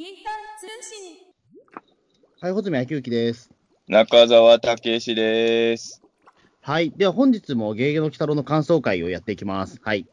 [0.00, 1.18] ピータン通信。
[2.40, 3.50] はい、穂積昭之です。
[3.86, 6.00] 中澤武史です。
[6.62, 6.90] はい。
[6.92, 9.78] では本日もゲゲゲの鬼太郎の感想会をやっていきます。
[9.82, 10.06] はい。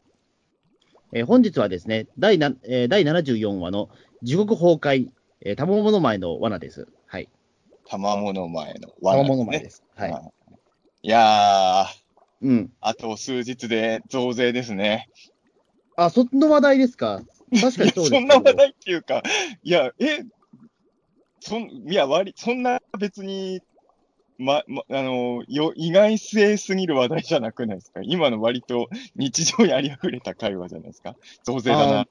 [1.14, 3.88] えー本日はですね、第な、えー第74話の
[4.22, 5.08] 地獄崩壊、
[5.40, 6.86] えー、たまもの前の罠です。
[7.06, 7.30] はい。
[7.88, 9.82] 玉物前の罠もの前です。
[9.96, 10.12] はい。
[10.12, 10.32] はい
[11.00, 12.72] いやー、うん。
[12.82, 15.08] あと数日で増税ですね。
[15.96, 17.22] あ、その話題ですか？
[17.60, 19.22] 確かにそうですそんな話題っていうか、
[19.62, 20.22] いや、え、
[21.40, 23.60] そん、いや、割り、そんな別に、
[24.38, 28.00] ま、ま、あの、よ、意外性すぎる話題じゃなくないですか？
[28.04, 31.16] 今の割と日常にありふれた会話じゃないですか？
[31.44, 32.06] 増税だあな。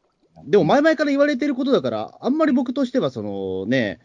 [0.45, 3.99] でも前々から言われてることだから、あんまり僕としては、そのね、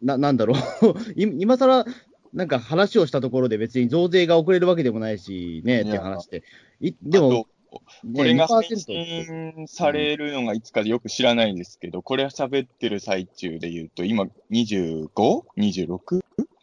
[0.00, 0.56] な、なんだろう、
[1.20, 1.84] い今更、
[2.32, 6.42] なんか話をしたところで別に増税が遅れるわけでもないし、ね、って話で。
[6.80, 7.46] いでも、
[8.14, 16.20] これが配2%って信されるのがいつかよく知らないんですけど、これ喋ってる最中で言うと、今 25?26?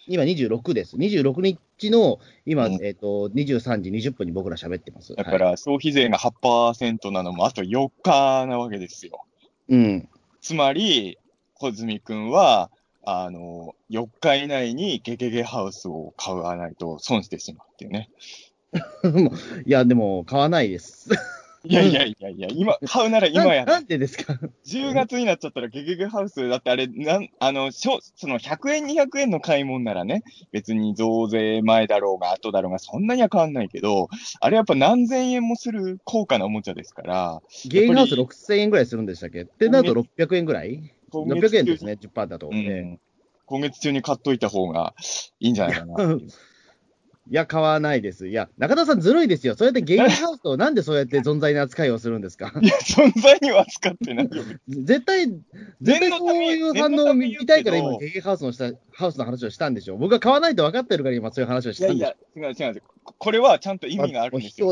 [0.07, 0.97] 今26です。
[0.97, 5.13] 26日の今、うんえっ、と、23時20分に僕ら喋ってます。
[5.13, 9.25] はい、だから消費税が8%なのもあと4日なわけですよ。
[9.69, 10.09] うん。
[10.41, 11.17] つつまり、
[11.53, 12.71] 小泉くんは、
[13.03, 18.09] あの、4日以内にゲゲゲハウスを買わないと損してしまうっていうね。
[19.65, 21.09] いや、でも、買わないです。
[21.63, 24.33] いやいやいやいや、今、買うなら今やななんでですか
[24.65, 34.07] ？10月になっちゃったらゲゲゲハウス、だってあれ、なん、あの、しょその100円、200円の買い物ならね、別に増税前だろうが後だろうがそんなには変わんないけど、
[34.39, 39.43] あれやっぱ何千円もする高価なおもちゃですから、ゲームハウス6000円ぐらいするんでしたっけ？
[39.43, 40.91] ってなると600円ぐらい？
[41.13, 42.47] 今 ?600 円ですね、10%だと。
[42.47, 42.99] うねん。
[43.45, 44.95] 今月中に買っといた方が
[45.39, 45.95] いいんじゃないかな
[47.31, 47.33] いう。
[47.33, 48.27] いや、買わないです。
[48.27, 49.55] いや、中田さんずるいですよ。
[49.55, 52.51] そうやってゲームハウスを なんでそうやって存在な扱いをするんですか？
[52.61, 54.31] いや、存在には使ってないよ。
[54.67, 55.27] 絶対、
[55.81, 59.97] 絶対そういう反応を見たいから今、ゲゲハウスのした、ハウスの話をしたんでしょ。
[59.97, 62.83] 僕は買わないと分かってるから今そういう話をしいやいたんでしょや。、違う違う違う。
[63.03, 64.67] ここれはちゃんと意味があるんですよ。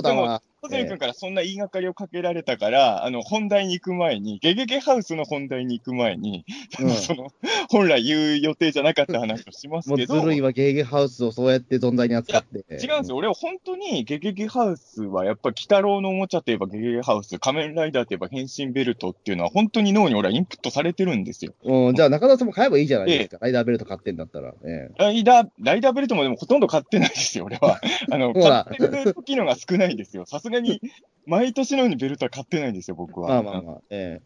[0.62, 6.46] 小泉君からそんな言いがかりをかけられたから、あの、本題に行く前に、ゲゲゲハウスの本題に行く前に、
[6.82, 7.32] うんその、
[7.70, 12.58] 本来言う予定じゃなかった話をしますもうけど、ずるいわ、ゲーゲハウスをそうやって存在に扱って。
[12.58, 13.16] 違うんですよ。
[13.16, 21.54] 俺は本当にゲゲゲハウスはやっぱ鬼太郎のおもちゃといえばゲゲゲハウス、仮面ライダーといえば変身ベルトっていうのは本当に脳に俺はインプットされてるんですよ。
[21.64, 23.38] うん、じゃあ中田さんも買えばいいじゃないですか。
[23.40, 24.54] ライダーベルト買ってんだったら。
[24.66, 27.80] えライダー、ライダーベルトもでもほとんど買ってないですよ、俺は。
[28.12, 30.26] あの、買ってる時のが少ないですよ。
[30.26, 30.82] さすがに、
[31.26, 33.44] 毎年のようにベルトは買ってないんですよ、僕えは。
[33.44, 33.82] まあまあまあ。
[33.90, 34.22] え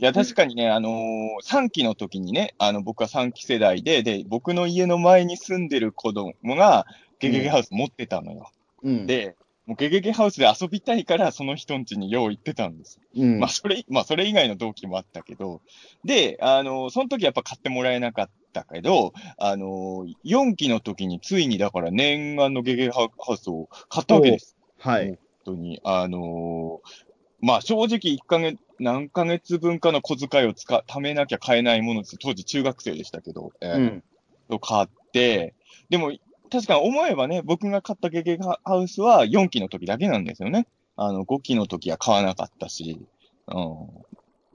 [0.00, 6.86] いや、確かにね、あのー、3期の時にね、あの、僕は3期世代で、で、僕の家の前に住んでる子供が、
[7.20, 8.50] ゲゲゲハウス持ってたのよ。
[8.84, 9.06] えうん。
[9.06, 12.98] で、もうゲゲゲハウスで遊びたいから、その人ん家によう行ってたんです。
[13.14, 15.60] うん、まあ、それ、まあ、それ以外の動機もあったけど、
[16.04, 24.56] で、あのー、その時やっぱ買ってもらえなかったけど、あのー、4期の時についにだから念願のゲゲゲハウスを買ったわけです。
[24.80, 25.16] はい。
[25.44, 25.80] 本当に。
[25.84, 27.12] あのー
[27.44, 32.16] まあ正直1ヶ月、何ヶ月分かの小遣いを使、貯めなきゃ買えないものです。
[32.16, 34.04] 当時中学生でしたけど、えーうん。
[34.48, 35.54] を買って、
[35.90, 36.12] でも、
[36.52, 40.68] 確かに思えばね、僕が買ったゲゲゲハウスは4期の時だけなんですよね。
[40.96, 43.00] あの、5期の時は買わなかったし、
[43.48, 43.86] うん。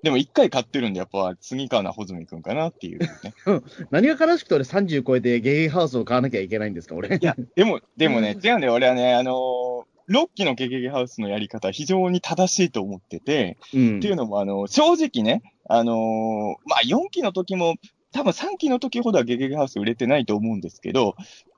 [0.03, 3.09] でも1回買ってるんで、やっぱ次買うのは穂積くんかなっていうね。
[3.89, 7.17] 何が悲しくて俺30超えてゲーゲハウスを買わなきゃいけないんですか、俺。
[7.17, 8.73] いや、でも、でもね、 違うんだよ。
[8.73, 13.97] 俺はね、あのー、6期のゲゲゲハウスのやり方は非常に正しいと思ってて、うん。
[13.97, 17.75] っていうのも、あの、正直ね、あのーまあ、4期の時も、
[18.13, 21.15] 多分3期の時ほどはゲゲゲハウス売れてないと思うんですけど、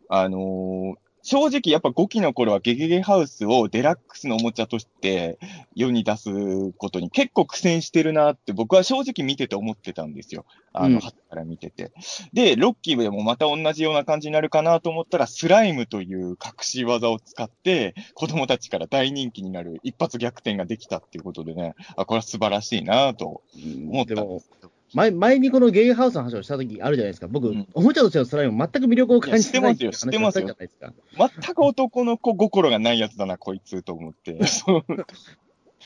[0.10, 0.94] あのー
[1.30, 5.38] 正直やっぱ5期の頃はゲゲゲハウスをデラックスのおもちゃとして
[5.76, 6.32] 世に出す
[6.72, 10.44] ことに結構苦戦してるなって僕は正直見てて思ってたんですよ。
[10.74, 11.92] あうんの、はから見てて。
[12.34, 23.44] で、6期でもまた同じような感じになるかなと思ったら、スライムという隠し技を使って、子供たちから大人気になる一発逆転ができたっていうことでね、あ、これは素晴らしいなと
[23.90, 24.69] 思ったんですけど。
[24.94, 27.28] 前、前にこのゲーゲハウスの話をした時あるじゃないですか。
[27.28, 30.94] 僕、うんおもちゃとしてのスライム全く魅力を感じてないって話をしたじゃないですか。
[31.18, 34.44] 全く男の子心がないやつだな、こいつと思って。
[34.48, 34.86] そう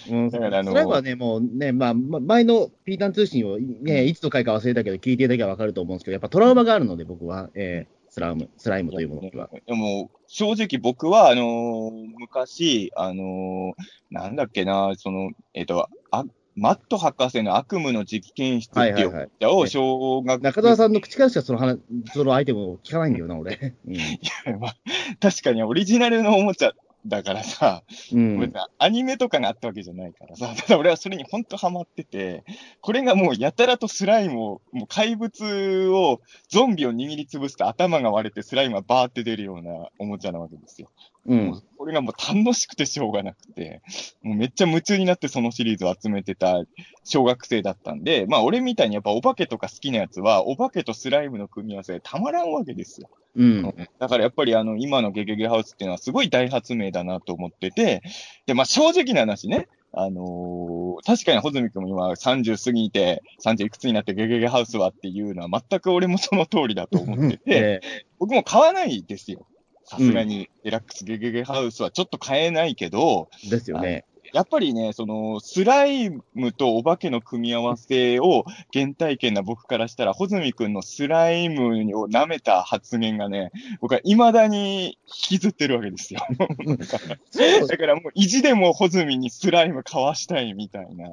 [0.09, 9.49] うん、だからあのスライムはね、もうね、まあ、ま前のピータン通信を、ね、いつの回か忘れたけど、聞いていただけばわかると思うんですけど、やっぱトラウマがあるので、僕は、えースライム、スライムというものには。
[9.65, 16.23] でも、正直僕は、あのー昔、あのーなんだっけな、その、えっ、と、あ、
[16.55, 21.79] マット博士の悪夢の実験室っていうおもちゃを小学中澤さんの口からしかその話、
[22.13, 23.75] そのアイテムを聞かないんだよな、俺。
[23.85, 24.75] うん、まあ
[25.19, 26.73] 確かにオリジナルのおもちゃ、
[27.05, 27.83] だからさ、
[28.13, 28.53] うん。
[28.77, 32.43] アニメとかがあったわけじゃないからさ、ただ俺はそれに本当ハマってて、
[32.81, 40.89] これがもうやたらとスライムを、もう怪物を、ゾンビを握りつぶすと頭が割れてスライムがバーって出るようなおもちゃなわけですよ。
[41.25, 41.35] う。
[41.35, 43.81] んこれがもう楽しくてしょうがなくて、
[44.21, 46.63] もうめっちゃ夢中になってそのシリーズを集めてた
[47.03, 53.09] 小学生だったんで、まあ俺みたいにやっぱお化けとか好きなやつは、お化けとスライムの組み合わせたまらんわけですよ。
[53.35, 53.63] うん。
[53.99, 58.01] だからやっぱりあの、今のゲゲゲハウスっていうのはすごい大発明だなと思ってて、
[58.45, 67.81] で、まあ正直な話ね、あのー確かに穂積君も今30過ぎて、30いくつになってゲゲゲハウスはっていうのは全く俺もその通りだと思ってて、え
[68.19, 69.47] 僕も買わないですよ。
[69.85, 74.05] さすがに、デラックスゲゲゲハウスはちょっと買えないけど、えですよね。
[74.33, 81.67] やっぱりね、その、スライムとお化けの組み合わせを原体験な僕からしたら、穂積君のスライム
[81.99, 86.21] を舐めた発言がね、僕は未だに引きずってるわけですよ。
[87.67, 91.09] だからもう意地でも穂積にスライム買わしたいみたいな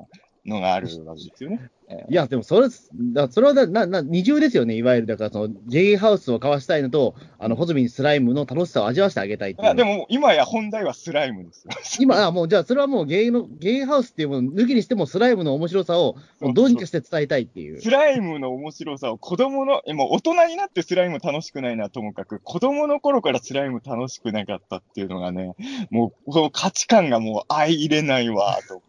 [0.46, 1.70] のがあるわけですよね。
[2.08, 2.68] いや、でもそれ、
[3.12, 9.66] だそれはななな二重ですよね、いわゆる、だからその、J ハウスを交わしたいのと、あの、ホズミにスライムの楽しさを味わわせてあげたいっていう。
[9.66, 11.72] いや、でも今や本題はスライムですよ。
[12.00, 17.80] 今、あもう、じゃあ、それはもうゲイの、ゲイハウスっていうものを抜きにしても、スライムの面白さを、もうどうにかして伝えたいっていう。
[17.80, 25.54] スライムの面白さを子供の、え、もう大人になってスライム楽しくないのはともかく、子供の頃からスライム楽しくなかったっていうのがね、
[25.90, 28.82] もう、この価値観がもう相入れないわ、と。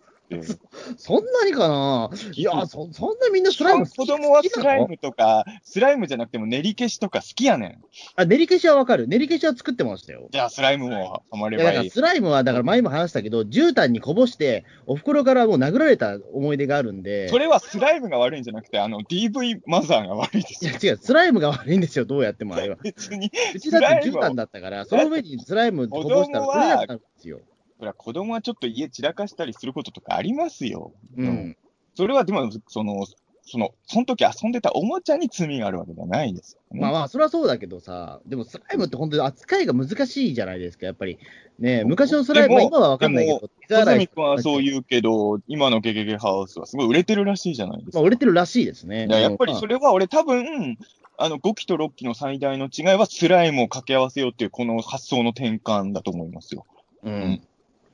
[0.97, 2.09] そんなにかな？
[2.33, 7.81] いや、そ、そんなみんなスライム好き子供はスライムとか、スライムじゃなくても練り消しとか好きやねん。
[8.15, 9.07] あ、練り消しはわかる。
[9.07, 10.27] 練り消しは作ってましたよ。
[10.31, 11.77] じゃあスライムもハマればいい。
[11.77, 17.27] からスライムは、だから前も話したけど、絨毯にこぼして、お袋からもう殴られた思い出があるんで。
[17.29, 20.71] それはスライムが悪いんじゃなくて、あの、DV マザーが悪いですよ。
[20.71, 22.77] いや違う、スライムが悪いんですよ、どうやってもあれは。
[22.81, 27.39] 別に、うちだって絨毯だったから、その上にスライムこぼしたら、それだったんですよ。
[27.81, 30.93] それは子供はちょっと家散らかしたりすることとかありますよ。
[31.17, 31.57] うん。
[31.95, 33.07] それはでも、その、
[33.41, 36.79] その、その時遊んでたおもちゃに罪があるわけじゃないですよ、ね。
[36.79, 41.17] まあまあ、それはそうだけどさ、でもスライムって本当に扱いが難しいじゃないですか、やっぱり。
[41.57, 47.97] ね昔のスライム今はわかんないけど、小水洗い泉君はそう言うけど、今のゲゲゲハウスはすごい売れてるらしいじゃないですか。
[47.97, 49.07] まあ、売れてるらしいですね。
[49.07, 50.77] いややっぱりそれ、れは俺多分、
[51.17, 56.67] あの、5期と6期の最大の違いはスライムを掛け合わせようっていうこの発想の転換だと思いますよ。
[57.03, 57.41] うん。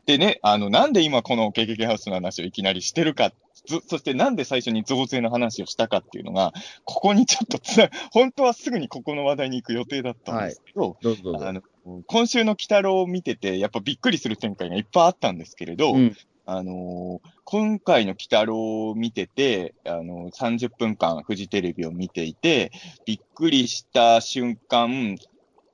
[0.08, 3.34] でね、あの、なんで今このゲゲゲハウスの話をいきなりしてるか、
[3.68, 6.54] ずそしてなんで最初に増税の話をしたかっていうのが、
[6.86, 11.48] ここにちょっとつな、本当はすぐにここの話題に行く予定だったんですけど、どうぞどうぞ。
[11.48, 11.62] あの、
[12.08, 16.18] 今週の鬼太郎を見てて、やっぱびっくりする展開がいっぱいあったんですけれど、うん。
[16.46, 22.72] あのー今回の鬼太郎を見てて、あのー30分間フジテレビを見ていて、
[23.06, 25.18] びっくりした瞬間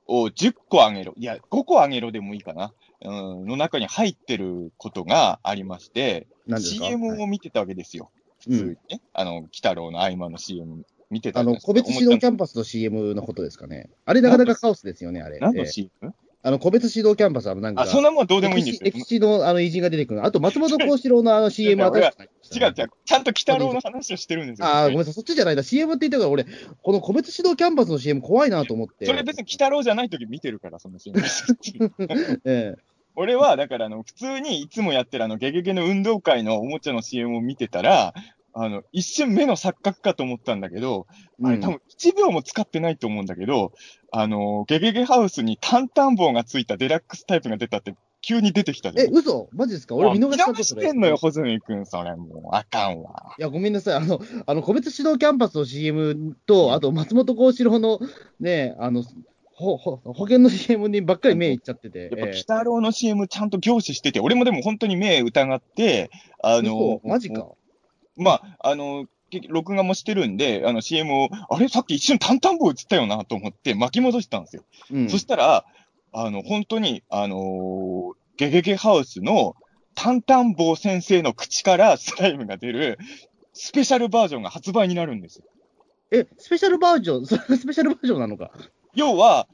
[0.06, 6.26] を10個あげろ、いや、5個あげろでもいいかな、うん、の中に入ってることがありまして、
[6.58, 8.10] CM を見てたわけですよ。
[8.40, 9.02] 普通にね。
[9.12, 13.90] あの、鬼太郎の合間の CM 見てたあの、個別指導キャンパスの CM のことですかね。
[14.04, 15.38] あれなかなかカオスですよね、あれ。
[15.38, 15.90] 何のええ CM?
[16.46, 18.90] あの、個別指導キャンパスはなんか、あ、そんなもんどうでもいいんですよ。
[18.92, 20.26] 歴史のあの偉人が出てくる。
[20.26, 22.30] あと、松本幸四郎のあの CM は違う確かに。
[22.54, 22.90] 違う違う。
[23.06, 24.68] ちゃんと鬼太郎の話をしてるんですよ。
[24.68, 25.62] ああ、ごめんなさい、そっちじゃないんだ。
[25.62, 26.44] CM って言ったから、俺、
[26.82, 29.06] この個別指導キャンパスの CM 怖いなと思って。
[29.06, 31.18] それ別に鬼太郎じゃない時見てるから、その CM。
[32.44, 32.82] ええ
[33.16, 38.12] 俺は、だから、あの、普通にいつもやってるあの、ゲゲゲの運動会のおもちゃの CM を見てたら、
[38.56, 41.06] あの、一瞬目の錯覚かと思ったんだけど、
[41.42, 43.72] あれ多分1秒も使ってないと思うんだけど、
[44.12, 49.14] あの、ゲゲゲハウスにタンタン棒がついたデラックスタイプが出たって急に出てきたじゃえ、ん。
[49.16, 49.48] 嘘？
[49.52, 49.96] マジですか？
[49.96, 53.34] 俺見逃したあ見逃してんのよ、ホズミ君、それもう、あかんわ。
[53.38, 53.94] いや、ごめんなさい。
[53.96, 57.98] あの、あの、個別指導キャンパスの CM と、あと、松本幸四郎の、
[58.38, 59.02] ね、あの、
[59.56, 62.02] ほ、ほ、保険の CM にばっかり目いっちゃってて。
[62.02, 66.10] やっぱ、え鬼太郎の CM ちゃんと凝視してて、俺もでも本当に目疑って、
[66.42, 67.48] あえの嘘、マジか。
[68.16, 69.06] まあ、あの、
[69.48, 71.68] 録画もしてるんで、あの CM を、あれ？
[71.68, 74.64] さっき一瞬タンタン棒映ったよなと思って巻き戻したんですよ。
[74.92, 75.08] うん。
[75.10, 75.64] そしたら、
[76.12, 79.54] あの、本当に、あのーゲゲゲハウスの
[79.94, 82.98] タンタン棒先生の口からスライムが出る
[83.52, 85.44] スペシャルバージョンが発売になるんですよ。
[86.10, 88.50] え、スペシャルバージョン、 スペシャルバージョンなのか？
[88.94, 89.46] 要は、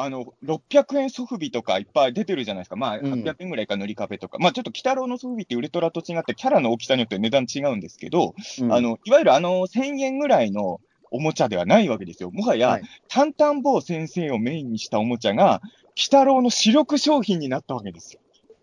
[0.00, 2.76] あの、600円ソフビとかいっぱい出てるじゃないですか。
[2.76, 4.38] まあ、うん800円ぐらいか塗り壁とか。
[4.38, 12.30] まあ、ちょっと、鬼太郎のソフビってウルトラと違って、キャラの大きさによって値段違うんですけど、うんあ、の、いわゆるあの、1000円ぐらいのおもちゃではないわけですよ。
[12.30, 15.60] もはや、はいタンタンボウ先生をメインにしたおもちゃが、
[15.96, 18.20] 鬼太郎の主力商品になったわけですよ。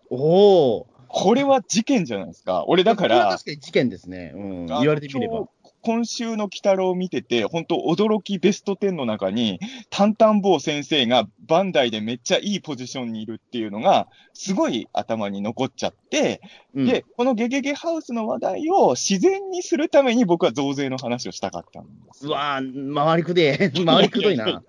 [0.09, 0.87] おお。
[1.07, 2.65] これは事件じゃないですか。
[2.67, 4.33] 俺だから、確かに事件ですね。
[4.35, 4.65] うん。
[4.65, 5.47] 言われてみれば。
[5.85, 9.59] 今週の鬼太郎を見てて、本当驚きベスト10の中に、
[9.91, 16.41] タンタンボー先生がバンダイでめっちゃいいポジションにいるっていうのが、すごい頭に残っちゃって、
[16.73, 22.31] うんで、このゲゲゲハウスの話題を自然にするために僕は増税の話をしたかったんですう。
[22.31, 24.63] わぁ、回りくで、 回りくどいな。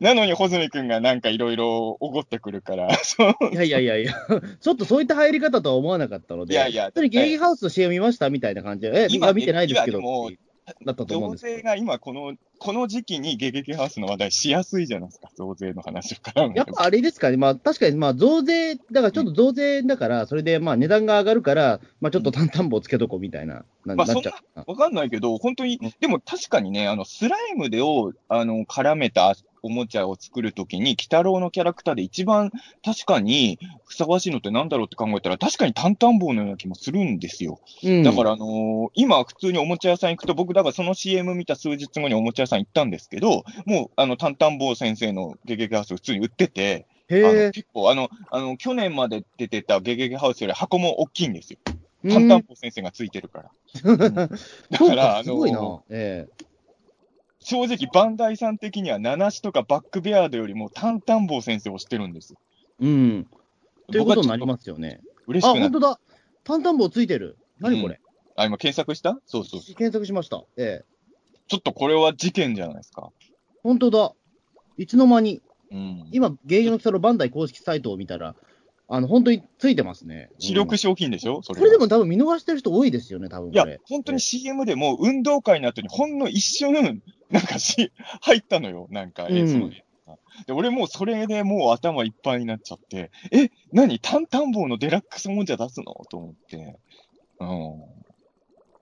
[0.00, 2.88] なのに、穂積君がなんかいろいろおごってくるから。
[3.52, 4.14] いやいやいやいや、
[4.60, 10.45] ちょっとそういった入り方とは思わなかったので、いやいや本当にゲゲゲハウスの CM 見ましたみたいな感じで、え、今今見てないですけど、今でも
[10.84, 11.56] だったと思うん増ですけど。
[11.58, 24.64] 税が今この、この時期にゲゲゲハウスの話題しやすいじゃないですか、増税の話を絡めやっぱあれですかね、まあ確かにまあ増税、だからちょっと増税だから、それでまあ値段が上がるから、まあちょっと担々棒つけとこうみたいな、なまあなっちゃうかな。
[24.66, 29.34] わかんないけど、本当にうん、でも確かにね、あの、スライムでを、あの、絡めた
[29.66, 32.50] おもちゃを作るときに、鬼太郎のキャラクターで一番
[32.84, 37.60] 確かにふさわしいのってなんだろうって考えたら、確かに担々棒のような気もするんですよ。
[37.82, 47.50] うんだから、あのー今、普通におもちゃ屋さん行くと、僕、だからその CM 見た数日後におもちゃ屋さん行ったんですけど、もう、あの、タンタン坊先生のゲゲゲハウス普通に売ってて、あの。
[47.52, 51.58] 結構、あの、あの、去年まで出てたゲゲゲハウスより箱も大きいんですよ。
[51.68, 51.76] うん
[52.08, 53.50] タンタン坊先生がついてるから。
[54.28, 54.28] だ
[54.78, 55.82] そうから、か、あすごいなの。
[55.90, 56.46] ええ。
[57.48, 62.40] 正直、バンダイさん的には、ナナシとかバックベアードよりもタンタン坊先生をしてるんですよ。
[62.80, 63.26] うん。
[63.86, 64.46] ということになりす。
[64.46, 64.98] ますよね。
[65.00, 65.70] あ、嬉しくなる。
[65.70, 66.00] 本当だ。
[66.42, 67.38] 担々棒ついてる。
[67.60, 68.00] 何これ、
[68.34, 69.20] あ、今検索した？
[69.26, 69.60] そうそう。
[69.60, 70.42] 検索しました。
[70.56, 70.84] ええ。
[71.46, 73.10] ちょっとこれは事件じゃないですか。
[73.62, 74.12] 本当だ。
[74.76, 76.08] いつの間に、うん。
[76.10, 78.34] 今、芸能の北のバンダイ公式サイトを見たら、
[78.88, 80.30] あの、本当についてますね。
[80.38, 81.42] 主力商品でしょ？
[81.42, 86.72] それこれでも多分見逃してる人多いですよね、多分いや本当に CM でも運動会の後にほんの一瞬、
[87.30, 89.84] なんかし、入ったのよ、なんか映像うんで。
[90.46, 93.98] で、俺もうそれでもう頭いっぱいになっちゃって、え、何？
[93.98, 95.92] タンタン棒のデラックスもんじゃ出すの？
[96.08, 96.78] と思って。
[97.40, 97.48] うん。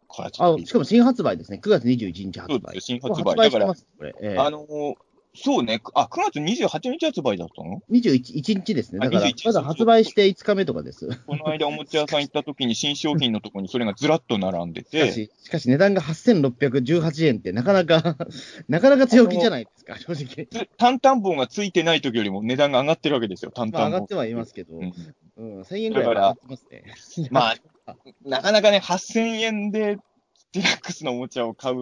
[0.06, 1.60] これはちょっとびっ、あしかも新発売ですね。
[1.62, 2.60] 9月21日発売。
[2.60, 3.58] そうですよ新発売発売だか
[4.20, 4.94] らあのー
[5.36, 9.00] そうね、あ、9月28日発売だったの？21 1日ですね。
[9.00, 11.08] だからあ、21まだ発売して5日目とかです。
[11.26, 18.16] この間おもちゃ屋さん行った時に新商品のとこにそれがずらっと並んでしかて、し、しかし値段が8618円ってなかなか、
[18.68, 20.46] なかなか強気じゃないですか、正直。
[20.46, 23.86] つタンタン棒がついてない時よりも値段が上がってるわけですよ、タンまあ。
[23.86, 24.92] 上がってはいますけど、うん
[25.36, 26.84] うん、1000円ぐらい上がってますね。
[27.30, 27.54] ま
[27.86, 29.98] あ、なかなかね、8000円で
[30.54, 31.76] デラックスのおもちゃを買う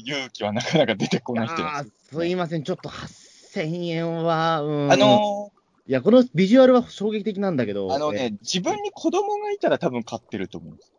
[0.00, 1.62] 勇気はなかなか出てこないです。
[1.62, 4.92] ーすいません、ちょっと8000円は、うん。
[4.92, 5.52] あの
[5.86, 10.92] いや、このビジュアルは衝撃的なんだけど、ー、あのえね、自分に子供がいたら多分買ってると思うんです。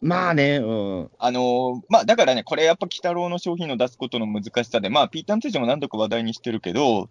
[0.00, 1.10] まあね、うん。
[1.16, 7.08] あのーまあだからね、これやっぱ鬼太郎の商品を出すことの難しさで、まあピーターン通常も何度か話題にしてるけど、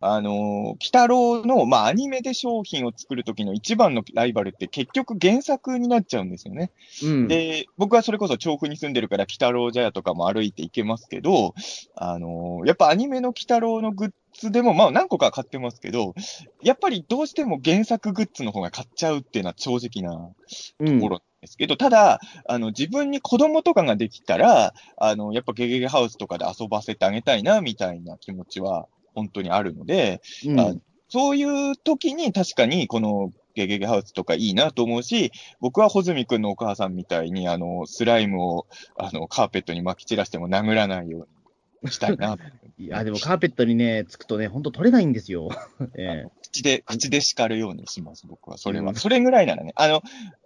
[0.00, 0.34] あのー
[0.74, 6.70] 鬼太郎の、まあアニメで商品を作るときの一番のライバルって結局原作になっちゃうんですよね。
[7.02, 7.28] うん。
[7.28, 11.54] で、僕はそれこそ調布に住んでるから、鬼太郎茶屋とかも歩いて行けますけど、
[11.94, 16.14] あのーやっぱアニメの鬼太郎のグッズでも、まあ何個か買ってますけど、
[16.62, 20.32] やっぱりどうしても原作グッズの方が買っちゃうっていうのは正直な
[20.80, 30.74] うんところなんですけど、ただ、あの、自分に子供とかができたら、あの、やっぱゲゲゲハウスとかで遊ばせてあげたいな、みたいな気持ちは本当にあるので、うんあ
[31.08, 35.30] そういう時に確かにこのゲゲゲハウスとかいいなと思うし、
[35.60, 38.66] 僕は穂積君のお母さんみたいに、あの、スライムを、
[38.96, 41.28] あの、カーペットに撒き散らしても殴らないよ
[41.82, 42.36] うにしたいな。
[42.78, 45.50] いや、でもカーペットにね、つくとね、ほんと取れないんですよ。
[45.96, 48.58] ええ口で、口で叱るようにします、僕は。
[48.58, 48.90] それは。
[48.90, 49.72] うんそれぐらいならね。
[49.76, 50.02] あの、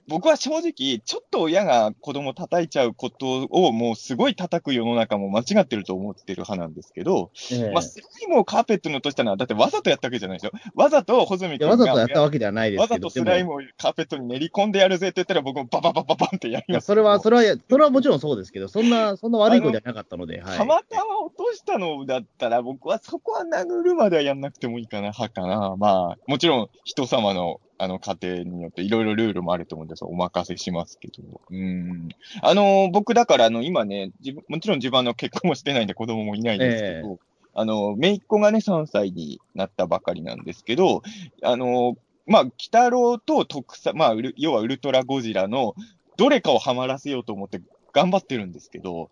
[0.09, 10.53] 僕は正直、ちょっと親が子供叩いちゃうことをもうすごい叩く世の中も間違ってると思ってる派なんですけど、ええまあ、スライムをカーペットに落としたのは、だってわざとやったわけじゃないでしょ。
[10.75, 16.87] わざと穂積君がわざとやったわけではないですわけど、ざとスライムをカーペットに練り込んでやるぜって言ったら、僕もバババババンってやります。
[16.87, 20.59] それは、それは、それはもちろんそうですけど、そんな、そんな悪い子ではなかったので、はい。
[20.59, 25.77] たまたま落としたのだったら、僕はそこは殴るまではやんなくてもいいかな、派かな。
[25.77, 31.40] まあ、もちろん人様の、あの、家庭によっていろいろルールもあると思うんですお任せしますけど。
[31.50, 32.08] うん。
[32.42, 37.18] あの、僕だから、あの、今ね、自分、もちろん自分あの結婚もしてないんで子供もいないんですけど、
[37.54, 41.02] あの、姪っ子がね、3歳になったばかりなんですけど、
[41.42, 45.75] あの、まあ、鬼太郎と特撮、まあ、要はウルトラゴジラの
[46.16, 49.11] どれかをハマらせようと思って頑張ってるんですけど、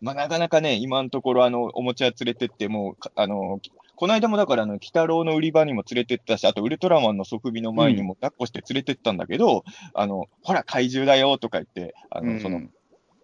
[0.00, 3.60] まあ、なかなかね、今のところ、あの、おもちゃ屋連れてっても、かあの、
[3.98, 12.62] この間もだから、あの、鬼太郎の売り場にも連れてったし、あと、ウルトラマンの即尾の前にも抱っこして連れてったんだけど、あの、ほら、怪獣だよとか言って、あの、うんその、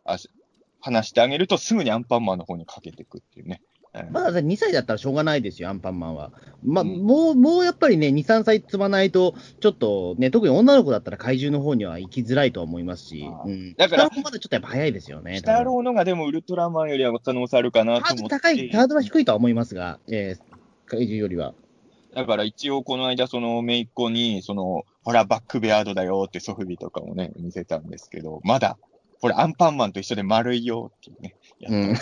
[0.05, 0.29] あし
[0.81, 3.63] 話してあげると、すぐにアンパンマンの方にかけてくっていうね。
[4.11, 6.33] まだ2歳だったらしょうがないですよ、アンパンマンは。
[6.65, 13.75] まあ、うんもう、もうやっぱりね、2、3歳積まないと、ちょっとね、特に女の子だったら怪獣の方には行きづらいとは思いますしうん。
[13.75, 15.31] だからまだちょっとやっぱ早いですよね。
[15.31, 18.35] 鬼太郎のがでもウルトラマンよりは可能性あるかなとハー思って。
[18.35, 20.55] ド高い、ハードは低いとは思いますが、えー、
[20.87, 21.55] 怪獣よりは。
[22.15, 28.79] だから一応この間、その、めいっ子に、その、ほら、バックベアードだよってソフビとかもね、見せたんですけど、まだ、
[29.21, 31.37] ほら、アンパンマンと一緒で丸いよっていうね。
[31.69, 31.95] うん。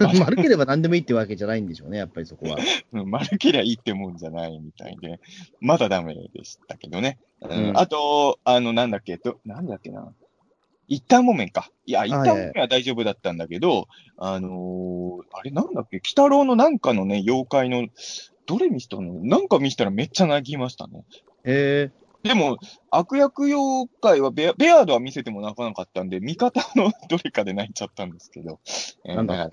[0.18, 2.56] 丸ければ何でもいいってわけじゃないんでしょうね、やっぱりそこは。
[2.92, 5.20] うん丸けりゃいいってもんじゃないみたいで、
[5.60, 7.18] まだダメでしたけどね。
[7.42, 10.12] うんうんあと、あの、なんだっけ、ど、なんだっけな。
[10.88, 11.70] 一旦木綿か。
[11.86, 17.86] いや、一旦木綿は大丈夫だったんだけど、あのーあれなんだっけ、鬼太郎のなんかのね、妖怪の、
[18.50, 19.14] どれ見せたの？
[19.22, 21.04] なんか見せたらめっちゃ泣きましたね。
[21.44, 21.90] へ
[22.24, 22.28] え。
[22.28, 22.58] でも、
[22.90, 28.58] 悪役妖怪はベア、ベアードは見せても泣かなかったんで、味方のどれかで泣いちゃったんですけど。
[29.04, 29.36] えーなんだ？
[29.36, 29.50] から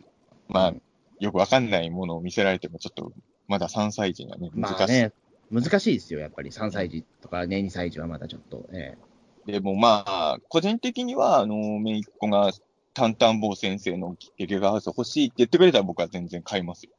[0.47, 0.81] まあうん、
[1.19, 3.11] よくわかんないものを見せられても、ちょっと、
[3.47, 4.73] まだ3歳児にはね、難しい。
[4.73, 5.11] まあね、
[5.51, 8.65] 難しいですよ、やっぱり3歳児とかね、2歳児はまだちょっと。
[8.71, 8.97] え
[9.45, 12.51] でもまあ、個人的には、あの、めいっ子が、
[12.93, 16.91] タンタン坊先生のゲゲガハウス欲しいって言ってくれたら僕は全然買いますよ。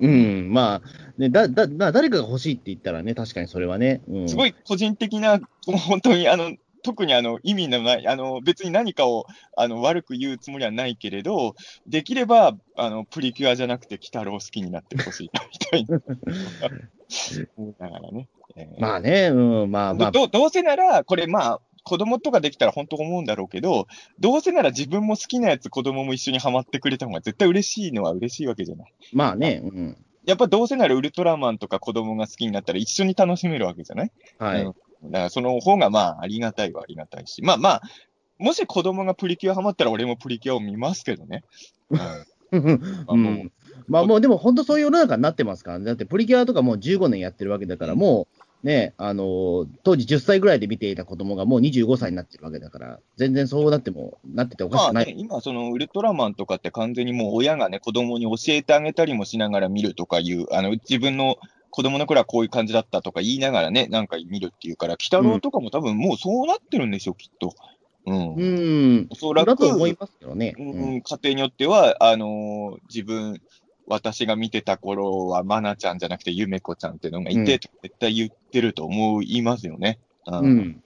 [0.00, 4.02] えうん、まあ、ね、だ、だ、まあ誰かが欲しいって言ったらね、確かにそれはね。
[4.08, 6.52] うん、すごい個人的な、本当にあの、
[6.82, 9.26] 特にあの、意味のない、あの、別に何かを、
[9.56, 11.54] あの、悪く言うつもりはないけれど、
[11.86, 16.00] できれば、あの、プリキュアじゃなくて、鬼太郎好きになってほしい、みたいな。
[17.56, 18.28] 思いながらね。
[18.56, 23.88] えーまあね、うん、まあまあ、どどうせなら、これまあ、子供とかできたら本当思うんだろうけど、
[24.20, 28.92] どうせなら自分も好きなやつ子供も一緒にハマってくれた方が絶対嬉しいのは嬉しいわけじゃない。
[29.12, 29.96] まあね、うん。
[30.24, 34.12] やっぱどうせならウルトラマンとか子供が好きになったら一緒に楽しめるわけじゃない？
[34.38, 34.62] はい。
[34.62, 37.82] うんだからその方がまあありがたいはありがたいし、まあまあ、
[38.38, 41.44] もし子供がプリキュアハマったら俺もプリキュアを見ますけどね。
[42.50, 43.16] うんう。
[43.16, 43.52] ん
[43.86, 45.84] まあもうでも本当そういう世の中になってますからね。
[45.84, 55.06] だってプリキュアとかもう15年やってるわけだから、もうね、あのー当時10歳ぐらいで見ていた子供がもう25歳になってるわけだから、全然そうなっても、なってておかしくない。
[55.06, 61.36] まあね、今、そのウルトラマンとかって完全にもう親がね、子供に教えてあげたりもしながら見るとかいう、あの、自分の
[61.70, 67.54] 子供の頃はこういう感じだったとか言いながらね、なんか見るっていうから、鬼太郎とかも多分もうそうなってるんでしょ、きっと。
[68.06, 68.34] うん。
[68.34, 68.42] う
[69.02, 69.06] ん。
[69.10, 70.54] おそらく、だと思いますけどね。
[70.58, 73.40] ううんん、家庭によっては、あのー自分、
[73.88, 79.98] 私が見てた頃は、まなちゃんじゃなくて、ゆめこちゃんっていうのがいて、うん絶対言ってると思いますよね。
[80.26, 80.82] うんうん。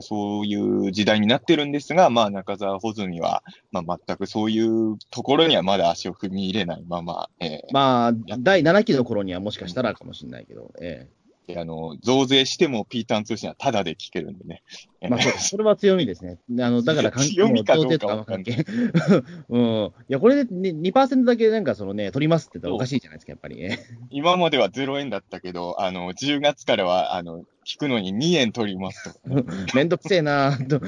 [0.00, 11.23] そういう時代になってるんですが、まあ、中澤穂積は、まあ、全くそういうところにはまだ足を踏み入れないまま、えまあ、第7期の頃にはもしかしたらかもしれないけど、えー
[11.56, 14.62] あの、増税してもピーターン通信はタダで聞けるんでね。
[15.00, 16.38] えまあそれは強みですね。
[16.58, 18.64] あの、 だから関係強みかどうか関係。
[19.50, 19.62] うん。
[19.62, 23.60] いや、これで、ね、2%だけなんかそのね、取りますって言ったらおかしいじゃないですか、やっぱり。
[23.60, 23.78] ええ
[24.10, 30.80] 今までは0円だったけど、あの、10月からは、あの、聞くのに2円取りますとかね、 めんどくせえなど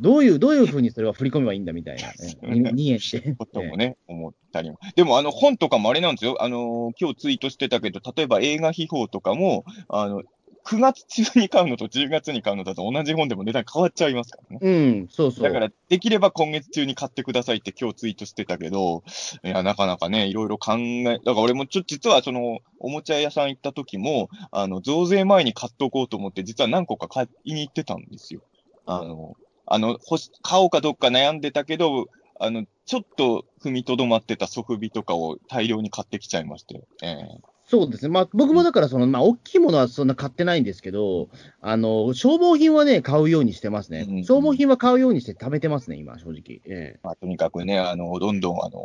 [0.00, 2.10] どういう、どういうふうにそれは振り込めばいいんだみたいな。
[2.42, 3.32] 2円して。
[3.32, 4.78] こともね、思ったりも。
[4.94, 6.42] でも、あの、本とかもあれなんですよ。
[6.42, 10.22] あの、今日ツイートしてたけど、例えば映画秘宝とかも、あの、
[10.64, 14.58] 9月中に買うのと10月に買うのだと同じ本でも値段変わっちゃいますからね。
[14.62, 14.70] う
[15.04, 15.44] ん、そうそう。
[15.44, 19.04] だから、できれば今月中に買ってくださいって今日ツイートしてたけど、
[19.44, 28.40] いや、なかなかね、いろいろ考え、だから俺もちょ、実はその、おもちゃ屋さん行った時も、あの、増税前に買っとこうと思って、実は何個か買いに行ってたんですよ。
[28.86, 29.98] あの、あの、
[30.42, 32.06] 買おうかどうか悩んでたけど、
[32.40, 36.82] あの、ちょっと踏みとどまってたソフビとかを大量に買ってきちゃいまして。
[37.02, 38.08] ええそうですね。
[38.08, 41.28] まあ、僕もだから、その、まあ、大きいものはそんな買ってないんですけど、
[41.60, 44.06] あの、消耗品はね、買うようにしてますね。
[44.08, 46.60] うん消耗品は買うようにして貯めてますね、今、正直。
[46.66, 48.78] えまあ、とにかくね、あの、どんどん、あの、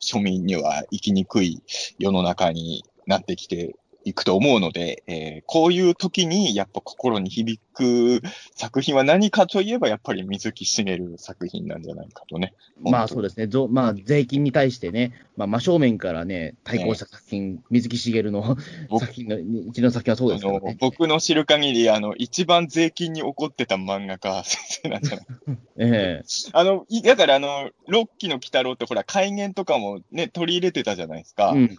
[0.00, 1.62] 庶民には生きにくい
[1.98, 3.74] 世の中になってきて
[4.04, 8.22] いくと思うので、えーこういう時にやっぱ心に響く
[8.54, 12.54] 作品は何かといえば、やっぱり水木しげる作品なんじゃないかとね。
[12.86, 13.46] えまあ、そうですね。
[13.46, 18.56] ぞまあ、税金に対してね、まあ、真正面からね、対抗した作品、水木しげるの
[18.88, 20.76] 僕作品の、うちの作品はそうですね。
[20.80, 25.26] 僕の知る限り、あの、一番税金に怒ってた漫画家先生なんじゃない
[25.78, 31.50] ええあの、いだからあの、六期の鬼太郎ってほら、改元とかもね、取り入れてたじゃないですか。
[31.50, 31.78] うん。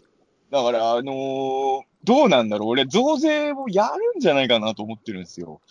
[0.54, 5.62] だから、あのーどうなんだろう俺、増税をやるんじゃないかなと思ってるんですよ。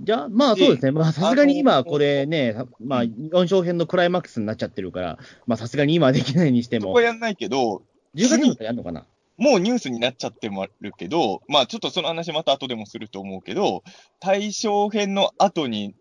[0.00, 0.90] じゃあ、まあそうですね。
[0.90, 7.82] まあさすがに今これね、まあ4章編のクライマックスになっちゃってるから、まあさすがに今はできないにしてもそこは、やんないけど、
[8.16, 9.06] 10月にやるのかな？
[9.36, 13.84] もうニュースになっちゃってもあるけど、まあちょっとその話また後でもすると思うけど、
[14.18, 15.94] 大正編の後に、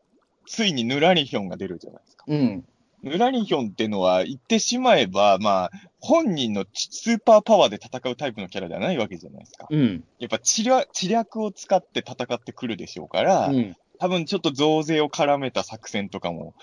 [0.47, 2.26] ついにヌラリヒョンが出るじゃないですか。
[2.28, 2.65] うん。
[3.03, 9.67] ヌラリヒョンってのは言ってしまえば、まあ、本人のスーパーパワーで戦うタイプのキャラではないわけじゃないですか。
[9.69, 10.03] うん。
[10.19, 13.75] やっぱ知略知略を使って戦ってくるでしょうから、うん。
[13.99, 16.53] 多分ちょっと増税を絡めた作戦とかも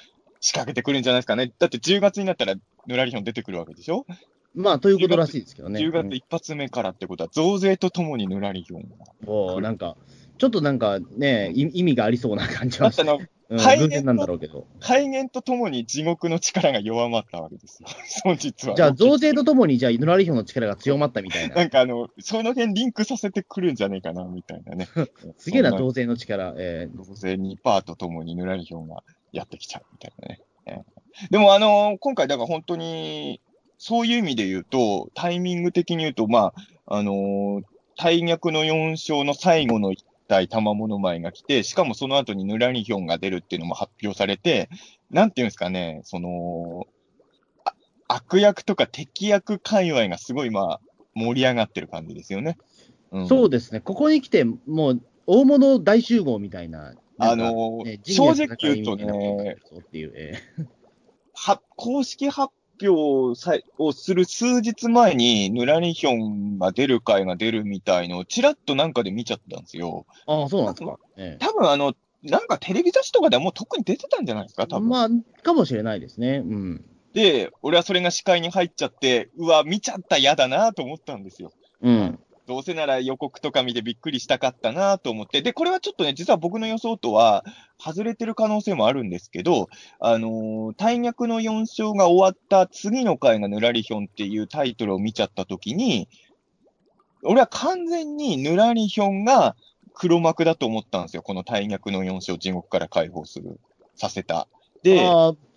[0.41, 1.53] 仕掛けてくるんじゃないですかね。
[1.59, 2.55] だって10月になったら
[2.87, 4.07] ヌラリヒョン出てくるわけでしょ、
[4.55, 5.81] まあ、ということらしいですけどね。
[5.81, 9.07] ?10 月一発目からってことは、増税とともにヌラリヒョンが。
[9.27, 9.97] もうなんか、
[10.39, 13.21] ちょっとなんかね、い意味がありそうな感じはしだってあの、
[13.51, 14.67] うん、なんだろうけど。
[14.81, 17.89] 改元とともに地獄の力が弱まったわけですよ。
[18.25, 18.75] 本日は。
[18.75, 21.65] じゃあ、増税とともに、じゃあ、ヌラリヒョンの力が強まったみたいなな。
[21.65, 24.89] んかあの、その辺リンクさせてくるんじゃねえかな、みたいなね。
[25.39, 26.55] すげえな、増税の力。
[26.57, 29.03] え増税2パーとともにヌラリヒョンが
[29.33, 30.41] やってきちゃうみたいなね。
[30.67, 30.83] えー
[31.31, 33.41] でもあの今回だから本当に、
[33.79, 36.53] そういう意味で言うと、タイミング的に言うと、ま
[36.87, 37.63] あ、あのー
[37.97, 44.71] 大逆の4勝の最後の一体玉物前が来て、しかもその後にヌラリヒョンが出るっていうのも発表されて、
[45.11, 46.87] なんていうんですかね、その、
[47.65, 47.75] あ
[48.09, 50.81] 悪役とか敵役界隈がすごいまあ、
[51.15, 52.57] 盛り上がってる感じですよね。
[53.13, 56.95] うんーそうですね、ここに来て、もう、大物大集合みたいな。
[57.19, 59.57] あのーね正直言うとね
[61.35, 62.53] は、公式発
[62.89, 70.07] 表さをする数日前に、ヌラリヒョンが出る回が出るみたいのを、ちらっとなんかで見ちゃったんですよ。
[70.27, 70.99] ーああ、そうなんですか。
[71.17, 74.89] え多分あの、なんかテレビ雑誌とかではもう特に出てたんじゃないですか、え多分。
[74.89, 75.09] まあ、
[75.43, 76.43] かもしれないですね。
[76.45, 76.85] うん。
[77.13, 81.53] で、俺はそれが視界に入っちゃって、うわ、見ちゃった、嫌だなと思ったんですよ。
[81.81, 82.19] うん。
[82.47, 85.41] どうせなら予告とか見てびっくりしたかったなと思って。
[85.41, 87.45] で、これはちょっとね、実は僕の予想とは
[87.79, 96.09] 外れてる可能性もあるんですけど、あのー大逆の4勝が終わった次の回がヌラリヒョンっていうタイトルを見ちゃったときに、
[97.23, 99.57] 俺は完全にヌラリヒョンが
[99.95, 101.23] 黒幕だと思ったんですよ。
[101.23, 103.59] この大逆の4勝地獄から解放する、
[103.95, 104.49] させた。
[104.85, 104.99] で、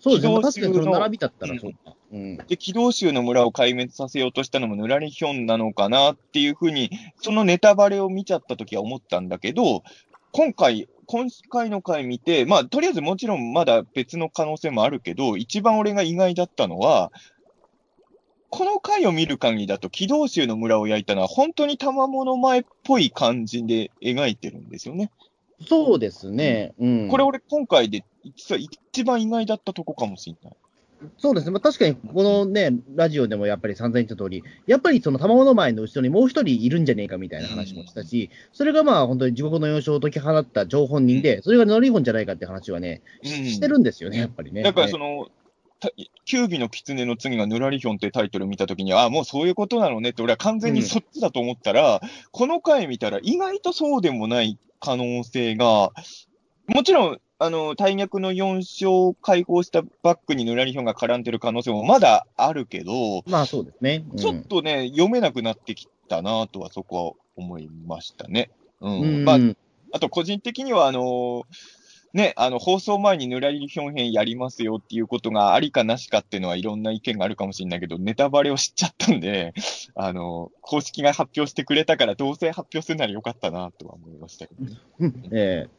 [0.00, 0.40] そうですね。
[0.40, 1.94] 確かに並びだったらそうか。
[2.10, 2.36] うん。
[2.38, 9.82] で、軌道州の村を壊滅させようとしたのもヌラリヒョンなのかなっていうふうに、そのネタバレを見ちゃったときは思ったんだけど、
[10.32, 17.12] 今回、今回の回見て、まあ、とりあえずもちろんまだ別の可能性もあるけど、一番俺が意外だったのは、
[18.48, 25.10] この回を見る限りだと、軌道州の村を焼いたのは、本当に賜物前っぽい感じで描いてるんですよね。
[25.66, 26.72] そうですね。
[26.78, 27.08] うん。
[27.08, 28.04] これ俺今回で、
[28.36, 30.56] 実は一番意外だったとこかもしれない。
[31.18, 31.52] そうですね。
[31.52, 44.62] まあ、確かに、このね、ラジオでもやっぱり散々言った通り、やっぱりその卵の前の後ろにもう一人いるんじゃねえかみたいな話もしたし、それがまあ本当に地獄の幼少を解き放った張本人で、それがノリホンじゃないかって話はね、してるんですよね、やっぱりね。
[44.62, 45.28] だからその、
[46.24, 52.00] キュービの狐の次がヌラリヒョンってタイトル見たときに、ああ、もうそういうことなのねって、俺は完全にそっちだと思ったら、
[52.32, 55.92] この回見たら意外とそうでもない可能性が、
[56.66, 64.04] もちろん、あの、大逆の4勝を解放したバックにヌラリヒョンが絡んでる可能性もまだあるけど、まあそうですね。
[64.10, 68.50] うんちょっとね、読めなくなってきたなとはそこは思いましたね。
[68.80, 69.00] うん。
[69.00, 69.38] うん、まあ、
[69.92, 71.42] あと個人的には、あのー
[72.14, 79.52] ね、あの、放送前にぬらりひょん編やりますよっていうことがありかなしかっていうのはいろんな意見があるかもしれないけど、ネタバレを知っちゃったんで、
[79.94, 84.78] あの、公式が発表してくれたから、どうせ発表するならよかったなとは思いましたけどね。
[85.00, 85.70] うん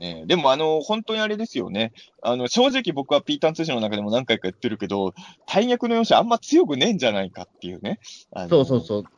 [0.00, 1.92] えでも、あの、本当にあれですよね。
[2.22, 5.14] あの、正直僕はピータン通信の中でも何回か言ってるけど、
[5.46, 7.98] 大逆の容赦あんま強くねえんじゃないかっていうね。
[8.48, 9.02] そうそうそう。
[9.02, 9.08] こ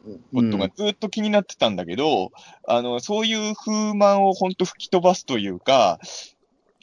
[0.50, 2.32] とがずっと気になってたんだけど、
[2.66, 6.00] あの、そういう風満を本当吹き飛ばすというか、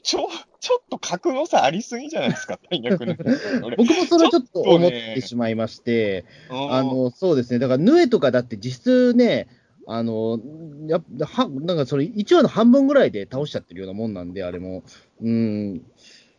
[0.03, 0.27] ちょ、
[0.59, 3.15] ちょっと格の差ありすぎじゃないですか、大逆の。
[3.63, 7.59] 俺僕もそれはちょっと思ってしまいまして、うんあの、そうですね。
[7.59, 9.47] だから、ヌエとかだって実質ね、
[9.88, 10.39] あの、
[10.88, 14.84] やっは、なんかそれ、1話の半分ぐらいで倒しちゃってるようなもんなんで、あれも。
[15.22, 15.82] うん。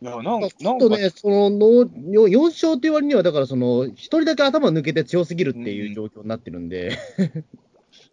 [0.01, 1.89] いや、なんか、ちょっとね、その、の
[2.27, 6.97] 4勝っていう割には、だからその、一人だけ頭抜けて強すぎるっていう状況になってるんで、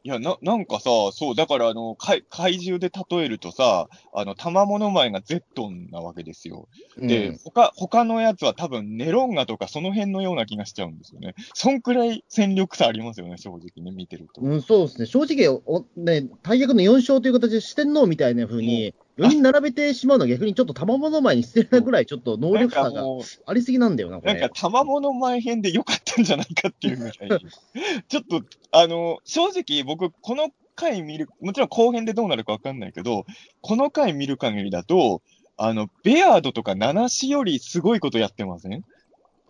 [0.04, 6.68] いや、な、なんかさ、そう、だから、あの、怪怪獣で例えるとさ、あの、玉物前がゼットンなわけですよ。
[6.98, 11.34] で、うん他、他のやつは多分ネロンガとかその辺のような気がしちゃうんですよね。
[11.54, 14.40] そんくらい戦力差ありますよね、正直ね、見てると。
[14.40, 23.02] うん、そうですね、正直、おね、大役の4勝という形で四天王みたいな風に、4人並べてしまうのは逆にちょっと賜物前に捨てないぐらい、ちょっと能力差が
[23.46, 24.34] ありすぎなんだよな、これ。
[24.34, 27.14] なんか、玉物前編で良かったんじゃないかっていうぐらい。
[28.08, 33.26] ちょっと、あの、正直僕、この回見る、もちろん後編でどうなるかわかんないけど、
[33.60, 35.20] この回見る限りだと、
[35.58, 38.84] あの、ベアードとかナナシよりすごいことやってません？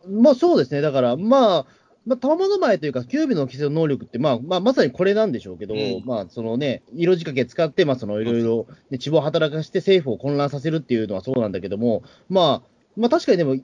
[0.08, 1.66] まあそうですね、だから、まあ、
[2.04, 13.56] まあ、玉物前というか、キュービの規制の能力って、まあ、まあ、まさにこれなんでしょうけど、うんまあ、そのね、色仕掛け使って、まあ、そのいろいろ、ね、血を働かして政府を混乱させるっていうのはそうなんだけども、まあ、まあ確かにでも、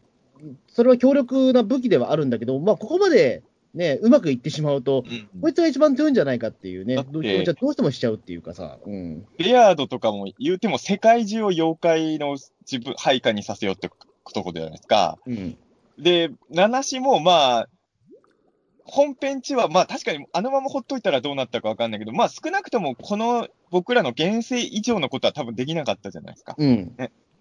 [0.69, 3.43] それは強力な武器ではあるんだけど、まあここまで
[3.75, 9.27] ね、うまくいってしまうと、うんこいつが一番強いんじゃないかっていうね、どうしてもしちゃうっていうかさ、うん。
[9.39, 12.37] ベアードとかも言うても世界中を妖怪の
[12.71, 13.91] 自分、配下にさせようって
[14.33, 15.19] とこじゃないですか。
[15.27, 15.57] うん。
[15.99, 17.69] で、七子もまあ、
[18.89, 26.55] 本編地はまあ確かにあのままほっといたらどうなったかわかんないけど、まあ少なくともこの僕らの現世以上のことは多分できなかったじゃないですか。
[26.59, 26.97] うん。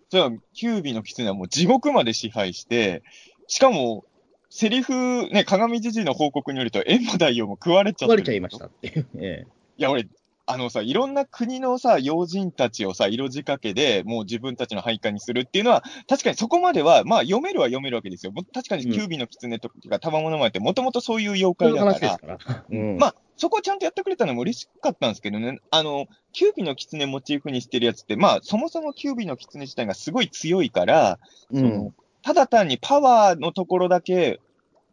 [0.09, 3.03] それはキュービーの狐はもう地獄まで支配して、
[3.47, 4.05] しかも、
[4.49, 8.23] セリフ、ね、鏡じじいの報告によると、閻魔大王も食われちゃってる。
[8.23, 9.07] 壊れちゃいましたっていう。
[9.15, 9.45] え
[9.77, 10.07] いや、俺、
[10.49, 18.31] あのさ、いろんな国のさ、要人たちをさ、色仕掛けで、もう自分たちの配下にするっていうのは、確かにそこまでは、まあ読めるは読めるわけですよ。
[18.31, 22.65] も確かにうんキュービーの狐とか、玉物前って、もともとそういう妖怪だから、から。
[22.69, 22.97] うん。
[22.97, 31.19] まあ、そこをちゃんとやってくれたのも嬉しかったんですけどね、あの、キュービーの狐モチーフにしてるやつって、まあ、そもそもキュービーの狐自体がすごい強いから、
[31.51, 31.93] うん。
[32.21, 34.39] ただ単にパワーのところだけ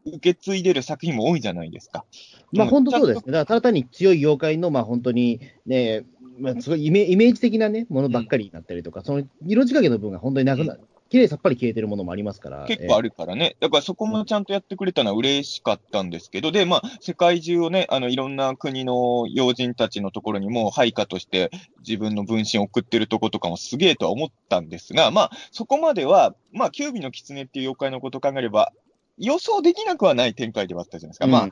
[0.07, 2.05] 受け継いでる作品も多いじゃないですか。
[2.53, 3.33] まあ本当そうですちね。
[3.33, 6.05] だからただ単に強い妖怪の、まあ本当にね、
[6.39, 10.77] まあ、すごいイメイメージ的なね、ものばっかりになったりとか、その色仕掛けの部分が本当になくな、
[11.11, 12.65] 綺麗さっぱり消えてるものもありますから。
[12.67, 13.57] 結構あるからね。
[13.61, 21.51] だからそこもちゃんとやってくれたのは嬉しかったんですけど、で、まあ、世界中をね、あの、いろんな国の要人たちのところにも配下として
[21.87, 28.73] 自分の分身を送ってるとことかもすげえとは思ったんですが、まあ、そこまでは、まあ、キュービの狐っていう妖怪のことを考えれば、
[29.19, 31.27] 予想できなくはない展開ではあったじゃないですか。
[31.27, 31.51] うんまあ、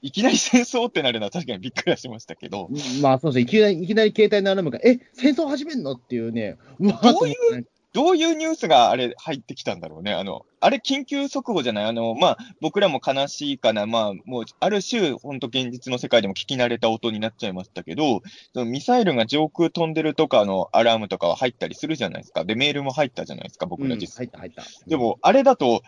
[0.00, 2.68] いきなり戦争ってなるのは確かにびっくりはしましたけど、
[3.00, 3.42] まあそうですね。
[3.42, 5.92] いきなり、いきなり携帯のアラームが、え、戦争始めんの？
[5.92, 6.88] っていうね、ど
[7.22, 10.14] ういうどういうニュースがあれ入ってきたんだろうね。
[10.14, 11.84] あの、あれ緊急速報じゃない？
[11.84, 13.84] あの、まあ、僕らも悲しいかな。
[13.84, 18.22] まあ、もう、ある種、本当現実の世界でも聞き慣れた音になっちゃいましたけど、
[18.54, 22.46] そのミサイルが上空飛んでるとかのアラームとかは入ったりするじゃないですか。
[22.46, 24.26] で、メールも入ったじゃないですか、僕らうん実際。
[24.26, 24.64] 入った入った。
[24.86, 25.82] でも、あれだと、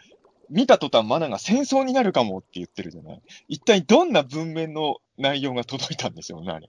[0.50, 3.20] 見た途端マナが戦争になるかもって言ってるじゃない？
[3.48, 6.68] 一体どんな文面の内容が届いたんでしょうね、あれ。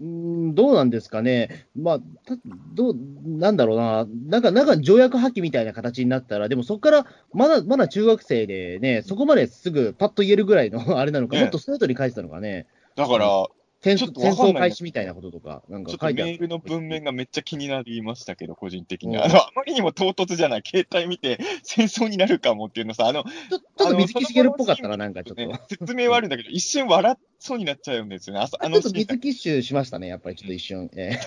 [0.00, 1.66] うーん、どうなんですかね。
[1.76, 2.36] まあ、た
[2.74, 4.06] どう、なんだろうな。
[4.26, 12.66] なんか、なんか条約破棄みたいな形になったら、でもそこから、まだ、まだ中学生でね、そこまですぐパッと言えるぐらいのあれなのか、ええもっとストレートに書いてたのかね。
[12.96, 13.46] だから、
[13.82, 16.32] 戦ちょっと戦わかんない争開始みたいなこととか、なんかちょっとメ書いてある。
[16.32, 19.16] ールの文面がめっちゃ気になりましたけど、個人的に。
[19.16, 20.62] う んあの、あまりにも唐突じゃない。
[20.64, 25.44] 携帯見て戦争になるかもっていうのさ、あの、ちょちょっと水木しげるっぽかったな、なんかちょっと。
[25.44, 28.40] ね、説明はあるんだけど、一瞬笑っそうになっちゃうんですよね。
[28.40, 30.88] あそあちょのシーンっと水木集しましたね、やっぱりちょっと一瞬。
[30.94, 31.18] え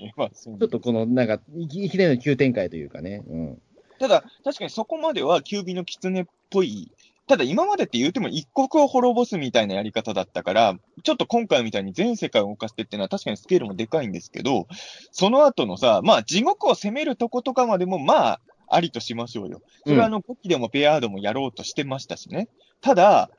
[0.00, 3.22] えまあそうちょっとこの、なんか、いきいきなりの急展開というかね。
[3.28, 3.62] うん。
[4.00, 6.90] ただ、確かにそこまでは、キュービの狐っぽい。
[7.32, 14.66] ただ、今までって言うても一国を滅ぼすみたいなやり方だったから、ちょっと今回みたいに全世界を動かしてっていうのは確かにスケールもでかいんですけど、
[15.12, 19.62] その後のさ、まあ、地獄を攻めるとことかまでも、まあ、ありとしましょうよ。
[19.86, 22.48] それはあの、ゴキでもベアードもやろうとしてましたしね。
[22.82, 23.30] ただ、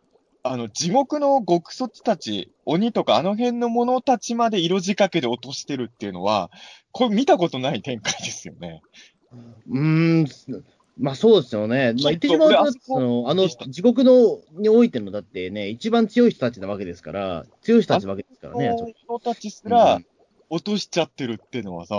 [0.42, 6.50] あの、地獄の極卒たち、鬼とかあの辺の者たちまで色仕掛けで落としてるっていうのは、
[6.92, 8.82] これ見たことない展開ですよね。
[9.70, 10.28] うーん、
[10.98, 11.94] まあそうですよね。
[12.02, 18.76] まあ言ってしまうと、の、あの、地獄の、においての、だってね、一番強い人たちなわけですから、強い人たちなわけですからね。
[18.78, 20.06] その人たちすうらん
[20.50, 21.96] 落としちゃってるっていうのはさ、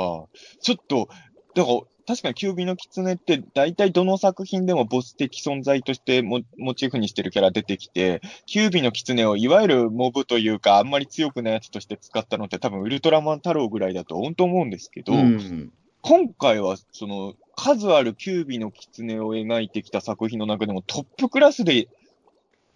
[0.61, 1.09] ちょっと、
[1.55, 15.73] だから、確かにキュービの狐って大体どの作品でもボス的存在としてモモチーフにしてるキャラ出てきて、キュービの狐をいわゆるモブというかあんまり強くないやつとして使ったのって多分ウルトラマン太郎ぐらいだと本当思うんですけど、うん。
[16.03, 21.89] 今回はその数あるキュービの狐を描いてきた作品の中でもトップクラスで、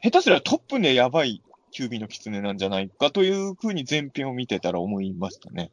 [0.03, 5.71] 下手すりゃトップでやばいキュービの狐なんじゃないかというふうに前編を見てたら思いましたね。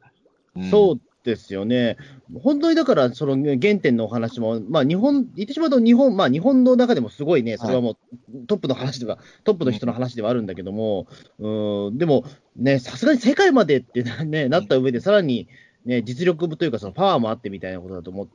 [0.54, 1.96] うんそうですよね。
[2.42, 7.96] 本当にだから、その原点のお話も、まあ日本、言ってしまうと日本、まあ日本の中でもすごいね、それはも
[8.32, 11.08] うトップの話では、トップの人の話ではあるんだけども、
[11.40, 12.24] うん、でも
[12.54, 15.48] ね、さすがに世界までってな,、ね、なった上で、さらに
[15.84, 18.28] ね、実力というか、そのパワーもあってみたいなことだと思う。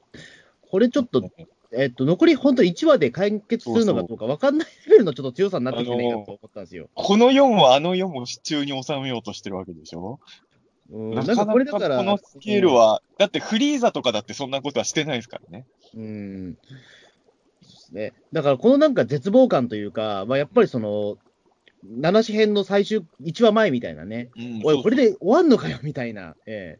[0.71, 1.29] これちょっと、
[1.73, 6.89] えっと、残り本当1話で解決するのかどうか分かんないレベルのちょっと強さになってきてないかと思ったんですよ。
[6.93, 10.19] この4はあの4も支柱に収めようとしてるわけでしょ？
[10.91, 15.65] うん、ななんかこれだから、このスケールは、だってフリーザとかだってそんなことはしてないですからね。
[15.95, 16.53] うん。
[16.53, 16.59] で
[17.61, 18.13] すね。
[18.33, 21.17] だから、このなんか絶望感というか、まあ、やっぱりその、
[21.83, 24.61] 七子編の最終、1話前みたいなね、うん。
[24.65, 26.77] おい、これで終わんのかよみたいな、え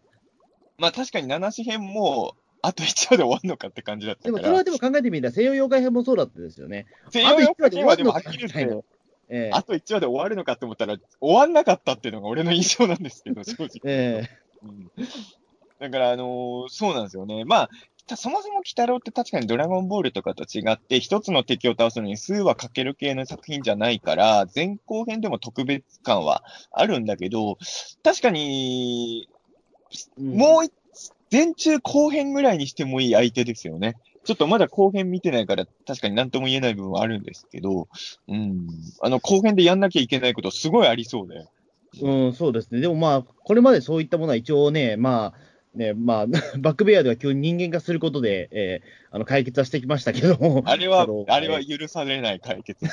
[0.78, 4.58] まあ確かに七子編も、あと1話で終わるのかって感じだっえでも、たから。
[4.60, 6.86] それはでも考えてみたら、西洋妖怪編もそうだったですよね。
[7.10, 8.86] 西洋妖怪編はでもはっあときり一話で終わるのか言って、
[9.34, 13.70] ええあと1話で終わるのかって思ったら、終わんなかったっていうのが俺の印象なんですけど、 正直。
[13.86, 14.30] え
[14.64, 14.92] うん
[15.80, 17.44] だから、あのーそうなんですよね。
[17.44, 17.70] まあ、
[18.16, 27.58] そもそも鬼太郎って確かにドラゴンボールとかと違って、一つの敵を倒すのに数話かける系の作品じゃないから、前後編でも特別感はあるんだけど、
[28.04, 29.28] 確かに、
[30.20, 30.74] もう一、
[31.32, 33.96] 前中後編ぐらいにしてもいい相手ですよね。
[34.24, 37.88] ちょっとまだ後編見てないから、確かに何とも言えない部分はあるんですけど、
[38.28, 38.68] うん。
[39.02, 41.48] あの、後編でやんなきゃいけないことすごいありそうで。
[42.02, 42.80] うん、そうですね。
[42.82, 46.28] でもまあ、これまでそういったものは一応ね、まあ、ね、まあ、
[46.60, 50.64] バックベアでは急に人間化することで、えーあの、解決はしてきましたけども。
[50.66, 52.92] あれは の、あれは許されない解決だ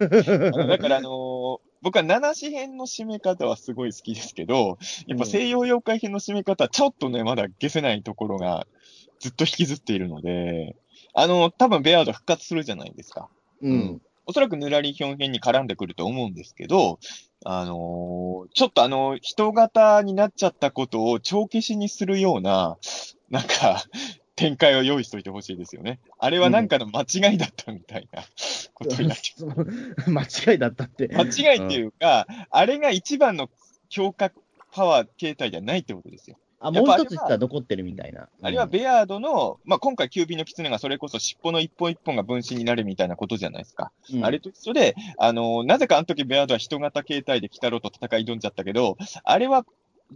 [0.66, 8.66] だから、あのー僕は七子編の締め方はすごい好きですけど、やっぱ西洋妖怪編の締め方はちょっとね、まだ消せないところが
[9.20, 10.76] ずっと引きずっているので、
[11.12, 13.28] あの、多分ベアード復活するじゃないですか。
[13.60, 14.02] うん。
[14.24, 16.98] おそらくヌラリヒョン編に絡んでくると思うんですけど、
[17.44, 22.78] あのーちょっとあの、人型になっちゃったことを帳消しにするような、
[23.28, 23.84] なんか、
[24.36, 26.00] 展開を用意しといてほしいですよね。
[26.18, 28.22] あれはなんかの間違いだったみたいな
[28.74, 29.54] ことになって、そ の
[30.08, 31.08] 間違いだったって。
[31.08, 33.48] 間違いっていうか、あれが一番の
[33.88, 34.32] 強化
[34.72, 36.36] パワー形態じゃないってことですよ。
[36.58, 38.28] あ、もう一つ実は残ってるみたいな。
[38.42, 43.92] あれはベアードの、まあ、今回キュービーの狐がそれこそ尻尾の一本一本が分身になるみたいなことじゃないですか。
[44.12, 49.66] うんあれと一緒で、あのなぜかあの時ベアードは人型形態で来たろうと戦い挑んじゃったけど、あれは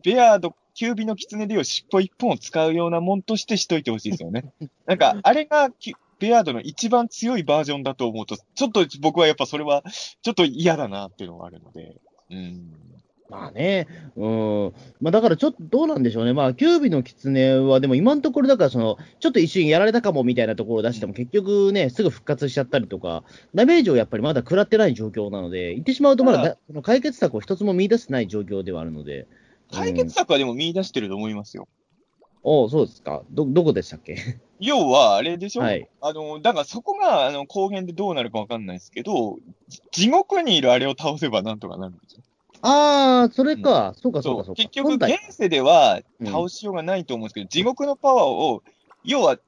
[0.03, 4.53] ベアード、キュービーの狐でいう尻尾一本を使うようなもんとしてしといてほしいですよね。
[4.87, 9.83] なんか、あれがキュベアードの一番強いバージョンだと思うと、ちょっと僕はやっぱそれは、
[10.23, 11.97] ちょっと嫌だなっていうのがあるので。
[12.31, 12.73] うん。
[13.31, 14.73] まあね、うん。
[15.01, 16.33] まあだからちょっとどうなんでしょうね。
[16.33, 29.27] まあ、キュービの狐は、でも今のところだからその、ちょっと一瞬やられたかもみたいなところを出しても、結局ね、すぐ復活しちゃったりとか、ダメージをやっぱりまだ食らってない状況なので、言ってしまうとまだだその解決策を一つも見出せない状況ではあるので。
[29.73, 31.69] 解決策はでも見出してると思いますよ。
[32.43, 33.23] おうそうですか。
[33.31, 34.17] ど、どこでしたっけ？
[34.61, 35.89] 要は、あれでしょ、はい。
[36.01, 39.37] あの、だからそこが、あの、後編でどうなるかわかんないですけど、
[39.93, 42.23] 地獄にいるあれを倒せばなんとかなるんですよ。
[42.63, 43.95] ああ、それか。
[44.01, 44.63] そうか、そうか、そうか。
[44.63, 48.63] 結局、現世ではうん倒しようがないと思うんですけど、地獄のパワーを、
[49.05, 49.39] 要は、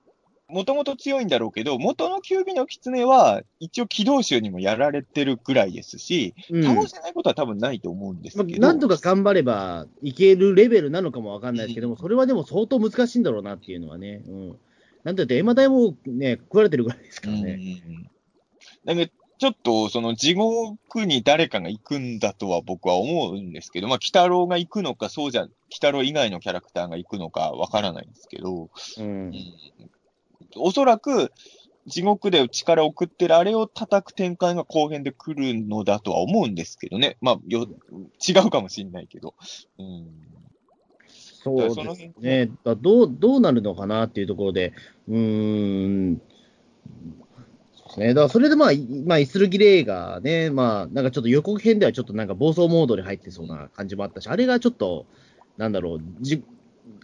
[0.50, 14.22] もともと強いんだろうけど、元のキュービの狐は、一応軌道集にもやられてるぐらいですし、うん倒せないことは多分ないと思うんですまあけど、なんとか頑張ればいけるレベルなのかもわかんないですけども、それはでも相当難しいんだろうなっていうのはね。
[14.26, 14.56] うん。
[15.04, 17.58] なんだって、エマ代もね、食われてるぐらいですからね。
[17.86, 18.10] うん
[18.84, 29.32] だけど、ちょっと、その地獄に誰かが行くんだとは僕は思うんですけど、まあ、鬼太郎が行くのか、そうじゃ、鬼太郎以外のキャラクターが行くのかわからないんですけど、うん。
[30.56, 31.32] おそらく、
[31.86, 37.16] 地獄で力を送ってるあれを叩く展開が後編で来るのだとは思うんですけどね。
[37.20, 37.66] まあ、よ、
[38.26, 39.34] 違うかもしれないけど。
[39.78, 40.06] うん。
[41.42, 42.50] そうですね。
[42.64, 44.74] だどう、どうなるのかなっていうところで、
[45.08, 46.22] うーん。
[47.98, 48.08] ね。
[48.08, 55.06] だからそれでまあ、いまあ、イスルギレイがね、まあ、なんかちょっと予告編ではちょっとなんか暴走モードに入ってそうな感じもあったし、あれがちょっと、
[55.56, 56.42] なんだろう、じ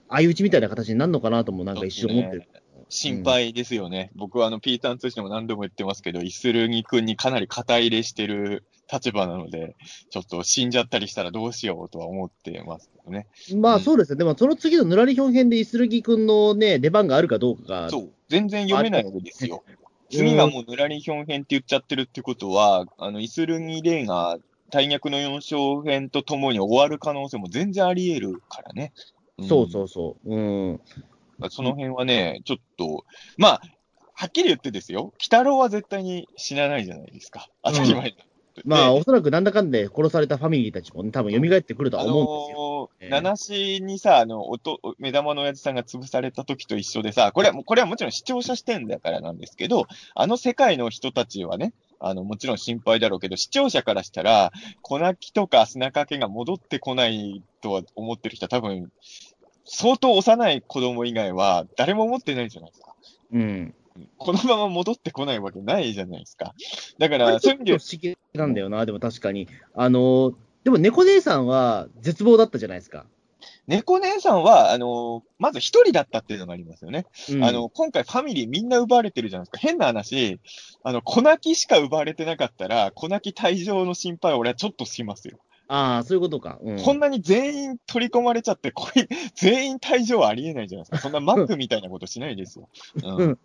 [0.09, 2.43] 相打ちみたいな形になるのかなともなんか一瞬思ってる。
[2.88, 4.11] 心配ですよね。
[4.14, 9.77] 僕はあの、ピーターン通信でも何度も言ってますけど、イスルギ君にかなり肩入れしてる立場なので、
[10.11, 13.27] ちょっと死んじゃったりしたらどうしようとは思ってますけどね。
[13.57, 14.18] まうんあそうですね。
[14.18, 18.11] でもその次のぬらりひょん編でイスルギ君のね、出番があるかどうかが、そう。
[18.29, 19.64] 全然読めないわけですよ。
[20.11, 24.38] 次がもうヌラリヒョン編って言っちゃってるってことは、あの、イスルギレイが
[24.70, 28.92] 大逆の4章編とともに終わる可能性も全然あり得るからね。
[29.40, 30.35] んそうそうそう。
[30.35, 30.38] う
[30.72, 30.81] ん。
[31.51, 33.05] その辺はね、ちょっと、
[33.37, 33.62] まあ、
[34.14, 37.49] はっきり言ってですよ、鬼太郎は絶対に死なないじゃないですか。
[37.62, 38.16] 当たり前だ。
[38.64, 42.90] まあ、でおそらくなんだかんで殺されたファミリーたちもね、多分蘇ってくるとはあ思うんですよ。
[43.01, 58.90] ええのー、七子にさ、あの、おと、目玉の親父さんが潰された時と一緒でさ、これは、これはもちろん視聴者視点だからなんですけど、あの世界の人たちはね、あの、もちろん心配だろうけど、視聴者からしたら、粉木とか砂かけが戻ってこないとは思ってる人は多分、
[59.66, 62.94] 相当幼い子供以外は誰も思ってないじゃないですか。
[63.33, 63.74] うん。
[64.18, 66.55] このまま戻ってこないわけないじゃないですか。
[66.98, 69.48] だから、そういう意味で不思議なんだよな、でも確かに。
[69.74, 73.07] あの、でも猫姉さんは絶望だったじゃないですか。
[73.66, 77.07] 猫姉さんは、あの、まず一人だったっていうのがありますよね。
[77.31, 79.59] うんあの、今回ファミリーみんな奪われてるじゃないですか。
[79.59, 80.40] 変な話、
[80.83, 85.38] あの、粉木しか奪われてなかったら、粉木退場の心配は俺はちょっとしますよ。
[85.68, 86.59] ああ、そういうことか。
[86.62, 86.83] うん。
[86.83, 90.98] こんなに全員取り込まれちゃって、これ、 全員退場はありえないじゃないですか。
[90.98, 92.68] そんなマックみたいなことしないですよ。
[93.02, 93.38] ううんん。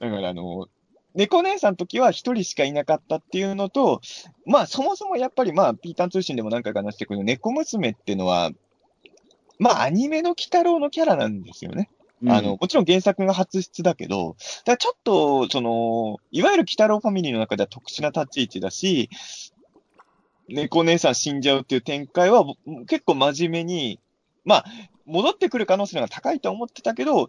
[0.00, 0.68] だから、あの、
[1.14, 4.00] 猫姉さんの時は一人しかいなかったっていうのと、
[4.44, 8.50] まあ、そもそもやっぱりまあ、ピーターン通信でも何回か話してくる猫娘っていうのは、
[9.58, 11.90] まあ、アニメの鬼太郎のキャラなんですよね。
[12.28, 19.10] あの、もちろん原作が初出だけど、だちょっと、その、いわゆる鬼太郎ファミリーの中では特殊な立ち位置だし、
[20.48, 22.44] 猫姉さん死んじゃうっていう展開は
[22.86, 24.00] 結構真面目に、
[24.44, 24.64] まあ、
[25.06, 27.28] 戻ってくる可能性が高いと思ってたけど、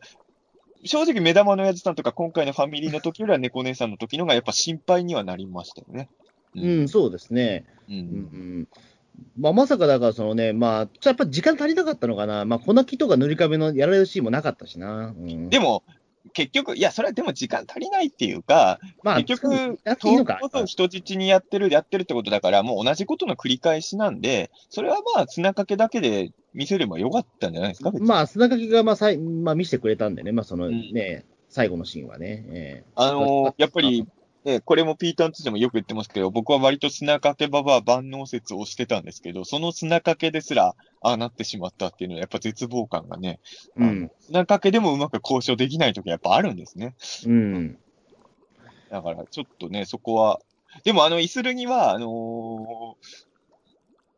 [0.85, 6.09] 正直目玉のやつさんとか今回のファミリーの時よりは猫姉さんの時のがやっぱ心配にはなりましたよね。
[6.55, 7.65] うん、うん、そうですね。
[7.89, 7.95] うん。
[7.95, 8.67] うん、
[9.39, 12.45] まあ、まさかだから、そのね、まあ、やっぱ時間足りなかったのかな。
[12.45, 15.13] まあ、粉木とか塗り壁のやられるシーンもなかったしな。
[15.17, 15.83] うん、でも、
[16.33, 32.45] 結局、いや、それはでも時間足りないっていうか、まあ、結局、東京人質にやってる、やってるってことだから、もう同じことの繰り返しなんで、それはまあ、砂かけだけで見せればよかったんじゃないですか、まあ、砂かけが、まあ、さいまあ、見せてくれたんでね、まあ、そのね、うん、最後のシーンはね。
[32.49, 34.05] えー、あのー、やっぱり、
[34.45, 43.39] ね、これもピーターン2でもよく言ってますけど、僕は割と砂かけばば万能説をしてたんですけど、その砂かけですら、ああなってしまったっていうのは、やっぱ絶望感がね、
[43.75, 46.95] うん、砂かけでもうまく交渉できないときはやっぱあるんですね。
[47.25, 47.77] うん。
[48.89, 50.39] だから、ちょっとね、そこは、
[50.83, 52.95] でもあの、イスルギは、あのー、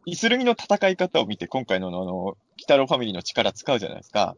[0.05, 4.35] イスルギの戦い方を見て、今回のあの、北郎ファミリーの力使うじゃないですか。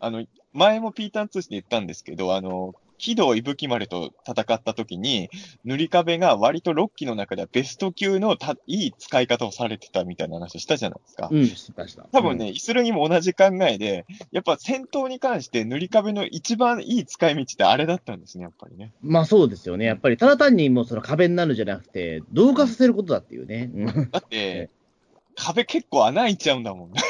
[0.00, 2.74] あの、前もピーターン2で言ったんですけど、あの、
[3.04, 5.28] 喜怒伊吹丸と戦った時に、
[5.66, 11.28] 塗り壁が割と6期の中ではベスト級のたいい使い方をされてたみたいな話をしたじゃないですか。
[11.30, 12.04] うん、しました。
[12.12, 18.94] 多分ね、イスルにも同じ考えで、やっぱ戦闘に関して塗り壁の一番いい使い道ってあれだったんですね、やっぱりね。
[19.02, 19.84] まあそうですよね。
[19.84, 23.70] やっぱりただ単にもうその壁になるんじゃなくて、同化させることだっていうね。
[24.12, 24.70] だって、
[25.36, 27.02] 壁結構穴開いちゃうんだもんね。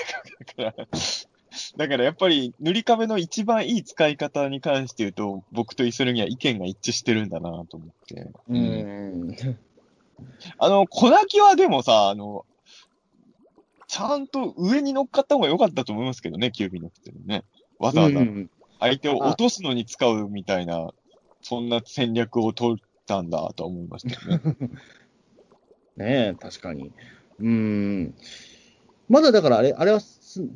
[0.56, 0.88] だから
[1.76, 8.30] だからやっぱり塗り壁の一番いい使い方に関して言うと、僕とイソルには意見が一致してるんだなと思って。
[8.48, 9.36] うん。
[10.58, 12.44] あの、小泣きはでもさ、あの、
[13.86, 17.44] ちゃんと上に乗っかった方が良かったと思いますけどね、キュービーのくてね。
[17.78, 18.20] わざわざ
[18.80, 20.90] 相手を落とすのに使うみたいな、
[21.42, 24.56] そんな戦略を取ったんだと思いましたよね。
[25.96, 26.92] ねえ、確かに。
[27.38, 28.14] うん。
[29.08, 30.00] まだだからあれ、あれは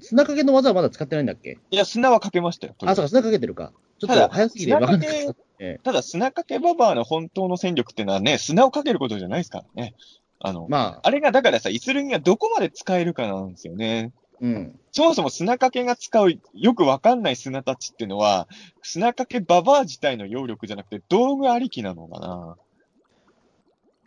[0.00, 1.58] 砂かけの技はまだ使ってないんだっけ？
[1.70, 2.74] いや、砂はかけましたよ。
[2.82, 3.72] あ、そうか、砂かけてるか。
[3.98, 5.82] ちょっと早すぎて分かんなかった。
[5.82, 9.94] ただ、砂かけババアの本当の戦力ってのはね、砂をかけることじゃないですからね。
[10.40, 14.12] あの、まあ、あれがだからさ、イスルギがどこまで使えるかなんですよね。
[14.40, 14.78] うん。
[14.92, 18.46] そもそも砂かけが使う、よくわかんない砂たちっていうのは、
[18.82, 22.56] 砂かけババア自体の揚力じゃなくて、道具ありきなのかな。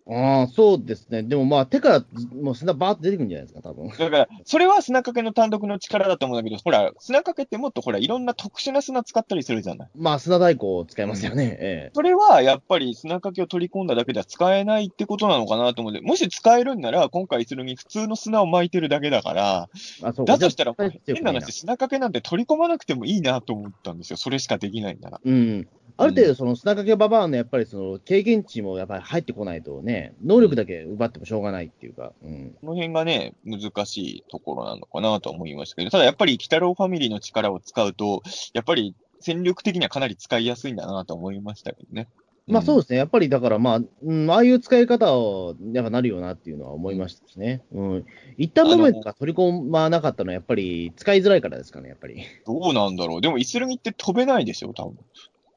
[0.10, 1.24] ああ、そうですね。
[1.24, 2.06] でもまあ、手から
[2.42, 3.90] もう砂バーって出てくるんじゃないですか、多分。
[3.90, 9.90] だから、それは砂かけの単独の力だと思うんだけど、ほら、砂かけってもっとほら、いろんな特殊な砂使ったりするじゃない。
[9.96, 11.44] まあ、砂太鼓を使いますよね。
[11.44, 11.92] うん、ええ。
[11.94, 19.70] それは、やっぱり砂かけを取り込んだだけでは使えないってことなのかなと思って、もし使えるんなら、今回するに普通の砂を巻いてるだけだから、
[20.04, 24.18] あそうだとしたら、変な話、砂かけなんて取り込まなくてもいいなと思ったんですよ。
[24.18, 25.22] それしかできないんなら。
[25.24, 25.68] うん。
[25.98, 29.91] ある程度、その砂かけババアのやっぱりその経験値もやっぱり入ってこないとね、
[30.24, 38.22] 能力だけ奪ってもしょうがないっていうか、うん、この辺がね、難しいところなのかなと思いましたけど、ただやっぱり、鬼太郎ファミリーの力を使うと、
[38.54, 42.08] やっぱり戦力的にはかなり使いやすいんだなと思いましたけどね。
[42.48, 47.62] まあそうですね、やっぱりだから、まあ、うん、ああいう使い方をやっぱなるよなっていうのは思いましたしね。
[47.72, 48.06] うん。
[48.38, 52.24] 一旦モメントが取り込まなかったのは、やっぱり使いづらいからですかね、やっぱり。
[52.46, 53.22] どうなんだろう。
[53.22, 54.98] でも、イスルギって飛べないでしょ、多分。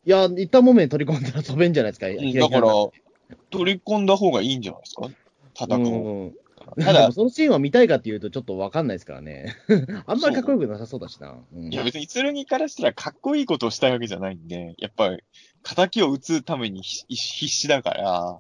[0.06, 2.06] いや、一旦もめ取り込んだら飛べんじゃないですか。
[2.08, 2.72] だから、
[3.50, 5.08] 取り込んだ方がいいんじゃないですか？
[5.54, 5.80] 戦う。
[5.80, 9.54] うん、ただ、そのシーンは見たいかっていうと、ちょっとわかんないですからね。
[10.06, 11.36] あんまりかっこよくなさそうだしな。
[11.54, 15.22] うん、いや、別に、剣からしたらかっこいいことをしたいわけじゃないんで、やっぱり、
[15.62, 18.38] 仇を撃つために必死だから、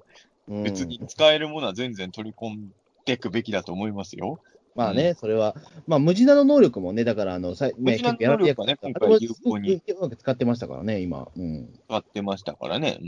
[0.62, 2.72] 別に使えるものは全然取り込ん
[3.06, 4.40] でいくべきだと思いますよ。
[4.74, 5.54] まあね、うん、それは、
[5.86, 9.74] まあ、無地なの能力もね、だから、あの、さね、結構やられてね、今回有効に。
[9.74, 11.28] うまく使ってましたからね、今。
[11.36, 11.68] うん。
[11.88, 12.98] 使ってましたからね。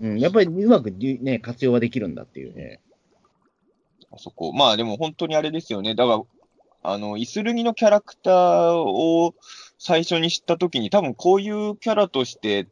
[0.00, 0.10] うん。
[0.10, 2.80] うん、やっぱりうまくね、活用はできるんだっていうね。
[4.12, 4.52] あそこ。
[4.52, 5.94] まあでも本当にあれですよね。
[5.94, 6.22] だから、
[6.82, 9.34] あの、イスルギのキャラクターを
[9.78, 12.68] 最初に知ったときに、多分こういうキャラとして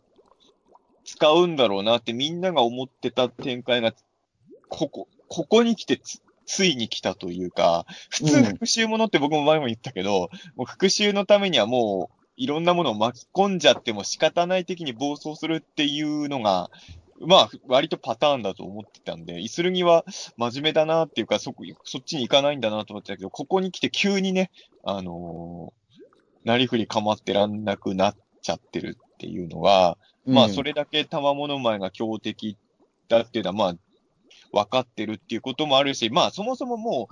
[1.05, 3.93] 使うんだろうなってみんなが思ってた展開が、
[4.69, 6.01] ここ、ここに来て
[6.47, 16.71] ついに来たというか、普通復讐ものって僕も前も言ったけど、うん、もう復讐のためにはもう、いろんなものを巻き込んじゃっても仕方ない的に暴走するっていうのが、
[17.21, 20.05] まあ、割とパターンだと思ってたんで、イスルギは
[20.37, 24.51] 真面目だなっていうか、そ、そっちに行かないんだなと思ってたけど、ここに来て急にね、
[24.83, 32.59] あのー、なりふり構ってらんなくなっちゃってるっていうのは、うん、まあ、それだけ玉物前が強敵
[33.09, 33.77] だっていうのは、まあ、
[34.55, 37.09] 分かってるっていうこともあるし、まあそもそもも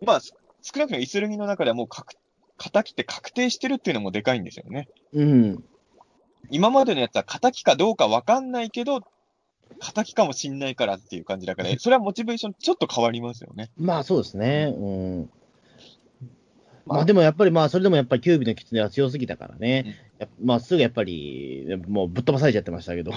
[0.00, 0.32] う、まあ少
[0.76, 2.14] なくともイスルギの中ではもう確、
[2.58, 4.88] 敵って確定してるっていうのもでかいんですよね。
[5.12, 5.64] うん。
[6.50, 9.00] 今までのやつは仇かどうかわかんないけど、
[9.80, 13.70] 仇かもしんないからっていう感じだから、それはモチベーションちょっと変わりますよね。
[13.76, 14.74] まあそうですね。
[14.76, 14.88] う
[15.22, 15.30] ん。
[16.86, 19.96] まあでもやっぱり、まあそれでもやっぱりキュービの狐は強すぎたからね。
[20.18, 23.12] やっぱまあすぐやっぱり、もうぶっ飛ばされちゃってましたけど。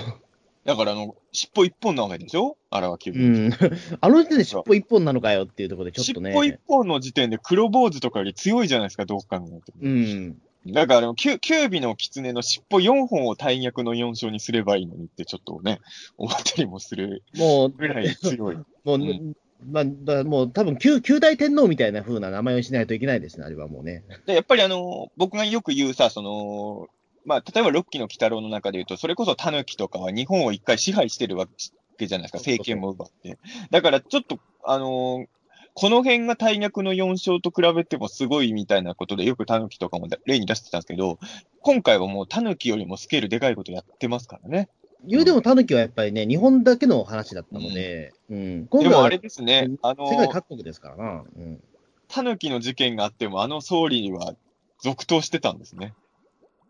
[0.65, 2.57] だから、あの、尻尾一本なわけでしょ？
[2.71, 3.53] あれはキュービうん。
[4.01, 6.31] あの時点で尻尾一本なのかよっていうところでちょっとね。
[6.31, 9.61] 尻尾一本の時点で黒坊主とかより強いじゃないですか、どう考えても。
[9.81, 10.41] うん。
[10.67, 15.79] だから、キュキュービの狐の尻尾4本を大役の4章にすればいいのにってちょっとね、
[16.17, 18.55] 思ったりもするもう、ぐらい強い。
[18.83, 24.03] もう、んまあ、だもう多分九、九大天皇みたいな風な名前をしないといけないですね、あれはもうね。
[24.25, 26.87] で、やっぱりあの、僕がよく言うさ、その、
[27.25, 31.47] まあ、例えば六期の鬼太郎の中で言うと、それこそ狸とかは日本を一回支配してるわ
[31.97, 33.37] けじゃないですか、政権も奪って。
[33.71, 35.25] だからちょっと、あの
[35.73, 41.19] この辺が大役の4勝と比べてもすごいみたいなことで、よく狸とかも例に出してたんですけど、
[41.61, 44.69] 今回はもう狸よりもスケールでかいことやってますからね。
[45.05, 48.67] 言うても狸はやっぱりね、日本だけの話だったので、うん。
[48.67, 51.23] 今回はでもあれですね、あの世界各国ですからな。
[51.37, 51.61] うん。
[52.07, 54.33] 狸の事件があっても、あの総理は
[54.81, 55.93] 続投してたんですね。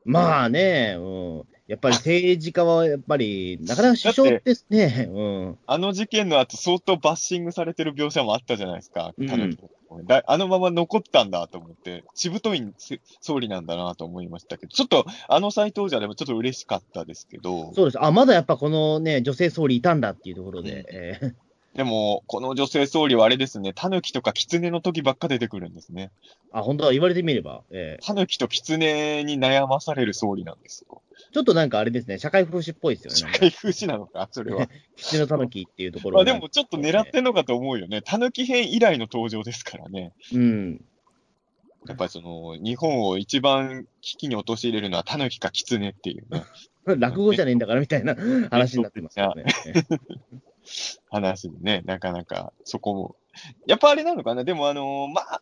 [0.06, 1.44] まあね、うん。
[1.68, 5.10] やっぱり政治家はやっぱり、なかなか首相ですね。
[5.12, 5.58] うん。
[5.66, 9.58] あの事件の後、相当バッシングされてる描写もあったじゃないですか、うん狸
[10.04, 18.04] だあのまま残ったんだと思って、しぶといせ総理なんだなと思いましたけど、ちょっとあの再登場でもちょっと嬉しかったですけど、そうです。
[18.04, 21.34] あ、まだやっぱこのね、女性総理いたんだっていうところで、うんえー
[21.76, 26.10] でも、この女性総理はあれですね、狸とか狐の時ばっか出てくるんですね。
[26.54, 31.02] あ、本当は言われてみれば、え狸と狐に悩まされる総理なんですよ。
[31.32, 33.34] ーちょっとなんかあれですね、社会風刺っぽいですよね。
[33.34, 34.70] 社会風刺なのか、それは。
[34.96, 38.02] 吉野狸っていうところまあがでもちょっと狙ってんのかと思うよね。
[38.02, 40.14] 狸編以来の登場ですからね。
[40.34, 40.82] うん。
[41.88, 46.46] やっぱりその、日本を一番危機に陥れるのは狸か狐っていうね、
[46.98, 48.16] 落語じゃねえんだからみたいな
[48.50, 49.46] 話になってますよね。
[51.10, 53.16] 話でね、なかなかそこも。
[53.68, 54.44] やっぱあれなのかな？
[54.44, 55.42] でもあのーまあ、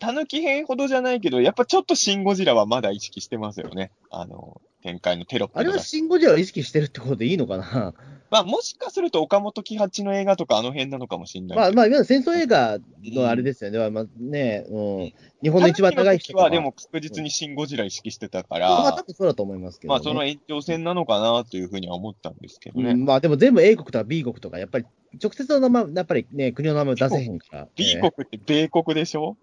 [0.00, 3.92] 狸編ほどじゃないけど、やっぱちょっとシン・ゴジラはまだ意識してますよね。
[4.10, 7.94] あの展開のテロップあれはシン・ゴジラを意識してるってことでいいのかな？
[8.30, 11.58] まあ、もしかすると岡本喜八の映画とかあの辺なのかもしれない。
[11.58, 13.90] まあ、まあ、いわゆる戦争映画のあれですよね。
[13.90, 15.12] まあね、うん。
[15.42, 19.98] 日本の一番長い人人はでも確実にシン・ゴジラ意識してたから、まあ、多分そうだと思いますけど、ね。
[19.98, 22.92] まあ、その延長線なのかなというふうには思ったんですけどね。
[22.92, 24.84] うん、まあでも全部 A 国とか B 国とか、やっぱり
[25.20, 27.68] 直接の名前、やっぱりね、国の名前を出せへんから。
[27.74, 29.36] B え国って米国でしょ、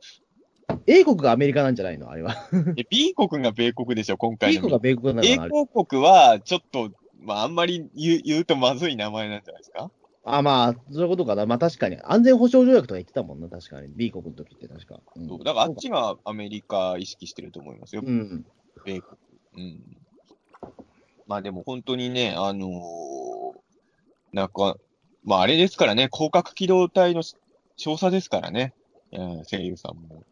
[0.70, 2.10] ー A 国がアメリカなんじゃないの？
[2.10, 2.36] あれは。
[2.76, 4.18] え ?B 国が米国でしょ？
[4.18, 6.92] 今回 B の国が米国なのか英国国は、ちょっと、
[7.22, 9.90] まあ、あんまり言う言うとまずい名前なんじゃないですか？
[10.26, 11.46] あ、まあ、そういうことかな。
[11.46, 11.98] まあ確かに。
[12.04, 13.88] 安全保障条約とか言ってたもんな、確かに。
[13.96, 15.00] B 国の時って確か。
[15.16, 18.02] うんそうだからあっちがアメリカ意識してると思いますよ。
[18.06, 18.46] うん。
[18.86, 19.18] 米国。
[19.58, 19.98] うん。
[21.28, 23.58] まあでも本当にね、あのー
[24.34, 24.76] なんか、
[25.24, 27.24] まああれですからね、広角機動隊の
[27.78, 28.74] 少佐ですからね、
[29.12, 30.24] うん声優さんも。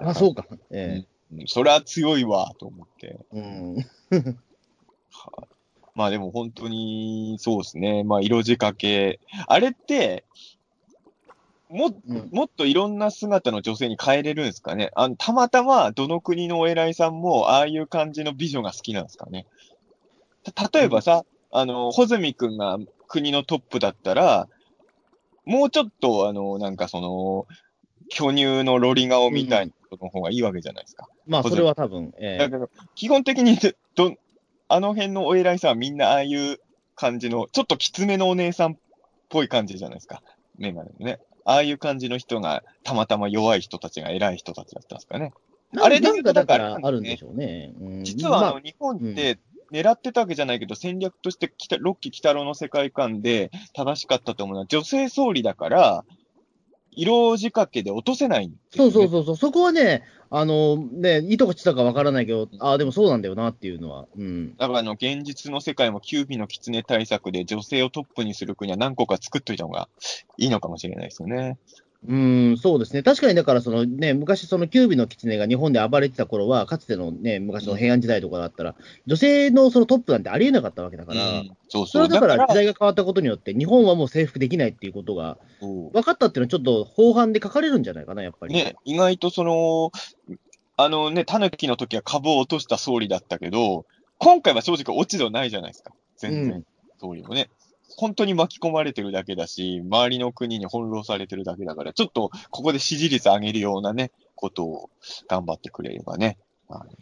[0.00, 0.46] あ、そうか。
[0.70, 3.18] えうんそれは強いわ、と思って。
[3.32, 3.74] えうん。
[3.76, 3.84] はい
[5.96, 8.02] まあでも本当に、そうですね。
[8.04, 9.20] まあ色仕掛け。
[9.46, 10.24] あれって、
[11.68, 14.90] も、うんもっといろんな姿の女性に変えれるんですかね？
[14.94, 19.46] あのたまたま、どの国のお偉いさんも、ああいう感じの美女が好きなんですかね？
[20.54, 22.78] た例えばさ、あの、穂積くんが
[23.08, 24.48] 国のトップだったら、
[25.46, 27.46] もうちょっと、あの、なんかその、
[28.08, 31.08] 巨乳のロリ顔みたいなことの方がいいわけじゃないですか。
[31.26, 33.58] まあ、それは多分、ええだけど、基本的に
[33.94, 34.14] ど、
[34.68, 36.58] あの辺のお偉いさんはみんなああいう
[36.96, 38.76] 感じの、ちょっときつめのお姉さんっ
[39.28, 40.22] ぽい感じじゃないですか。
[40.58, 41.20] メガネのね。
[41.44, 45.32] ああいう感じの人が、たまたま弱い人たちが偉い人たちだったんですかね。
[45.80, 47.72] あれなんかだかららあるんでしょうね。
[47.80, 49.38] うん実はあの、まあ日本って
[49.72, 56.04] 狙ってたわけじゃないけど、戦略として北、ロッキー北郎の世界観で正しかったと思うのは、女性総理だから、
[56.96, 58.86] 色仕掛けで落とせないんですそ。
[58.86, 64.56] うそうそうそう、そこはね、あの、ね、いいとこちたかわからないけど、ああ、でもそうなんだよなっていうのは、うん。
[64.56, 69.88] だからあの、現実の世界もキュービの狐対策で女性をトップにする国は何個か作っといた方が
[70.36, 71.58] いいのかもしれないですよね。
[72.06, 73.02] うん、そうですね。
[73.02, 78.74] 確かに、だから、そのね、昔、そのキュービの狐が日本で暴れてた頃は、かつてのね、昔の平安時代とかだったら、
[79.06, 82.08] 女性のそのトップなんてありえなかったわけだから、うんそうそそう。
[82.08, 88.54] れはだから、時だ代が変わったことによって、日本はもう征服できないっていうことが分かったっていうのは、ちょっと後半で書かれるんじゃないかな、やっぱり。
[88.54, 89.90] ね、意外とその、
[90.76, 93.86] あのね、タヌキの時は株を落とした総理だったけど、
[94.18, 95.92] 今回は正直落ち度ないじゃないですか。
[96.16, 96.64] 全然、うん
[96.96, 97.50] 総理もね。
[97.96, 104.90] 本当に巻き込まれてるだけだし、周りの国に翻弄されてるだけだから、ちょっとここで支持率上げるようなね、ことを
[105.28, 106.38] 頑張ってくれればね。
[106.68, 106.92] あね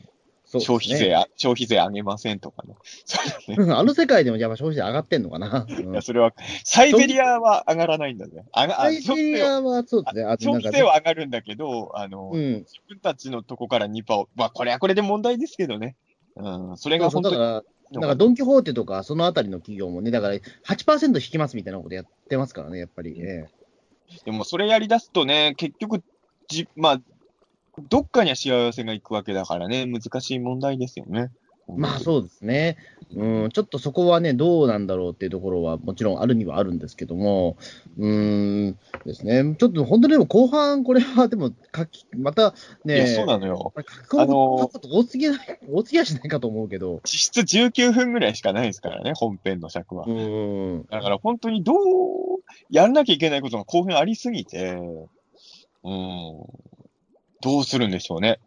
[0.60, 2.74] 消費税、あ消費税上げませんとかね。
[3.06, 3.18] そ
[3.54, 3.72] うだね。
[3.72, 5.66] あの世界でもやっぱ消費税上がってんのかな。
[5.68, 6.34] うんいや、それは、
[6.64, 8.44] サイベリアは上がらないんだね。
[8.52, 10.24] あサイベリアはそうですね。
[10.24, 12.54] あと消費税は上がるんだけど、あの、うん。
[12.60, 15.96] 自分たちのとこから2%を、まあ、これはこれで問題ですけどね。
[16.36, 17.62] うん、それが本当に
[18.00, 23.50] から、ドン・キホーテとか、そのあたりの企業もね、だから8%引きますみたいなことやってますからね、やっぱりね。
[24.24, 26.02] でもそれやり出すとね、結局、
[26.48, 27.00] じ、まあ、
[27.88, 31.30] どっかには幸せが行くわけだからね、難しい問題ですよね。
[31.68, 32.76] まあそうですね。
[33.14, 37.56] うん、ちょっとそこはね、どうなんだろうっていうところはもちろんあるにはあるんですけども、
[37.98, 39.54] うーんですね。
[39.58, 42.54] ちょっと本当にでも後半、これはでも書き、また
[42.84, 43.72] ね、いや、そうなのよ。
[43.76, 45.38] 書き込むあのこと多すぎない、
[45.70, 47.00] 多すぎやしないかと思うけど。
[47.04, 50.08] 実質19分ぐらいしかないですからね、本編の尺はう。
[50.08, 50.86] ーん。
[50.90, 51.76] だから本当にどう
[52.70, 54.72] やらなきゃいけないことが後編ありすぎて、
[55.84, 56.44] うん、
[57.40, 58.38] どうするんでしょうね。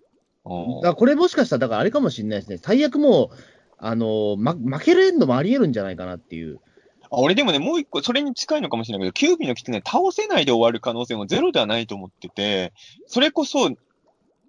[0.45, 2.59] うんだこれもしかしたら、だからあれかもしれないですね。
[2.61, 3.37] 最悪もう、
[3.77, 6.59] あの、ま、負けるエンドもあり得るんじゃないかなっていう。
[7.03, 12.73] あ俺でもね、もう一個、それに近いのかもしれないけど、キュービーの来てね倒せないで終わる可能性もゼロではないと思ってて、
[13.07, 13.69] それこそ、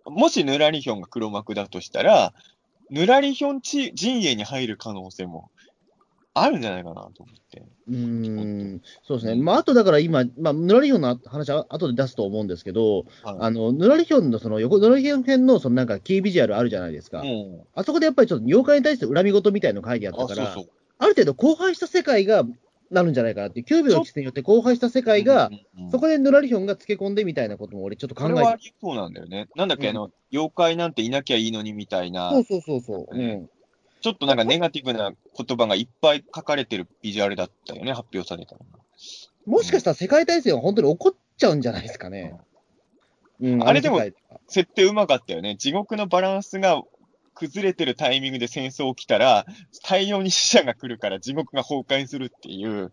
[0.05, 2.33] もしヌラリヒョンが黒幕だとしたら、
[2.91, 5.51] ヌラリヒョン陣営に入る可能性も
[6.39, 7.63] あるんじゃないかなと思って。
[7.89, 9.43] うーん、そうですね。
[9.43, 17.21] まあ、あとだから今、まあ、ヌラリヒョンの話は後で出すと思うんですけど、はいあの、ヌラリヒョンのその横、ヌラリヒョン編のそのなんかキービジュアルあるじゃないですか。
[17.21, 17.63] うん。
[17.75, 20.73] あそこでやっぱりちょっと妖怪に対して恨み事みたいの書いてあったあ、から、そうそう。
[20.99, 22.45] ある程度荒廃した世界が
[22.91, 25.51] なるんじゃないかなってキュービの地点によって荒廃した世界が、
[25.91, 28.65] そこでヌラリヒョンがつけ込んでみたいなことも俺ちょっと考それはあえて。
[28.65, 29.49] りそうなんだよね。
[29.57, 33.17] なんだっけ、うんあの、妖怪なんていなきゃいいのにみたいな、そうそうそうそう。
[33.17, 33.49] うん。
[34.01, 38.79] ちょっとなんかネガティブな言葉がいっぱい書かれてるビジュアルだったよね、発表されたのが。
[39.47, 42.39] もしかしたら世界大戦は本当に起こっちゃうんじゃないですかね。
[43.41, 44.01] うん、あれでも
[44.49, 45.57] 設定うまかったよね。
[45.57, 46.83] 地獄のバランスが
[47.35, 49.45] 崩れてるタイミングで戦争起きたら、
[49.85, 52.93] 大量に死者が来るから地獄が崩壊するっていう、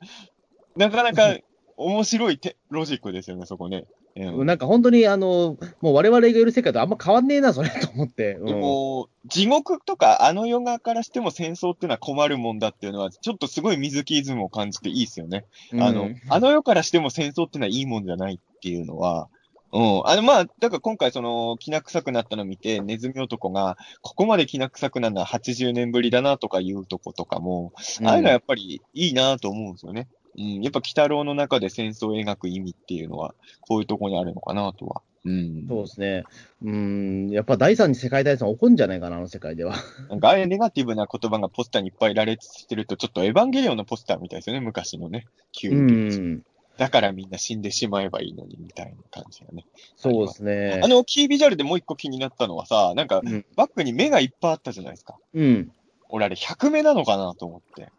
[0.76, 1.38] なかなか
[1.78, 3.86] 面白いてロジックですよね、そこね。
[4.16, 8.36] うんなんか本当に、あの、もう我々がいる世界とあんま変わんねえな、それ と思って。
[8.36, 15.45] うんでも、地獄とかあの世側からしても戦争っていうのは困るもんだっていうのは、ちょっとすごい水木イズムを感じていいですよね。
[15.74, 19.30] あのうん、あの世からしても戦争ってのはいいもんじゃないっていうのは、
[19.74, 20.01] うん。
[20.05, 30.07] あの、まあ、だから今回その、きな臭くなったのを見て、ネズミ男が、ここまできな臭くなるのは80年ぶりだなとかいうとことかも、ああいうのはやっぱりいいなと思うんですよね。
[30.38, 30.62] うん。
[30.62, 35.02] やっぱ、鬼太郎の中で戦争を描く意味っていうのは、こういうところにあるのかなとは。
[35.26, 35.66] うん。
[35.68, 36.24] そうですね。
[36.64, 39.76] うん、やっぱ第三次世界大戦起こんじゃないかな、あの世界では。
[40.10, 45.28] なんか、ああいうネガティブな言葉がポスターにいっぱい羅列してると、ちょっとエヴァンゲリオンのポスターみたいですよね、昔のね。
[45.52, 46.44] キュうービーん。
[46.78, 49.66] だからみんな死んでしまえばいいのに、みたいな感じがね。
[49.96, 50.88] そうですねあ。
[50.88, 55.18] の、キービジュアルでもう一個気になったのはさ、なんか、うんバックに目がいっぱいあったじゃないですか。
[55.34, 55.72] うん。
[56.10, 57.92] 俺あれ100目なのかなと思って。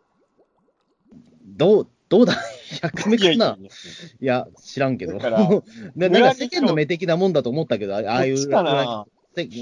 [1.47, 2.35] どう、どうだ
[2.81, 3.59] ?100 目かな？
[4.21, 5.15] いや知らんけど。
[5.15, 5.49] だから
[5.97, 8.39] ななんか世間の目的なもんだと思ったけど、あああいう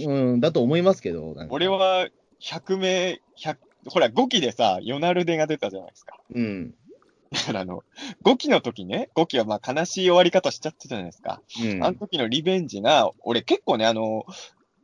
[0.07, 1.35] うん、だと思いますけど。
[1.49, 2.09] 俺、は
[2.43, 6.19] 100目、100、ほら、5期でさ、ヨナルデが出たじゃないですか。
[6.35, 6.75] うん。
[7.31, 7.83] だからあの、
[8.23, 11.41] 5期の時ね、5期はまあ悲しい終わり方しちゃったじゃないですか。
[11.65, 11.83] うん。
[11.83, 14.27] あの時のリベンジが、俺結構ね、あの、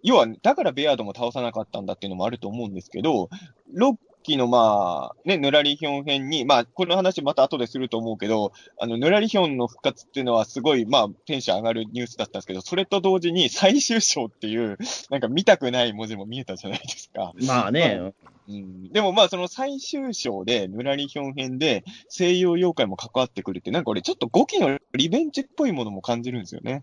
[0.02, 3.28] 要は、だからベアードも倒さなかったんだっていうのもあると思うんですけど、
[3.74, 14.78] ロッキーのまあ、ね、ヌラリヒョン編に、まあ、この話また後ですると思うけど、あの、ヌラリヒョンの復活っていうのはすごい、まあ、テンション上がるニュースだったんですけど、それと同時に最終章っていう、
[15.10, 17.32] なんか見たくない文字も見えたじゃないですか。
[17.46, 18.12] まあね、
[18.48, 26.82] うん、でもまあ、その最終章で、ヌラリヒョン編で、西洋妖怪も関わってくるって、なんか俺ちょっと5期のリベンジっぽいものも感じるんですよね。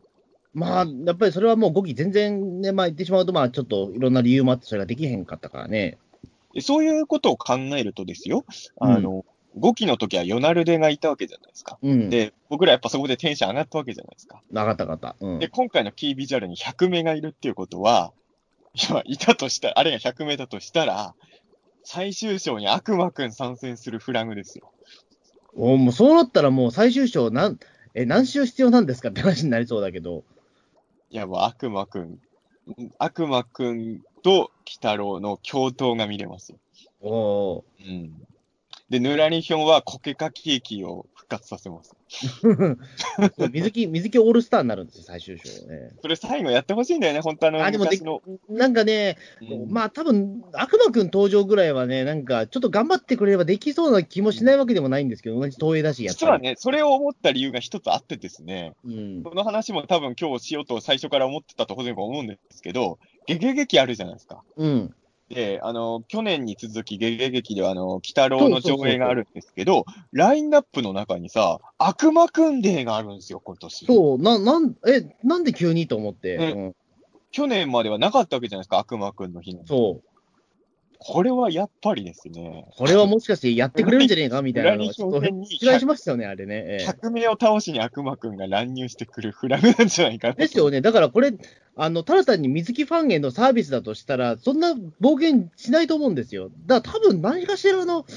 [0.56, 5.98] まあ、やっぱりそれはもう5期全然ね、まあ言ってしまうと、まあちょっといろんな理由もあって、それができへんかったからね。
[6.56, 8.46] でそういうことを考えるとですよ、
[8.80, 9.26] あの、
[9.60, 11.78] 5期の時はヨナルデがいたわけじゃないですか。
[11.82, 12.10] うん。
[12.10, 14.42] で、僕らやっぱそこでテンション上がったわけじゃないですか。
[14.52, 15.16] なかったかった。
[15.20, 15.50] うんで、。
[15.50, 18.14] 今回のキービジュアルに100名がいるっていうことは、
[19.06, 21.14] いたとしたら、あれが100名だとしたら、
[21.84, 24.72] 最終章に悪魔くん参戦するフラグですよ。
[25.56, 27.60] おもうそうなったらもう最終章なん、
[27.94, 30.24] え、何週必要なんですかって話になりそうだけど。
[31.10, 32.20] いや、もう悪魔くん、
[32.98, 34.50] 悪魔くんと鬼
[34.82, 36.58] 太郎の共闘が見れますよ。
[37.00, 38.14] おーうん。
[38.90, 41.96] で、ヌラリヒョンはコケカキを復活させます。
[43.52, 45.92] 水木、水木オールスターになるんですよ、最終章ね。
[46.02, 48.00] それ最後やってほしいんだよね、本当あの、あでもで。
[48.50, 56.02] なんかね、うんまあ多分悪魔くん登場ぐらいはね、なんかちょっと頑張ってくれればできそうな気もしないわけでもないんですけど、同じ東映だし。
[56.08, 59.24] 実はね、それを思った理由が一つあってですね、うん。
[59.24, 62.98] この話も多分今日しようと最初から思ってたとほどに思うんですけど、
[63.28, 64.44] ゲゲゲキあるじゃないですか。
[64.56, 64.96] うん。
[65.30, 73.86] であの、去年に続き、ゲゲゲ劇では、あの、鬼太郎の上映があるんですけど、ラインナップの中にさ、悪魔くんデーがあるんですよ、今年。
[73.88, 76.38] そう、な、なん、え、なんで急にと思って。
[76.38, 76.76] ねうん
[77.32, 79.68] 去年まではなかったわけじゃないですか、悪魔くんの日の。
[79.68, 80.15] そう。
[81.08, 86.64] これはやっぱりですね、これはもしかしてやってくれるんじゃねえかみたいなのが、ちょっと裏に期待しましたよね、あれね。
[86.66, 90.34] ええ革命を倒しに悪魔くんが乱入してくるフラグなんじゃないかな。
[90.34, 90.82] ですよね。
[90.82, 91.34] だからこれ、
[91.76, 96.50] あの、ただ単に水木ファンへのサービスだとしたら、そんな冒険しないと思うんですよ。
[96.66, 98.08] だから多分何かしらの、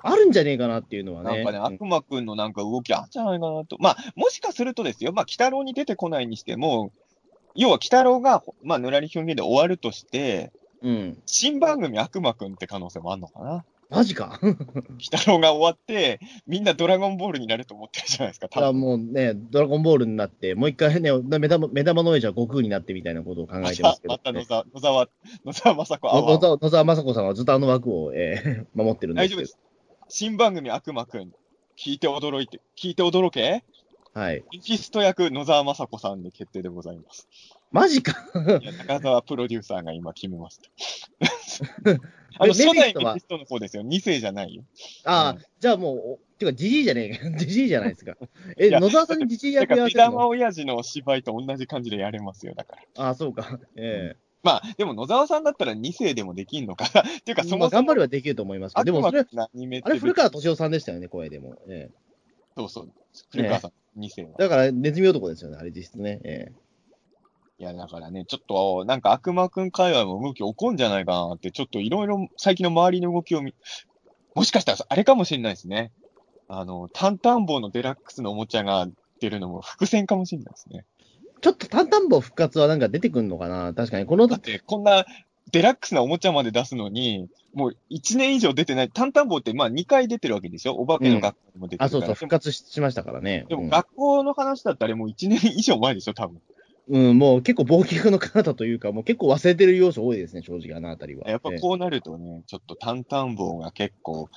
[0.00, 1.36] あるんじゃねえかなっていうのはね。
[1.36, 3.76] なんかね、うん悪魔くんのなんか動きあるんじゃないかなと。
[3.78, 6.90] まあ、もしかするとですよ、まあ、鬼太郎に出てこないにしても、
[7.54, 10.50] 要は鬼太郎が、まあ、ぬらり表現で終わるとして、
[10.82, 11.22] うん。
[11.26, 13.64] 新番組悪魔くんって可能性もあるのかな？
[13.90, 14.38] マジか？
[14.42, 14.54] 鬼
[15.10, 18.72] 太郎が終わって、みんなドラゴンボールになると思ってるじゃないですか、ただ。
[18.74, 24.44] もうね、ドラゴンボールになって、もう一回ね、目玉目玉の上じゃ悟空になってみたいなことを考えてますけど、 また野ね。
[24.44, 25.08] 沢、野沢、
[25.46, 29.58] 野沢雅子、あ野沢野沢雅子さんはずっとあの枠を、えー守ってるんですけど大丈夫です。
[30.10, 31.32] 新番組悪魔くん。
[31.78, 33.64] 聞いて驚いて、聞いて驚け？
[34.12, 34.44] はい。
[34.52, 37.26] エキスト役野沢雅子さんで決定でございます。
[37.70, 38.14] マジか。
[38.86, 40.70] 中澤プロデューサーが今決めました。
[42.40, 43.82] あの、メ初代メフィストの方ですよ。
[43.82, 44.64] 2世じゃないよ。
[45.04, 47.30] ああ、うんじゃあもう、おてか、じじいじゃねえか。
[47.38, 48.16] じじいじゃないですか。
[48.56, 53.04] え、野沢さんにじじいだから、役やらビダマせるの親父の芝居と同じ感じでやれますよ、だから。
[53.06, 53.58] ああ、そうか。
[53.76, 54.14] え
[54.44, 57.00] まあ、でも野沢さんだったら2世でもできんのかな。
[57.02, 61.56] っていうか、えそもそもまあ頑張ればできると思いますけど、でもそれ、あれ、古川敏夫さんでしたよね、声でも。
[61.68, 62.08] ええ
[62.56, 62.92] そうそう。
[63.30, 64.38] 古川さん、2世は。
[64.38, 66.20] だから、ネズミ男ですよね、あれ実質ね。
[66.24, 66.52] え
[67.60, 73.52] いや、だからね、ちょっと、なんか悪魔くん界隈も向き起こんじゃないかなって、ちょっといろいろ最近の周りの動きを見、
[74.34, 75.90] もしかしたらあれかもしれないですね。
[76.48, 78.86] あの、タンタン棒のデラックスのおもちゃが
[79.20, 80.84] 出るのも伏線かもしれないですね。
[81.00, 83.74] えちょっと淡々棒復活はなんか出てくるのかな？
[83.74, 84.06] 確かに。
[84.06, 85.04] このだって、こんな
[85.50, 88.88] デラックスなおもちゃまで出すのに、もう1年以上出てない。
[88.90, 90.74] タンタン棒ってまあ2回出てるわけでしょ？
[90.74, 91.86] お化けの学校にも出てるから。
[91.86, 93.46] あ、そうそう、復活ししましたからね。
[93.48, 96.40] でも、うん学校の話だったらもう1年以上前でしょ多分。
[96.90, 101.28] うん、もう結構忘却の彼方というか、もう結構忘れてる要素多いですね、正直あのあたりは。
[101.28, 104.28] やっぱええこうなるとね、ちょっとタンタン棒が結構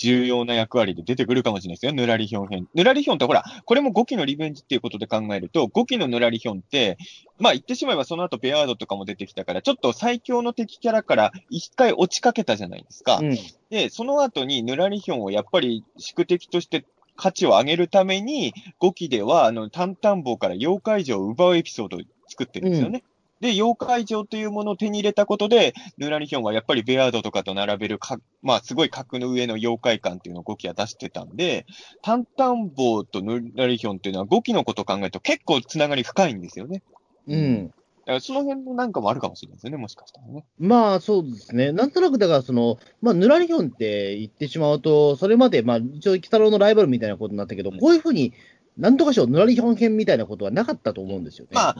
[0.00, 1.92] 重要な役割で出てくるかもしれないですよ。
[1.92, 2.66] ぬらりひょん編。
[2.74, 6.96] ぬらりひょんってほら、これも5期のリベンジっていうことで考えると、5期のぬらりひょんって、
[7.38, 13.18] まあ言ってしまえばその後ベアードとかも出てきたから、ちょっと最強の敵キャラから一回落ちかけたじゃないですか。
[13.18, 13.36] うん。
[13.68, 16.86] で、その後にぬらりひょんをやっぱり宿敵として
[17.20, 23.04] 価値を上げるために、5期では、あの、タンタン棒から妖怪城を奪うエピソードを作ってるんですよね。
[23.40, 31.66] で、妖怪城というものを手に入れたことで、ぬらりひょんはやっぱりベアードとかと並べるか、まあ、すごい格の上の妖怪感っていうのを5期は出してたんで、
[32.02, 36.82] タンタン棒とぬらりひょんっていうのは5期のことを考えると結構つながり深いんですよね。
[37.28, 37.70] うん。
[38.18, 40.44] その辺のなんかもあるかもしれないですよね、もしかしたらね。
[40.58, 41.70] まあ、そうですね。
[41.70, 48.32] なんとなく、だから、その、まあ、ぬらりひょんって言ってしまうと、それまで、まあ、一応、鬼太郎のライバルみたいなことになったけど、うんこういうふうに、
[48.76, 51.50] なんとかしよう、ぬらりひょん編みたいなことはなかったと思うんですよね。
[51.52, 51.76] まあ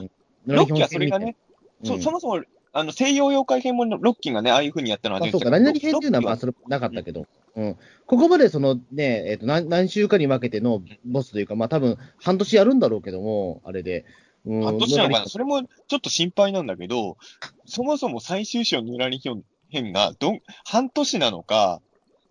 [0.47, 1.35] ロッキーはそれがね、
[1.83, 7.77] うんそもそも、あの、西洋妖怪編もロッキーがね、ああいう風にやったのはまあ、そうか、何々編っていうのは、まあ、それなかったけど、うん。
[8.05, 14.05] ここまで、そのね、えっ、と何、何週かに分けてのボスというか、まあ、多分半年やるんだろうけども、あれで。
[14.45, 17.17] うん半年なのかなぬそれもちょっと心配なんだけど、
[17.65, 21.81] そもそも最終章のぬらりひょん編がどん、半年なのか、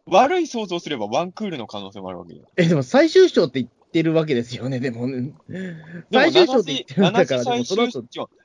[0.06, 2.42] 悪い想像すればワンクールの可能性もあるわけよ。
[2.56, 5.32] え、でも最終章って言ってるわけですよね、でも、ね。
[5.48, 7.88] でも最終章って言ってるんだから、でもその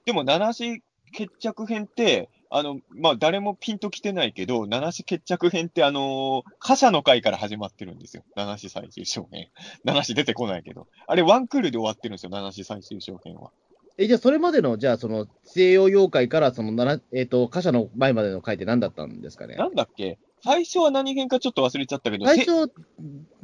[0.06, 8.24] でも七子決着編って、あの、まあ、誰もピンと来てないけど、七子決着編って、あのー、貨車の会から始まってるんですよ。
[8.36, 9.48] 七子最終章編。
[9.84, 10.88] 七子出てこないけど。
[11.08, 13.52] あれ、ワンクールで終わってるんですよ、七子最終章編は。
[13.98, 19.56] え、じゃあ、それまでの、じゃあ、その、西洋妖怪から、その、ならえっ、と、貨車の前までの回って何だったんですかね？
[19.56, 20.18] なんだっけ？
[20.44, 22.72] 最初は何編かちょっと忘れちゃったけど、せ最初、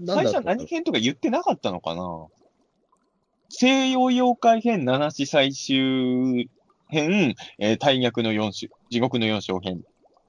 [0.06, 2.28] 最初は何編とか言ってなかったのかな？
[3.50, 6.50] 西洋妖怪編七子最終
[6.90, 9.82] 編、えー大逆の四種、地獄の四章編。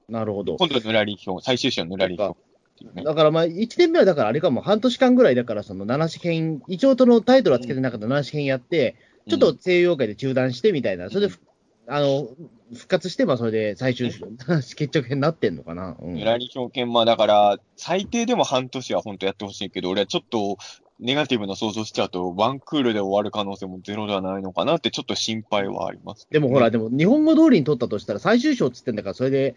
[0.07, 0.55] なるほど。
[0.55, 2.37] 今度はぬらりひょん、最終章ぬらりひょ
[2.81, 3.03] うね。
[3.03, 8.95] だからまあ、1年目はだからあれかも、半年間ぐらいだから、その七子編、一応そのタイトルはつけてなかった七子編やって、
[9.27, 11.39] ちょっと西洋妖怪で中断してみたいな、それでふ、
[11.87, 12.29] あの、
[12.73, 14.11] 復活して、まあそれで最終
[14.75, 15.97] 決着編になってんのかな。
[16.01, 20.57] うんぬらりひょん編、まあだから、最低でも半年は本当やってほしいけど、俺はちょっと、
[21.03, 26.21] ネガティブな想像しちゃうと、ワンクールで終わる可能性もゼロではないのかなって、ちょっと心配はあります。
[26.21, 29.55] ね、でもほら、でも日本語通りに撮ったとしたら、最終章っつってんだから、それで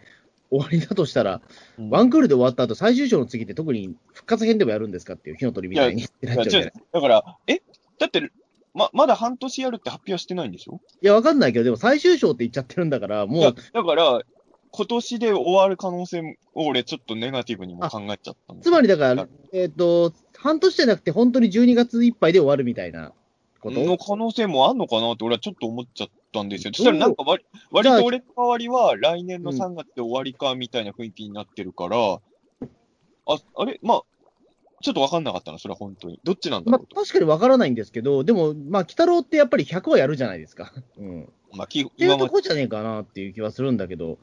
[0.50, 1.40] 終わりだとしたら、
[1.78, 1.90] うん。
[1.90, 6.72] ワンクールで終わった後、最終章の次って特に復活編でもやるんですかっていう火の鳥みたいになっちゃうじゃない。
[6.92, 7.62] だから、え？
[7.98, 8.30] だって、
[8.74, 10.80] ま、まだ半年やるって発表はしてないんでしょ？
[11.00, 14.20] いや、わかんないけど、でも最終章って言っちゃってるんだから、もう、だから、
[14.72, 23.12] 今年で終わる可能性を俺ちょっとネガティブにも考えちゃったつまりだから、えっ、と、半年じゃなくて、本当に12月いっぱいで終わるみたいな
[23.60, 23.80] こと？
[23.80, 26.72] の可能性もあんのかなって俺はちょっと思っちゃったんですよ。
[26.74, 33.80] そしたらなんか割割と俺の周りは来年の3月で終わりかみたいな雰囲気になってるから、あ、あれ？
[33.82, 34.02] まあ、
[34.82, 36.20] ちょっとわかんなかったな、それは本当に。
[36.22, 36.96] どっちなんだまあろう、と。
[36.96, 40.72] 確かにわからないんですけど、でも、まあ、鬼太郎ってやっぱり100話やるじゃないですか。
[40.98, 41.22] うん。
[41.22, 44.18] っまあ、きていうとこじゃねえかなっていう気はするんだけど、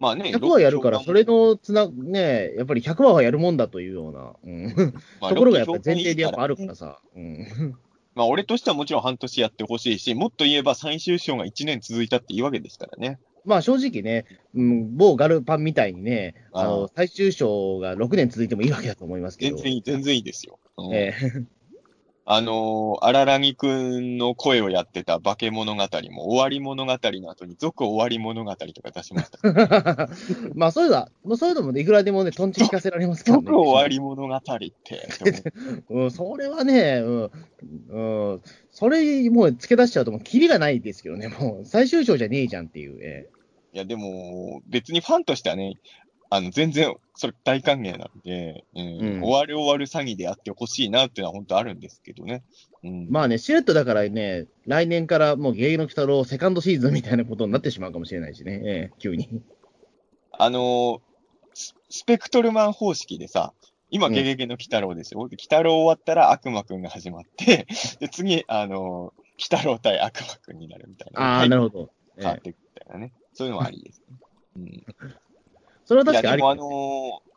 [0.00, 7.00] まあね、100話やるから、それのつな、ね、やっぱり100話はやるもんだというような、うん、まあところがやっぱ前提でやっぱあるかねらさ。
[7.14, 7.76] うん。
[8.16, 13.20] まあ、俺としてはもちろん半年やってほしいし、もっと言えば最終章が1年続いたっていいわけですからね。
[13.44, 14.24] まあ正直ね、
[14.54, 19.56] うん、某ガルパンみたいにね、ああの、最終章が6年続いてもいいわけだと思いますけど。
[19.56, 20.58] 全然いい、全然いいですよ。
[20.78, 21.14] うんえ
[22.32, 29.40] あのー、荒らぎくんの声をやってた化け物語も、終わり物語の後に、続終わり物語とか出しました。
[29.48, 30.06] え
[30.54, 33.44] まあそういうのは、もうそういうのもいくらでもね、とんち聞かせられますからね。
[33.46, 35.08] 続終わり物語って。
[35.90, 37.30] うん、それはね、うん、
[37.88, 43.00] うん、それもう付け出しちゃうともうキリがないですけどね、もう最終章じゃねえじゃんっていう。
[43.02, 43.28] え
[43.72, 45.74] いや、でも、別にファンとしてはね、
[46.32, 52.44] あの、全然、それ大歓迎なんで、うんうん終わる終わる詐欺でやってほしいなっていうのは本当あるんですけどね。
[52.84, 59.42] うんえまあね、しれっとだからね、来年からもうゲゲゲの鬼太郎セカンドシーズンみたいなことになってしまうかもしれないしね、ええ急に。
[60.32, 61.00] あのー
[61.52, 63.52] ス、スペクトルマン方式でさ、
[63.90, 65.20] 今、うんゲゲゲの鬼太郎ですよ。
[65.20, 67.66] 鬼太郎終わったら悪魔くんが始まって、
[67.98, 69.12] で、次、あのー、鬼
[69.56, 71.20] 太郎対悪魔くんになるみたいな。
[71.20, 71.90] ああ、はいなるほど。
[72.16, 73.12] ええ変わっていくみたいなね。
[73.34, 74.16] そういうのもありですね。
[74.56, 74.86] うん。
[75.90, 77.30] それは確いや、かにありでもあのー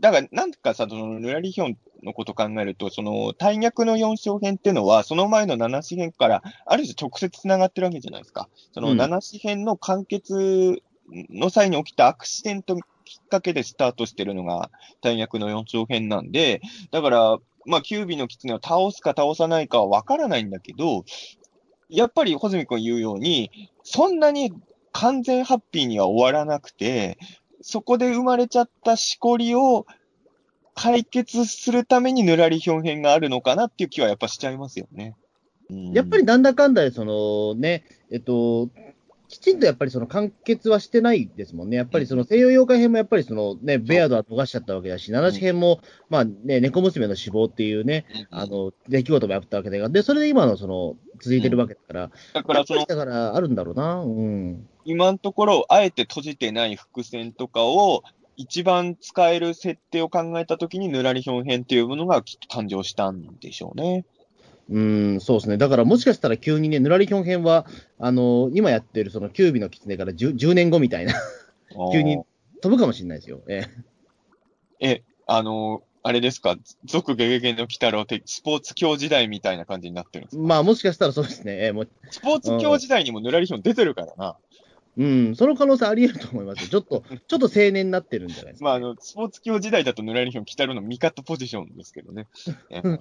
[0.00, 8.50] だから、なんかさ、その、ヌラリヒョンのこと考えると、その、大逆の4章編っていうのは、その前の7子編から、ある種直接繋がってるわけじゃないですか。
[8.72, 10.82] そのうん7子編の完結
[11.30, 12.80] の際に起きたアクシデントき
[13.22, 14.70] っかけでスタートしてるのが、
[15.00, 16.60] 大逆の4章編なんで、
[16.90, 21.04] だから、まあ、キュービの狐を倒すか倒さないかはわからないんだけど、
[21.88, 23.50] やっぱり、穂積君言うように、
[23.84, 24.52] そんなに
[24.92, 27.18] 完全ハッピーには終わらなくて、
[27.62, 29.86] そこで生まれちゃったしこりを
[30.74, 35.16] 解決するためにぬらり表現があるのかなっていう気はやっぱしちゃいますよね。
[35.70, 38.68] うんやっぱりなんだかんだで、そのね、えっと、
[39.28, 41.76] きちんとやっぱりその完結はしてないですもんね。
[41.76, 54.00] やっぱりその西洋妖怪編もやっぱりそのね、ベアードは逃しちゃったわけだし、七子編も、まあね、猫娘の死亡っていうね、あの、出来事もやったわけだで、それで今のその、続いてるわけだから、だからだからあるんだろうな。
[54.00, 54.68] うん。
[54.90, 58.02] 今のところ、あえて閉じてない伏線とかを
[58.36, 64.04] 一番使える設定を考えたときに、ぬらり表編っていうものがきっと誕生したんでしょうね。
[64.68, 65.56] うん、そうですね。
[65.58, 67.66] だからもしかしたら急にね、ぬらりひょん編は、
[67.98, 71.14] あの、今やってるそのキュービの狐から 10, 10年後みたいな、
[71.92, 72.18] 急に
[72.62, 73.40] 飛ぶかもしれないですよ。
[73.48, 73.64] え
[74.78, 80.42] ええ、あの、あれですか、続ゲゲゲの鬼太郎ってスポーツ教時代みたいな感じになってるんですか？
[80.42, 81.52] まあもしかしたらそうですね。
[81.56, 84.36] ええもうスポーツ教時代にもぬらり表出てるからな。
[85.00, 86.68] うん、その可能性あり得ると思いますよ。
[86.68, 88.64] ちょっと、ちょっと青年になってるんじゃないですか。
[88.66, 92.26] まあ、あの、スポーツ教時代だとぬらり表鬼太郎の味方ポジションですけどね。
[92.68, 93.00] えー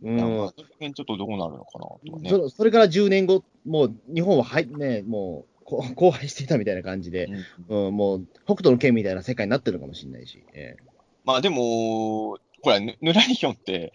[0.00, 2.30] うんまあ、その辺ちょっとどうなるのかなとかね。
[2.30, 7.28] そそれから10年後、もう日本ははい、ね、もうこ荒廃していたみたいな感じで、
[7.68, 10.42] うんうん、もう北斗の剣みたいな世界になってるかもしれないし。
[10.52, 10.82] ええ
[11.24, 13.92] まあでも、ほら、ぬぬらりひょんって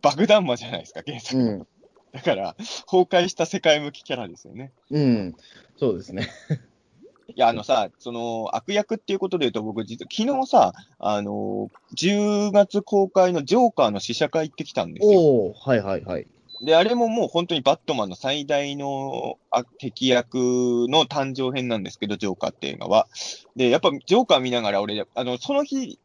[0.00, 1.38] 爆弾魔じゃないですか、原作。
[1.38, 1.66] うん、
[2.12, 2.56] だから、
[2.90, 4.72] 崩壊した世界向きキャラですよね。
[4.90, 5.36] うん、
[5.76, 6.28] そうですね。
[7.36, 15.18] いや、あのさ、その、悪役っていうことで言うと、僕、実は昨日さ、あの、10月公開のジョーカーの試写会行ってきたんですよ。
[15.18, 16.26] おおはいはいはい。
[16.62, 20.34] で、あれももう本当にバットマンの最大のあ敵役
[20.90, 23.06] の誕生編なんですけど、ジョーカーって映画は。
[23.56, 25.98] で、やっぱジョーカー見ながら俺、あの、その日、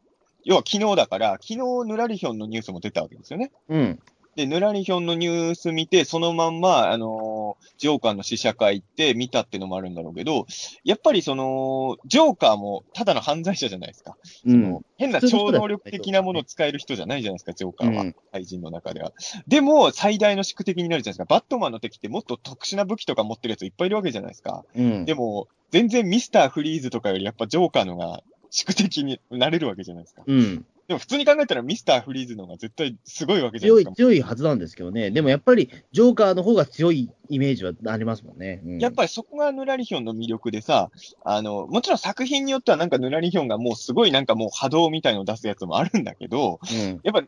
[0.46, 3.52] 要は昨日だから、昨日ヌラリヒョンのニュースも出たわけですよね。
[3.68, 4.00] うん。
[4.36, 10.46] で、ヌラリヒョンのニュース見て、そのまんま、あのージョーカーの試写会行って見たってのもあるんだろうけど、
[10.84, 14.18] やっぱりその、ジョーカーもただの犯罪者じゃないですか。
[14.46, 14.84] うんその。
[14.98, 18.02] 変な超能力的なものを使える人じゃないじゃないですか、ジョーカーは。
[18.04, 19.14] うん怪人の中では。
[19.48, 21.36] でも、最大の宿敵になるじゃないですか。
[21.36, 24.66] バットマンの敵ってもっと特殊な武器とか持ってるやついっぱいいるわけじゃないですか。
[24.76, 25.06] うん。
[25.06, 30.24] でも、全然ミスターフリーズとかよりやっぱジョーカーのが宿敵になれるわけじゃないですか。
[30.26, 30.66] うん。
[30.88, 33.96] でも普通に考えたらミスターフリーズの方が絶対すごいわけじゃない強い、ですか。
[33.96, 35.10] 強いはずなんですけどね。
[35.10, 38.62] でもやっぱり、ジョーカーの方が強いイメージはありますもんね。
[38.64, 40.92] うん、やっぱりそこがヌラリヒョンの魅力でさ、
[41.24, 47.00] あの、もちろん作品によってはなんかヌラリヒョンがもうすごいなんかもう波動みたいのを出すやつもあるんだけど、うん。
[47.04, 47.24] やっぱ、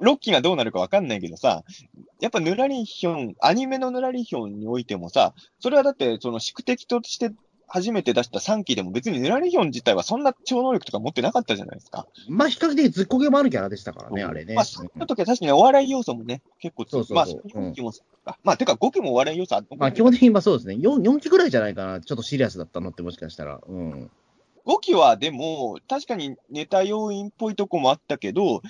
[0.00, 1.64] ロッキーがどうなるかわかんないけどさ、
[2.20, 7.32] やっぱヌラリヒョン、アニメのヌラリヒョンにおいてもさ、それはだってその宿敵として
[7.74, 12.06] 初めて出した3期でも別にヌラリヒョン自体はそんな超能力とか持ってなかったじゃないですか。
[12.28, 14.54] まあ、比較的ずっこけもあるキャラでしたからね、あれね。
[14.54, 17.06] まあ、その時は確かにお笑い要素もね、結構強い。
[17.06, 18.38] そうまあ、4期もそうか。
[18.44, 20.74] まあ、てか5期もお笑い要素あったまあ、基本的にまあそうですね。
[20.74, 22.02] 4, 4期ぐらいじゃないかな。
[22.02, 23.60] ちょっとシリアスだったのってもしかしたら。
[23.66, 24.10] うん。
[24.66, 28.60] 5期はでも、確かにネタ要因っぽいとこもあったけど、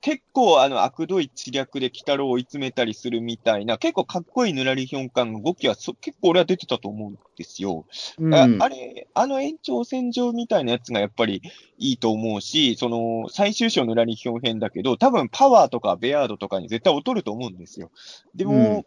[0.00, 7.84] 結構あの悪どい知略で鬼太郎を追い詰めたりするみたいな、結構かっこいいぬらりひょん感が5期はそ結構俺は出てたと思うんですよ。
[8.18, 11.42] うん、ああれ、あの延長線上みたいなやつがやっぱり
[11.78, 17.90] いいと思うし、その最終章ぬらりひょん編だけど、多分パワーとかベアードとかに絶対劣ると思うんですよ。
[18.34, 18.84] でも、うん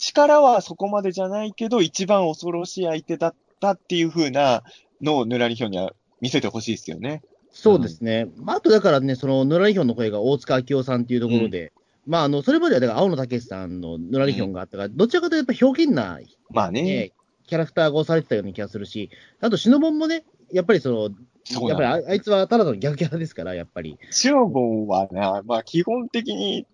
[0.00, 4.64] 力はそこまでじゃないけど、一番恐ろしい相手だったっていう風な
[5.02, 7.22] のをぬらりひょんには見せてほしいですよね。
[7.60, 8.28] そうですね。
[8.36, 11.72] まあ、あとだからね、その、ヌラリヒョンの声が大塚明夫さんっていうところで、
[12.06, 16.18] まあ、あの、それまでは、だから、青野武さんのヌラリヒョンがあったから、どちらかというと、やっぱひょうきんな、
[16.50, 16.82] まあね。
[16.82, 17.12] ね、
[17.46, 21.10] キャラクターが押されてたような気がするし、あと、シノボンもね、やっぱりその、
[21.68, 23.98] やっぱりああいつはただの逆キャラですから、やっぱり。
[24.10, 26.66] シノボンはな、まあ基本的に、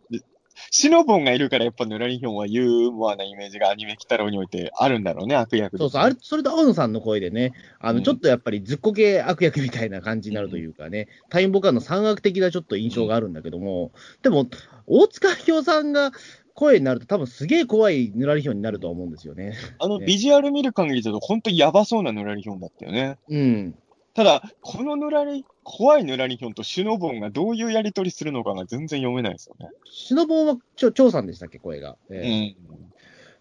[0.70, 5.78] シノボンがいるからやっぱヌラリヒョンはユーモアなイメージがアニメ鬼太郎においてあるんだろうね、悪役で。
[5.78, 13.92] そうそう、あれ、それと青野さんの声でね、あの、うんちょっとやっぱりずっこけ悪役みたいな感じになるというかね、タイムボカンの三悪的なちょっと印象があるんだけども、
[14.22, 14.46] でも、
[14.86, 16.12] 大塚明夫さんが
[16.54, 19.54] 声になると、多分すげえ怖いぬらりひょんになるとは思うんですよね。
[19.78, 23.18] あのねビジュアル見る限りだと本当にやばそうなヌラリヒョンだったよね。
[23.28, 23.74] うん。
[24.16, 29.68] ただ、このヌラリ、怖いヌラリヒョンとシノボンがどういうやりとりするのかが全然読めないですよね。
[29.84, 31.98] シノボンはちょ張さんでしたっけ、声が。
[32.10, 32.56] えうえん。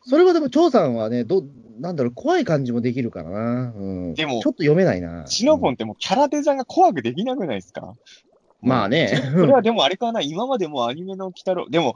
[0.01, 1.45] それはでも、張さんはね、ど、
[1.79, 3.73] なんだろう、怖い感じもできるからな。
[3.73, 4.13] うん。
[4.15, 5.25] でもちょっと読めないな。
[5.27, 7.93] シノボンうんってもうキャラデザが怖くできなくないですか？
[8.61, 9.31] まあね。
[9.33, 11.93] それはでもあれかな、今までもアニメの鬼太郎、でも、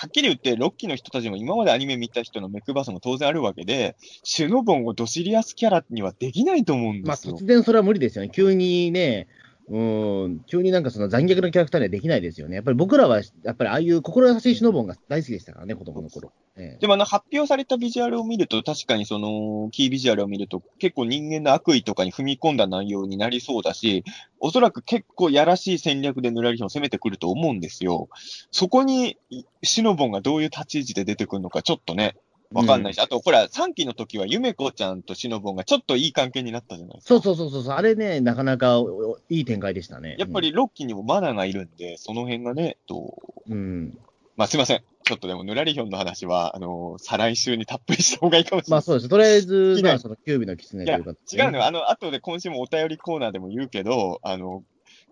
[0.00, 7.34] はっきり言って、ロッキーの人たちも今までアニメ見た人の目配すも当然あるわけで、シュノボンをドシリアスキャラにはできないと思うん、ですよ。
[7.34, 8.30] 突然それは無理ですよね。
[8.32, 9.26] 急にね、
[9.70, 12.56] うん、急になんかその残虐なキャラクターにはできないですよね。
[12.56, 16.32] やっぱり僕らは、やっぱりああいう心優しいシノボンが大好きでしたからね、子供の頃。
[16.80, 24.04] でもあの発表されたビジュアルを見ると、確かにその、キービジュアルを見ると、結構人間の悪意とかに踏み込んだ内容になりそうだし、
[24.40, 28.08] おそらく結構やらしい戦略でヌラリヒョンを攻めてくると思うんですよ。
[28.50, 29.18] そこに、
[29.62, 32.16] シノボンがどういう立ち位置で出てくるのか、ちょっとね、
[32.52, 37.08] わかんないし、あと、ほら、3期の時は、ゆめこちゃんとシノボンがちょっといい関係になったじゃないですか。
[37.08, 38.80] そうそうそうそうそう、あれね、なかなか
[39.28, 40.16] いい展開でしたね。
[40.18, 43.18] やっぱりロッキーにもマナーがいるんで、その辺がね、と、
[43.48, 43.50] う？
[43.50, 43.98] ん、うん。
[44.36, 44.82] まあすいません。
[45.04, 48.76] ちょっとでも、ヌラリヒョンの話は、あの再来週にたっぷりした方がいいかもしれない。
[48.76, 49.08] まあそうです。
[49.08, 51.66] とりあえず、まあその、キュービの狐というか、違うのよ。
[51.66, 54.62] あの、後で今週もお便りコーナーでも言うけど、あの、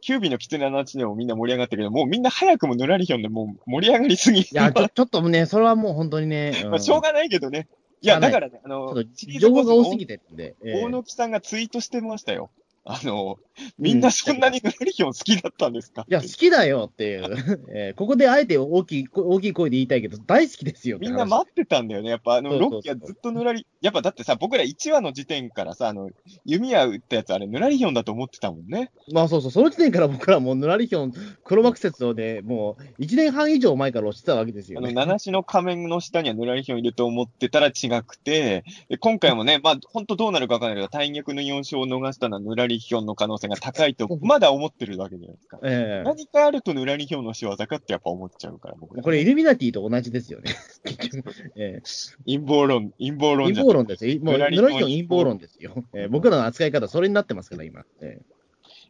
[0.07, 4.42] キュービの狐の話でもみんな盛り上がってるけど、もうみんな早くもヌラリヒョンでもう盛り上がりすぎ。
[4.42, 7.66] いや、ちょちょっとね、それはもう本当にね、うんまあ、しょうがないけどね。
[8.02, 8.94] いや、だからね、あの
[9.40, 10.18] 情報が多すぎて。
[10.18, 10.54] てるんで。
[10.64, 12.50] ええ大野木さんがツイートしてましたよ。
[12.89, 13.39] あの、
[13.78, 22.11] みんなそんなにヌラリヒョン好きだったんですか、いや、好きだよっていう、 えーここであえて大きい大きい声で言いたいけど、大好きですよみんな待ってたんだよね。
[22.11, 26.11] やっぱあの、ロッキーはずっとぬらり、やっぱだってさ、僕ら1話の時点からさ、あの、
[26.45, 28.93] 弓矢撃ったやつあれ、ぬらりヒョンだと思ってたもんね。
[29.12, 31.12] まあそうそう、その時点から僕らもうヌラリヒョン、
[31.43, 34.95] 黒幕説をね、もう1年半以上前から押してたわけですよあの、ね。
[34.95, 45.58] 七種の仮面の下にはぬらりヒョンいると思ってたら違くて、で今回もね、まあ、本当どうなるかわかんないけど、大逆の4勝を逃したのはぬらりヒョンの可能性が高いと、まだ思ってるわけじゃないですか。
[45.62, 50.54] ええ何かあるとぬらりヒョンの仕業かってやっぱ思っちゃうから、僕らこれ、イルミナティと同じですよね。
[50.84, 51.34] 結局。
[51.56, 51.82] え
[52.26, 54.20] 陰謀論、陰謀え陰論じゃ謀論ですよ。
[54.20, 55.84] もう、ヌラヌラリヒョン陰謀論ですよ。
[55.92, 57.84] ええ僕らの扱い方、それになってますから、今。
[58.00, 58.20] え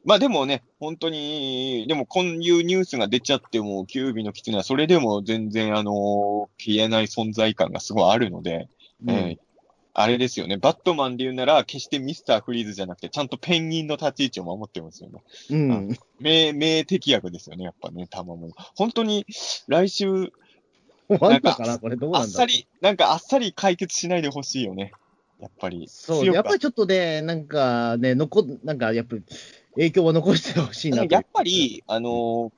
[0.04, 8.68] まあでもね、本当に、でもこういうニュースが出ちゃっても、キュービの狐はそれでも全然あの消えない存在感がすごいあるので、
[9.08, 9.45] ええー
[9.98, 15.22] あれですよね、バットマンで言うなら、決してミスターフリーズじゃなくて、ちゃんとペンギンの立ち位置を守ってますよね。
[15.50, 15.70] うん。
[15.70, 15.98] うん。
[16.20, 18.50] 名、名敵役ですよね、やっぱね、たまも。
[18.74, 19.24] 本当に、
[19.68, 20.32] 来週、
[21.08, 24.92] 終わんのかなこれどうなんだあっさり、なんかあっさり解決しないでほしいよね。
[25.40, 25.86] やっぱり。
[25.88, 29.22] そう、やっぱりちょっとね、なんかね、残、なんかやっぱり
[29.76, 32.52] 影響は残してほしいなやっぱり、あのー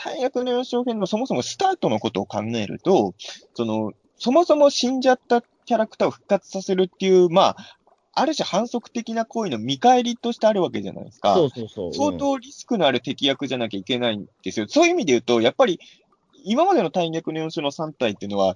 [0.00, 3.14] 大役の4編のそもそもスタートのことを考えると、
[3.54, 7.56] その、そもそも死んじゃったキャラクターを復活させるっていう、まあ、
[8.14, 11.34] ある種反則的な行為の見返りとしてあるわけじゃないですか。
[11.34, 11.94] そうそうそう。
[11.94, 14.66] 相当リスクのある敵役じゃなきゃいけないんですよ。
[14.66, 15.78] そういう意味で言うと、やっぱり、
[16.42, 18.54] 今までの大逆の4種の3体っていうのは、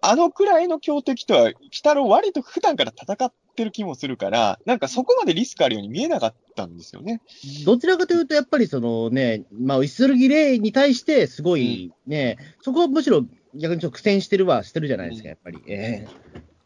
[0.00, 7.20] あのくらいの強敵とは、鬼太郎割と普段から戦ってる気もするから、なんかそこまでリスクあるように見えなかったんですよね。
[7.60, 15.58] うんどちらかというと、やっぱりそのね、まあ、イスルギレイに対して、すごいね、そこはむしろ逆にちょっと苦戦してるはしてるじゃないですか、やっぱり。
[15.66, 16.08] ええ。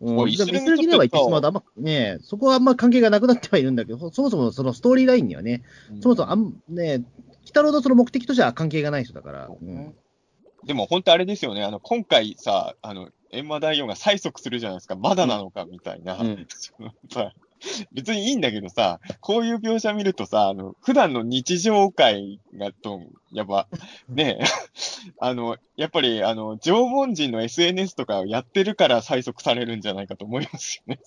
[0.00, 5.62] うん、スルギイスルギには言ってしまうと、あんま、ねそこはあんま関係がなくなってはいるんだけど、そもそもそのストーリーラインにはね、
[6.00, 7.04] そもそもあん、ね、鬼
[7.46, 9.48] 太郎のその目的としては関係がない人だから。
[9.48, 9.94] うん。
[10.66, 16.18] でも本当あれですよね、あの、今回さ、あの、閻魔大王が催促するじゃないですか、まだなのかみたいな。
[16.18, 16.46] うん
[17.92, 23.00] 別にいいんだけどさ、こういう描写見るとさ、あの、普段の日常会がと、
[23.32, 23.68] やっぱ、
[24.08, 24.44] ねえ、
[25.18, 31.00] あの、やっぱり、あの、縄文人の SNS とかをやってるから催促されるんじゃないかと思いますよね。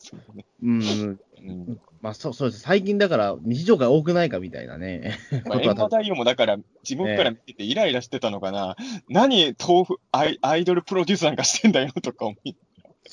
[0.61, 1.79] うん、うん。
[2.01, 2.61] まあそうそうです。
[2.61, 5.17] 最近だから、日常が多くないかみたいなね。
[5.45, 8.75] まあ、ことは多分閻魔大王もだから、自分から見ててイライラしてたのかな。
[9.09, 12.55] 何、豆腐アイ、アイドルプロデュースなんかしてんだよとか思い、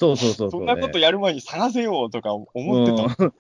[0.05, 2.47] そうそうそうそんなことやる前に探せよとか思
[2.85, 3.25] ってた。
[3.25, 3.33] うん。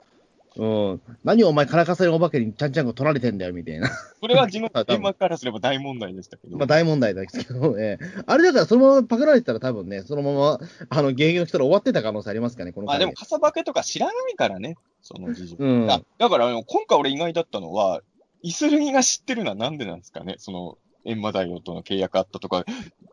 [0.57, 1.01] うん。
[1.25, 3.91] 何お前からかせるお化けにちゃんちゃんこ取られてんだよみたいな。
[4.21, 6.57] それは自 分、あ多分閻魔からすれば大問題でしたけど。
[6.57, 10.61] まあ大問題ですけど、ええあれだからそのままパクられてたら多分ね、そのまま、
[10.91, 15.57] あの、現役の人ら終わってた可能性ありますかね、この回まあでも、傘化けとか知らないからね、その事情。
[15.59, 15.91] うん。
[15.91, 18.03] あだから今回俺意外だったのは、
[18.43, 22.65] イスルギが知ってるのはなんでなんですかね、その、閻魔大王との契約あったとか、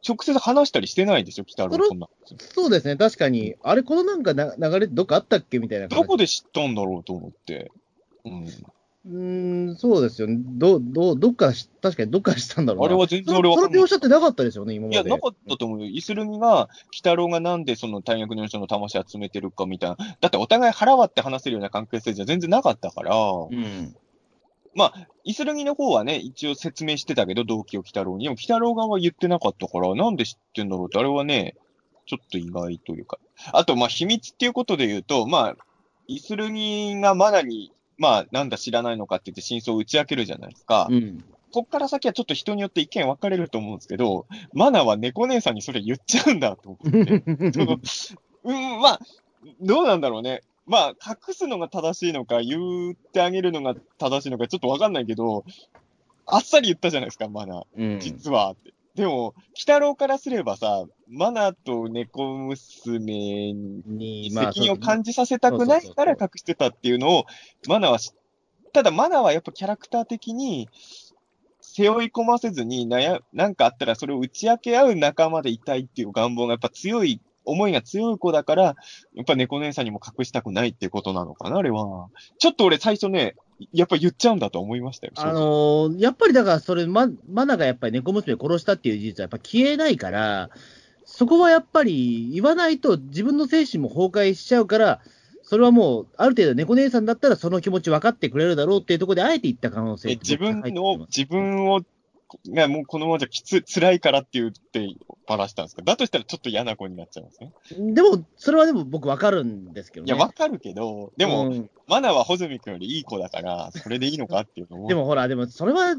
[0.08, 2.08] 直接話したりしてないでしょ、北郎そんな。
[2.54, 3.56] そうですね、確かに。
[3.64, 7.72] あれ、このなんかな流れどっかあったっけみたいなどこで知ったんだろうと思って。
[8.26, 8.48] うん。
[9.04, 10.38] うーん、そうですよね。
[10.39, 12.86] ど、ど、どっかし、確かにどっかしたんだろうな。
[12.86, 14.96] あれは全然そのその描写ってなかったですよね、今まで。
[14.96, 15.88] いや、なかったと思うよ。
[15.88, 19.98] イスルギが、北郎がなんでその大学の人の魂集めてるかみたいな。
[20.20, 23.16] だってお互い腹割って話せるような関係性じゃ全然なかったから。
[23.18, 23.96] うん。
[24.74, 28.26] まあ、イスルギの方はね、一応説明してたけど、動機を北郎に。
[28.26, 31.56] でも、北郎側は言ってなかったから、なんで知ってんだろうって、あれはね、
[32.06, 33.20] ちょっと意外というか。
[33.52, 35.56] あと、まあ、秘密っていうことで言うと、まあ、
[36.08, 40.88] イスルギがマナに、まあ、なんだ知らないのかって言って真相を打ち明けるじゃないですか。
[40.90, 41.24] うん。
[41.52, 47.24] こっから先はちょっと人によって意見分かれると思うんですけど、マナは猫姉さんにそれ言っちゃうんだと思って。
[47.52, 47.80] その
[48.44, 49.00] うん、まあ、
[49.60, 50.44] どうなんだろうね。
[50.66, 55.43] まあ、隠すのが正しいのか、言ってあげるのが正しいのか、ちょっとわかんないけど、
[56.26, 57.64] あっさり言ったじゃないですか、マナ。
[57.78, 57.99] うん。
[57.99, 58.74] 実はって。
[58.95, 67.26] でも、鬼太郎からすればさ、マナと猫娘にに、責任を感じさせたくないから隠してたっていうのを、
[67.68, 68.12] マナはし、
[68.74, 70.70] ただマナはやっぱキャラクター的に、
[71.62, 77.22] 背負い込ませずに、なや、なんかあったらそれを打ち明け合う仲間でいたいっていう願望がやっぱ強い、
[77.52, 78.76] 思いが強い子だから、や
[79.22, 82.10] っぱ猫姉さんにも隠したくないっていうことなのかな、あれは。
[82.39, 83.36] ちょっと俺最初ね、
[83.74, 85.14] やっぱ言っちゃうんだと思いましたよ。
[85.18, 90.49] あのーやっぱりだから、それ、ま、マナがやっぱり猫娘を殺したっていう事実はやっぱ消えないから、
[91.06, 95.02] そこはやっぱり言わないと自分の精神も崩壊しちゃうから、
[95.43, 101.82] それはもう、ある程度猫姉さんだったらその気持ち分かってくれるだろうっていうところで、あえて言った可能性自分の自分を、
[102.50, 104.88] がもうこのままじゃきつ、辛いからって言って
[105.28, 105.82] ばらしたんですか？
[105.82, 107.54] だとしたらちょっと嫌な子になっちゃいますね。
[107.94, 110.14] でも、それはでも僕分かるんですけどね。
[110.14, 114.88] いや、わかるけど、でも、うんマナは穂積君よりいい子だから、それでいいのかっていうのも。
[114.88, 115.96] でもほら、でもそれは、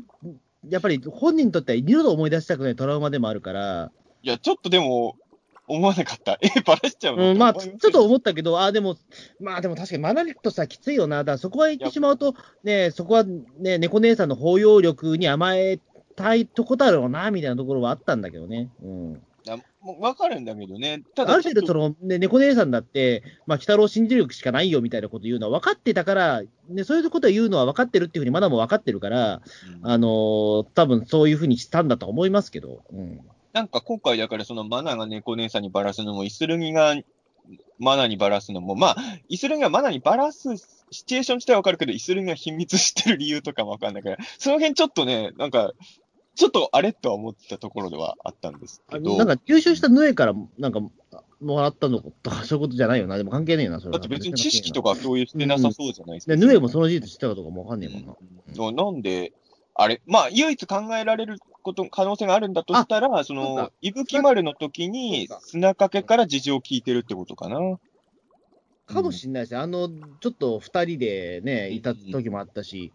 [0.69, 3.91] やっぱり本人にとっては二度と思い出したくないトラウマでもあるから、
[4.23, 5.17] いや、ちょっとでも、
[5.69, 6.39] 思わなかった。
[6.43, 8.97] え、バラしちゃうの、うん、まあ、ちょっと思ったけど、ああ、でも、
[9.41, 11.19] まあでも確かにマナリとさ、きついよな。
[11.19, 15.79] だからそこは言ってしまうと、ね、そこはね、猫姉さんの包容力に甘え
[16.17, 18.71] たいとこだろうな、みたいなところはあったんだけどね。
[18.83, 19.23] うん。
[20.01, 21.03] わかるんだけどね。
[21.15, 29.43] たあだ、る程度その、ね、猫姉さんだって、まあ、鬼太郎信じるしかないよみたいなこと言うのは分かってたから、ね、そういうことを言うのは分かってるっていうふうにまだも分かってるから、
[29.83, 33.21] うんあのー多分そういうふうにしたんだと思いますけど、うん。
[33.53, 36.95] なんか今回だからそのマナが猫姉さんにバラすのも、イスルギが
[37.79, 38.97] マナにバラすのも、まあ、
[39.29, 40.57] イスルギがマナにバラす
[40.93, 45.73] シチュエーション自体はわかるけど、イスルギが秘密知ってる理由とかもわかんないから、その辺ちょっとね、なんか、
[46.35, 50.81] ちょっとあれとは思ってたところではあったんですけど、なんか吸収したヌエから、なんか、
[51.41, 53.17] もらったのとか、そういうことじゃないよな。
[53.17, 53.99] でも関係ねえよな、それは。
[53.99, 56.37] だって別に知識とか共有してなさそうじゃないですか。
[56.37, 58.15] で、ヌエもその事実知ってたかどうかもわかんねえもんな。
[58.67, 58.77] うん。
[58.77, 59.03] なん。
[59.03, 59.33] で、
[59.75, 62.53] あれ、まあ、唯一考えられること、可能性があるん。
[62.53, 67.79] だとしたら、そのか、伊吹丸の時に砂掛けから事情を聞いてるってことかな。
[68.87, 69.33] かもしん。
[69.33, 69.61] ないですね。
[69.61, 69.89] あの、
[70.21, 72.93] ちょっと二人でね、いた時もあったし、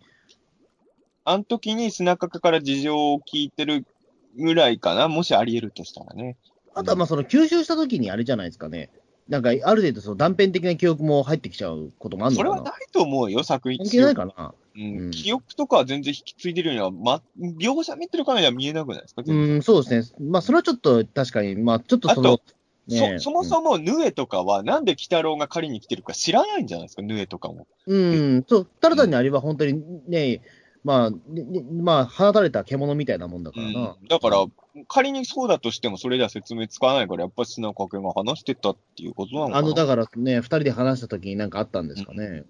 [1.29, 3.85] あの時に砂掛けから事情を聞いてる
[4.37, 6.37] ぐらいかな、もしあり得るとしたらね。
[6.73, 8.89] あとはまあその吸収した時にあれじゃないですかね。
[9.27, 12.55] なんか、ある程度その断片的な記憶も入ってきちゃうこともあるのかな。
[12.55, 14.33] それはないと思うよ、作品関係ないかな。
[14.75, 17.21] うんうん記憶とかは全然引き継いでるようには、ま、
[17.59, 20.29] 描写見てるからには見えなくないですか、うん、そうですね。
[20.29, 27.67] まあ、それはちょっと確かに、まあ、ちょっとそのあ、ねそそもそもヌエとかは、なんで鬼太郎が借りに来てるか知らないんじゃないですか、ヌエとかも。
[27.85, 30.41] うん、そう、ただ単にあれは本当にね、
[30.87, 33.97] まあ、ねねまあ、放たれた獣みたいなもんだからな。
[34.01, 34.45] うんだから、
[34.87, 39.57] 仮にそうだとしても、それでは説明つかないから、やっぱ砂かけが話してたっていうことなのかな。
[39.57, 42.45] あの、だからね、二人で話した時になんかあったんですかね。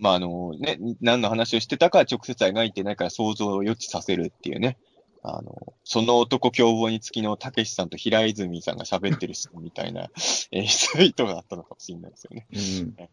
[0.00, 4.78] まあ、あのね、何の話をしてたかは直接は描いてないから想像を予知させるっていうね。
[5.22, 10.08] あの、その男凶暴につきのたけしさんと平泉さんが喋ってるシーンみたいな
[10.50, 12.46] 演出意図があったのかもしれないですよね。
[12.52, 13.08] うん。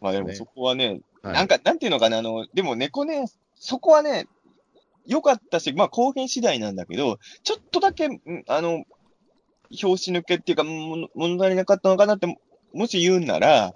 [0.00, 4.26] まあでもねそこはね、はいなんか、なんていうのかな、あの、でも猫ね、そこはね、
[5.06, 8.84] 良かったし、まあ後編次第なんだけど、ちょっとだけ、んあの、
[9.82, 12.38] 表紙抜けっていうか、も物足りなかったのかなって、
[12.74, 13.72] もし言うんなら、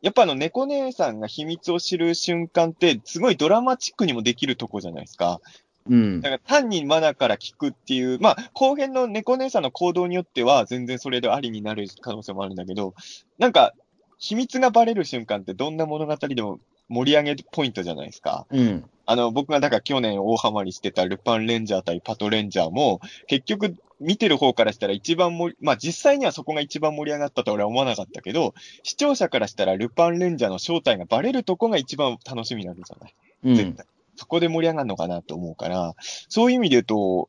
[0.00, 5.40] やっぱあの、猫姉さんが秘密を知る瞬間って、すごいドラマチックにもできるとこじゃないですか。
[5.88, 6.30] うんだ。
[6.30, 12.94] から単にマナから聞くっていう、まあ、後編の猫姉さんの行動によっては、全然それでありになる可能性もあるんだけど、
[13.38, 13.74] なんか、
[14.18, 18.46] 秘密がバレる瞬間ってどんな物語でも盛り上げポイントじゃないですか。
[18.50, 18.84] うん。
[19.06, 33.14] あの、僕がだから去年大ハマりしてたルパンレンジャー対パトレンジャーも、結局見てる方からしたら一番盛り、まあ実際にはそこが一番盛り上がったと俺は思わなかったけど、視聴者からしたらルパンレンジャーの正体がバレるとこが一番楽しみなんじゃない
[33.44, 33.54] うん。
[33.54, 33.86] 絶対。
[34.16, 35.94] そこで盛り上がるのかなと思うから、
[36.28, 37.28] そういう意味で言うと、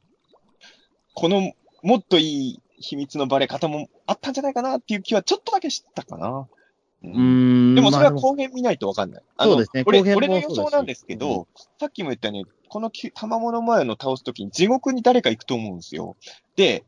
[1.14, 1.54] この
[1.84, 6.48] もっといい秘密のバレ方もあったんじゃないかなっていう気はちょっとだけしたかな。
[7.04, 7.76] うん。
[7.76, 9.24] でもそれはまあ後編見ないとわかんない。
[9.38, 11.48] あのそうですね俺俺の予想なんですけど、
[11.80, 16.18] さっきも言ったように、このき玉物前の倒すときに地獄に誰か行くと思うんですよ。
[16.56, 16.84] で、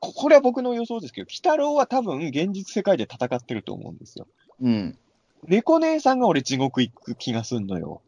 [0.00, 4.28] ここれは僕の予想ですけど、鬼太郎は多分現実世界で戦ってると思うんですよ。
[4.60, 4.98] うん。
[5.48, 8.02] 猫姉さんが俺地獄行く気がすんのよ。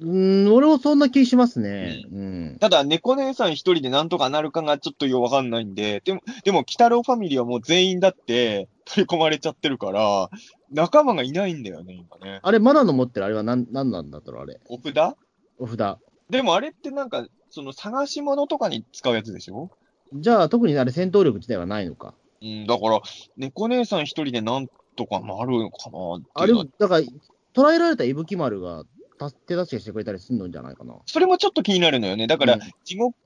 [0.00, 2.04] うーん、俺もそんな気しますね。
[2.10, 2.58] うん。
[2.58, 10.30] ただ、猫姉さん一人でなんとかなるかがちょっとよくわかんないんで、でも、でも、鬼太郎ファミリーはもう全員だって取り込まれちゃってるから、
[10.70, 12.40] 仲間がいないんだよね、今ね。
[12.42, 14.60] あれ、マナの持ってるあれは何、何なんだったろう、あれ？
[14.68, 15.16] お札？
[15.58, 15.98] お札。
[16.28, 19.70] でもあれってなんか、その探し物とかに使うやつでしょ？
[20.12, 22.14] じゃあ、特にあれ、戦闘力自体はないのか。
[22.42, 23.00] うん、だから、
[23.36, 25.98] 猫姉さん一人でなんとかなるのかな
[26.34, 27.06] あれだから、
[27.52, 28.84] 捕らえられた伊吹丸が
[29.18, 30.94] た手助けしてくれたりするのじゃないかな。
[31.06, 32.26] それもちょっと気になるのよね。
[32.26, 33.16] だから、うん地獄、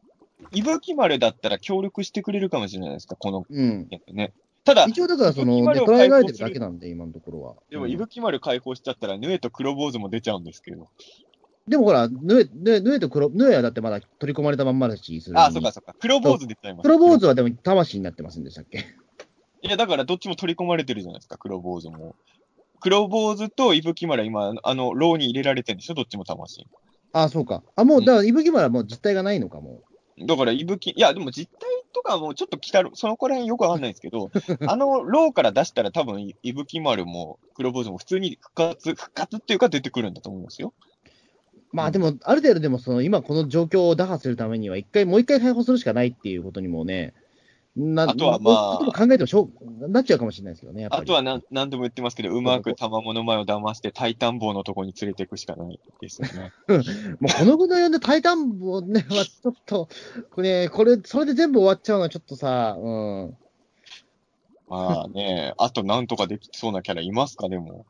[0.53, 3.89] 伊吹丸だったら協力してくれるかもしれないですか、このうん。
[4.13, 4.33] ね。
[4.65, 7.55] ただ、一応、だから、その、ね、伊吹丸を捕らえられてるだけなんで、今のところは。
[7.71, 10.89] でも、うん伊吹丸解放しちゃったら、ヌエと黒坊主も出ちゃうんですけど。
[11.69, 15.95] でもほら、ヌエ、ヌエヌエと黒、ヌエはだってまだ取り込まれたまんまだし、するあ、そうかそうか。
[15.99, 16.83] 黒坊主出ちゃいます。
[16.83, 18.85] 黒坊主はでも魂になってませんでしたっけ？
[19.63, 22.17] いや、だからどっちも取り込まれてるじゃないですか、黒坊主も。
[22.81, 26.67] 黒坊主と伊吹丸は今、あの、牢に入れられてるんでしょ、どっちも魂。
[27.13, 27.63] あそうか。
[27.77, 29.81] あ、もう、だから、伊吹丸はもう実体がないのかも。
[30.19, 34.31] だから、伊吹、いや、でも実態とかはもうちょっと来たる、そのこら辺よくわかんないですけど、
[34.67, 40.73] あの牢から出したら多分、伊吹丸も黒坊主も普通に復活、復活っていうか出てくるんだと思うんですよ。
[41.73, 47.15] まあでも、ある程度でも、その、今この状況を打破するためには、一回、もう一回解放するしかないっていうことにもね、
[47.77, 51.03] なあとはまあ考えてもしょう、なっちゃうかもしれないですけどね、やっぱり。
[51.03, 56.53] あとは何何度も言ってますけど、うまく玉物前を騙して、タイタン棒のとこに連れていくしかないですよね。
[57.21, 59.89] もうこのぐらいでタイタンボね、は ちょっと、
[60.31, 63.37] これ、これ、それで全部終わっちゃうのはちょっとさ、うん。
[64.69, 67.87] まあね、あとなんとかできそうなキャラいますか、でも。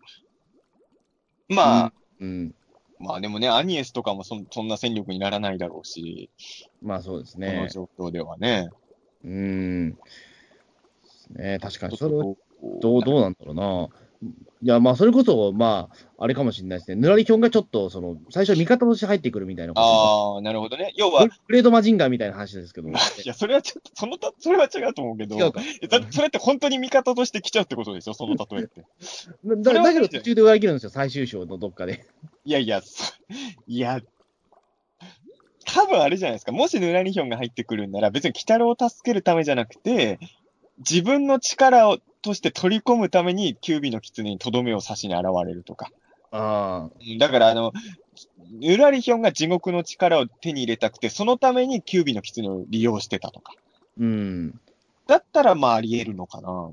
[1.48, 2.54] まあ、うん。
[2.98, 6.30] まあでもね、アニエスとかもそんそんな戦力にならないだろうし、
[6.80, 7.68] まあそうですこのね。
[7.70, 8.70] 状況ではね。
[9.24, 9.98] うん。
[11.36, 12.10] ね確かに、それ
[12.80, 13.88] どう、どうなんだろうな。
[14.62, 16.96] いや、まあ、それこそ、まあ、あれかもしれないですね。
[16.96, 19.74] ぬらりひょんがちょっと、その、最初味方として入ってくるみたいな。
[19.76, 20.94] ああ、なるほどね。
[20.96, 22.88] 要は、グレードマジンガーみたいな話ですけど。
[22.88, 22.92] い
[23.26, 25.60] や、それはちょっと、そのた、それは違うと思うけど、違うか。
[26.10, 28.86] それって本当に味方として来ちゃうってことでしょ、その例えって。
[29.44, 32.06] だだけど途中で裏切るんですよ、最終章のどっかで。
[32.46, 33.12] いやいや、そ
[33.66, 34.00] いや、
[35.74, 36.52] 多分あれじゃないですか。
[36.52, 40.20] もしヌラリヒョンが入ってくるんなら、別に鬼太郎を助けるためじゃなくて、
[40.78, 45.90] 自分の力をとして取り込むために、キュービの狐にとどめを刺しに現れるとか。
[46.30, 46.88] あ
[47.18, 47.72] だから、あの、
[48.52, 53.52] ヌラリヒョンが地獄の力を手に入れたくて、そのためにキュービの狐を利用してたとか。
[53.98, 54.60] うん。
[55.08, 56.70] だったら、まあ、あり得るのかな。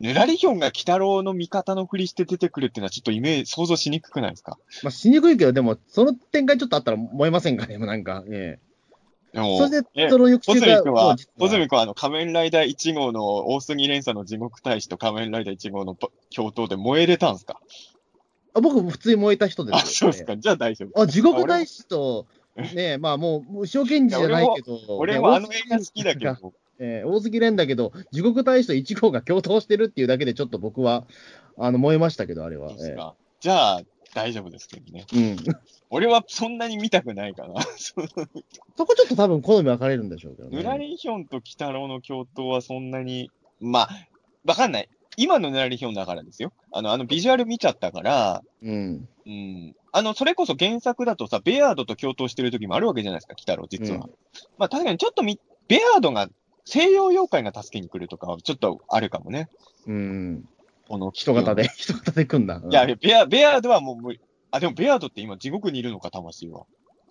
[0.00, 4.58] ヌラリヒョンが鬼太郎の味方のふりして出てくるっていうのは、ちょっとイメージ、想像しにくくないですか？
[4.82, 8.22] まあ、しにくいけど、でも、その展開ちょっとあったら燃えませんかね、もうなんか。
[8.30, 8.58] え
[9.32, 9.58] でもえ。
[9.58, 17.60] それで、えその翌小週が、はもう実、小泉君はあの仮面ライダー1号の大杉連鎖の地獄大使と仮面ライダー1号のば共闘で燃えれたんすか？
[18.54, 20.36] あ僕、普通に燃えた人ですあ、よそうですか。
[20.36, 21.02] じゃあ大丈夫。
[21.02, 22.26] あ、地獄大使と、
[22.74, 31.04] ねまあもう、牛尾健治じゃないけど、ね俺もあの映画好きだけど、えー大杉蓮だけど、地獄大使と1号が共闘してるっていうだけで、ちょっと僕は、
[31.58, 32.70] あの、燃えましたけど、あれは。
[32.70, 33.14] えそうですか？
[33.40, 33.80] じゃあ、
[34.14, 35.06] 大丈夫ですけどね。
[35.12, 35.36] うん。
[35.90, 37.60] 俺はそんなに見たくないかな。
[37.76, 37.94] そ
[38.86, 40.56] こちょっと多分好み分かれるんでしょうけどね。
[40.56, 43.30] ヌラリヒョンと鬼太郎の共闘はそんなに、
[43.60, 43.88] まあ、
[44.44, 44.88] わかんない。
[45.16, 46.52] 今のヌラリヒョンだからですよ。
[46.72, 49.08] あの、あのビジュアル見ちゃったから、うん。
[49.26, 49.76] うん。
[49.92, 54.04] あの、それこそ原作だとさ、ベアードと共闘してる時もあるわけじゃないですか、鬼太郎、実は。
[54.06, 54.14] うん
[54.58, 56.28] まあ確かにちょっとみ、ベアードが、
[56.68, 59.48] 西洋妖怪が助けに来るとかはちょっとあるかもね。
[59.86, 60.44] うん。
[60.86, 62.60] この人型で、人型で組んだ。
[62.62, 64.20] いや、ベア、ベアードはもう無理。
[64.50, 66.66] あ、でもベアードって今地獄にいるのか、魂は。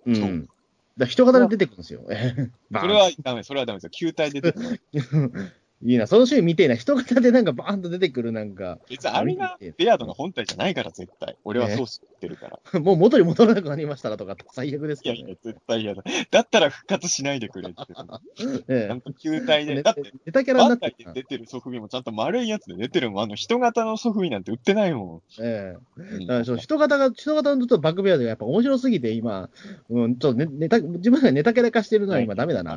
[0.06, 0.48] うん。
[0.96, 2.02] だ人型で出てくるんですよ。
[2.06, 3.90] それはダメ、それはダメですよ。
[3.90, 4.80] 球体で出てくる。
[5.84, 6.74] いいな、そのシーン見てえな。
[6.74, 11.36] 人型でなんかバーンと出てくるなんか、別にあれがベアードの本体じゃないから、絶対。
[11.44, 12.58] 俺はそう知ってるから。
[12.80, 15.32] もう元に戻らなくなりましたらとか最悪ですいやけどね。
[15.32, 16.02] いや、絶対嫌だ。
[16.30, 17.78] だったら復活しないでくれって。
[18.68, 19.78] えちゃんと球体で。
[19.78, 23.22] えだって、ネタキャラになって出てるソフビもちゃんと丸いやつで出てるもん。
[23.22, 26.16] あの人型のソフビなんて売ってないもええん。
[26.16, 29.48] うんだからそう人型が、人型のちょっとバックベアでやっぱ面白すぎて今、
[29.90, 32.76] うん、ちょっとネネタ、自分がネタキャラ化してるのは今ダメだな。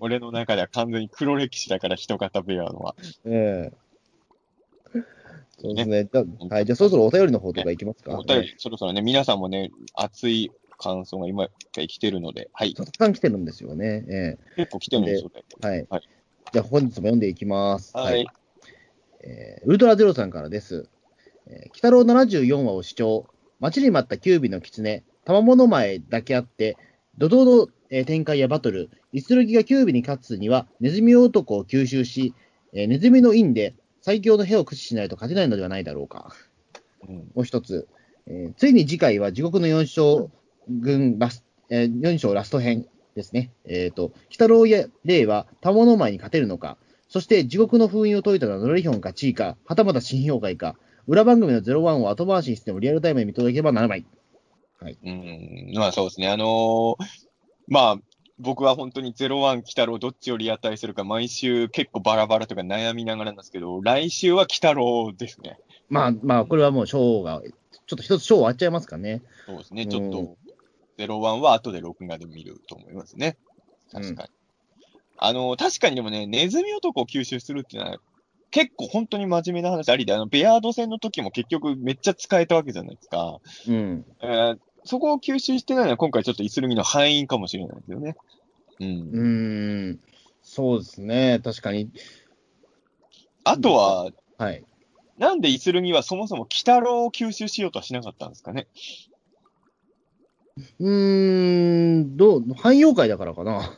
[0.00, 2.94] 俺の中では完全に黒歴史だから人型ベアのは。
[3.24, 3.84] ええ
[5.60, 6.04] そうですね。
[6.04, 8.18] じゃあはい、じゃあそろそろお便りの方とかいきますか。
[8.18, 12.74] お便り、そろそろね、皆さんもね、熱い感想が今来てるので、はい。
[12.74, 14.04] たくさん来てるんですよね。
[14.08, 15.44] え結構来てるんですよね。
[15.62, 15.86] えはい。
[15.88, 16.02] はい
[16.52, 17.96] じゃあ本日も読んでいきます。
[17.96, 18.26] はい。
[19.22, 20.88] えーウルトラゼロさんからです。
[21.46, 23.26] えー、鬼太郎74話を視聴。
[23.58, 25.02] 待ちに待ったキュービの狐。
[25.24, 26.76] 賜物前だけあって、
[27.18, 28.90] 怒涛の、えー展開やバトル。
[29.12, 32.34] イスルギがキュービに勝つには、ネズミ男を吸収し、
[32.72, 36.34] えーネズミの印で最強の兵を駆使しないと勝てないのではないだろうか。
[37.08, 37.86] うんもう一つ。
[38.26, 40.28] えーついに次回は地獄の4章
[40.68, 43.52] 軍ラス、えー、4章ラスト編ですね。
[43.64, 46.76] えっ、と、鬼太郎や霊は賜物前に勝てるのか。
[47.08, 50.74] そして地獄の封印を解いたのはノレリヒョンかチーか、はたまた新妖怪か。
[51.06, 54.04] 裏番組の01を後回しにしてもリアルタイムで見届ければならない。
[54.82, 56.28] うん、まあそうですね。
[56.28, 56.96] あのー
[57.68, 57.96] まあ、
[58.38, 65.58] 僕は本当に01、鬼太郎どっちをリアタイするか毎週結構バラバラとか悩みながらなんですけど、来週は鬼太郎ですね。
[65.88, 67.42] まあまあ、これはもう章が、
[67.86, 69.22] ちょっと一つ章終わっちゃいますかね。
[69.46, 69.82] そうですね。
[69.82, 70.36] うんちょっと、
[70.98, 73.36] 01は後で録画で見ると思いますね。
[73.92, 74.28] 確かに。
[75.16, 77.98] あのー確かにでもね、ネズミ男を吸収するっていうのは、
[78.50, 83.40] 結構本当に真面目な話ありで、あの、ベアード戦の時も結局めっちゃ使えたわけじゃないですか。
[83.68, 84.04] うん。
[84.22, 88.16] えーそこを吸収してないのは今回ちょっとイスルミの敗因かもしれないですよね。
[88.80, 88.86] うん。
[88.86, 90.00] うーん。
[90.42, 91.40] そうですね。
[91.42, 91.90] 確かに。
[93.44, 94.64] あとは、はい。
[95.18, 98.66] なんでイスルミはそもそも鬼太郎を吸収しようとはしなかったんですかね？
[100.78, 103.76] うーん、どう、汎用界だからかな。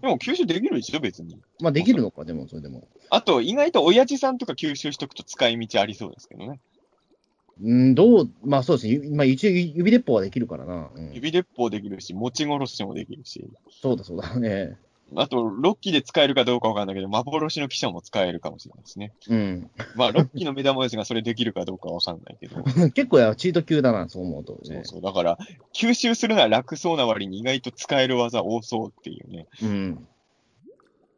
[0.00, 1.40] でも吸収できるでしょ、別に。
[1.60, 2.88] まあ、できるのか、でも、それでも。
[3.10, 6.60] あと、意外と親父さんとか吸収しとくと使い道ありそうですけどね。
[7.62, 8.92] うん、どう、まあそうですね。
[8.92, 10.90] ゆまあ一応指鉄砲はできるからな。
[10.94, 13.44] うん、指鉄砲できるし、持ち殺しもできるし。
[13.82, 14.76] そうだそうだね。
[15.16, 19.12] あと、ロッキーで使えるかどうかわかんないけど、幻の記者も使えるかもしれないですね。
[19.28, 19.70] うん。
[19.96, 22.62] まあ、ロッキーの目玉ですが、それできるかどうかわかんないけど。
[22.92, 24.58] 結構やチート級だな、そう思うと、ね。
[24.62, 25.00] そうそう。
[25.00, 25.38] だから、
[25.72, 30.06] 吸収するのは楽そうな割に意外と使える技多そうっていうね、うん。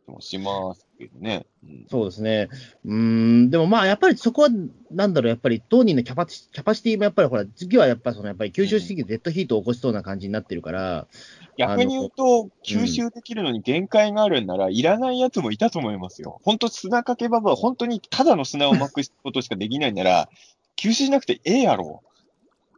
[0.06, 1.46] 気もしますけどね。
[1.64, 2.48] うんそうですね。
[2.84, 4.48] うーん、でもまあ、やっぱりそこは、
[4.90, 11.08] なんだろう、やっぱり当人のキャパチキャパシティもやっぱりほら、次はやっぱその、やっぱり吸収しすぎてデッドヒートを起こしそうな感じになってるから、
[11.56, 16.40] 逆に言うと、吸収できるのに限界があるんなら、いらないやつもいたと思いますよ。
[16.42, 20.28] 本当砂かけババは本当にただの砂をまくことしかできないなら、
[20.76, 22.02] 吸収しなくてええやろ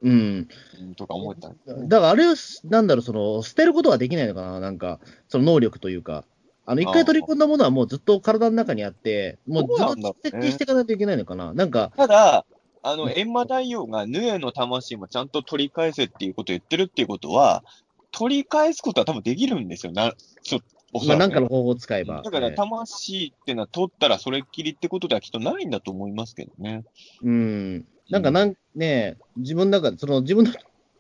[0.03, 0.13] うん。
[0.13, 2.35] う、うんとか思っただからあれは、
[2.65, 6.25] なんだろう、その、捨てることはできないのかな、なんか、その能力というか。
[6.65, 11.53] あの、一回取り込んだものはもうずっと体の中にあって、もうずっと設定していかないといけないのかな。
[11.53, 12.47] なんか、ただ、
[12.83, 17.65] あの、閻魔大王がヌエの魂もちゃんと取り返せっていうことを言ってるっていうことは、
[18.13, 19.93] 取り返すことは多分できるんですよ。
[19.93, 20.13] な、
[20.43, 20.61] ちょ
[20.93, 22.23] おそまあ、なんかの方法を使えば。
[22.23, 26.85] だから、ね魂ってのは取ったらそれっきりってことではきっとないんだと思いますけどね。
[27.23, 27.87] うん。
[28.11, 30.53] なんかなん、ね自分だから、その自分の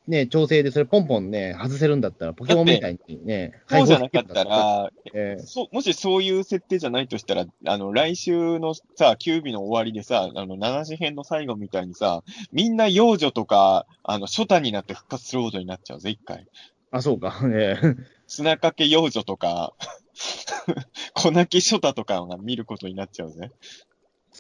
[0.09, 16.49] ね、調整でそれポンポンね、外せるんだったら、ポケモンみたいにね、そうじゃなかったら、ええそう、もしそういう設定じゃないとしたら、あの、来週のさ、キュービの終わりでさ、あの、七次編の最後みたいにさ、みんな幼女とか、あの、初太になって復活することになっちゃうぜ、一回。
[16.91, 17.41] あ、そうか。
[17.55, 19.75] ええ砂かけ幼女とか、
[21.15, 23.51] 粉木初太とかが見ることになっちゃうぜ。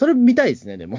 [0.03, 0.99] それ見たいですね、でも。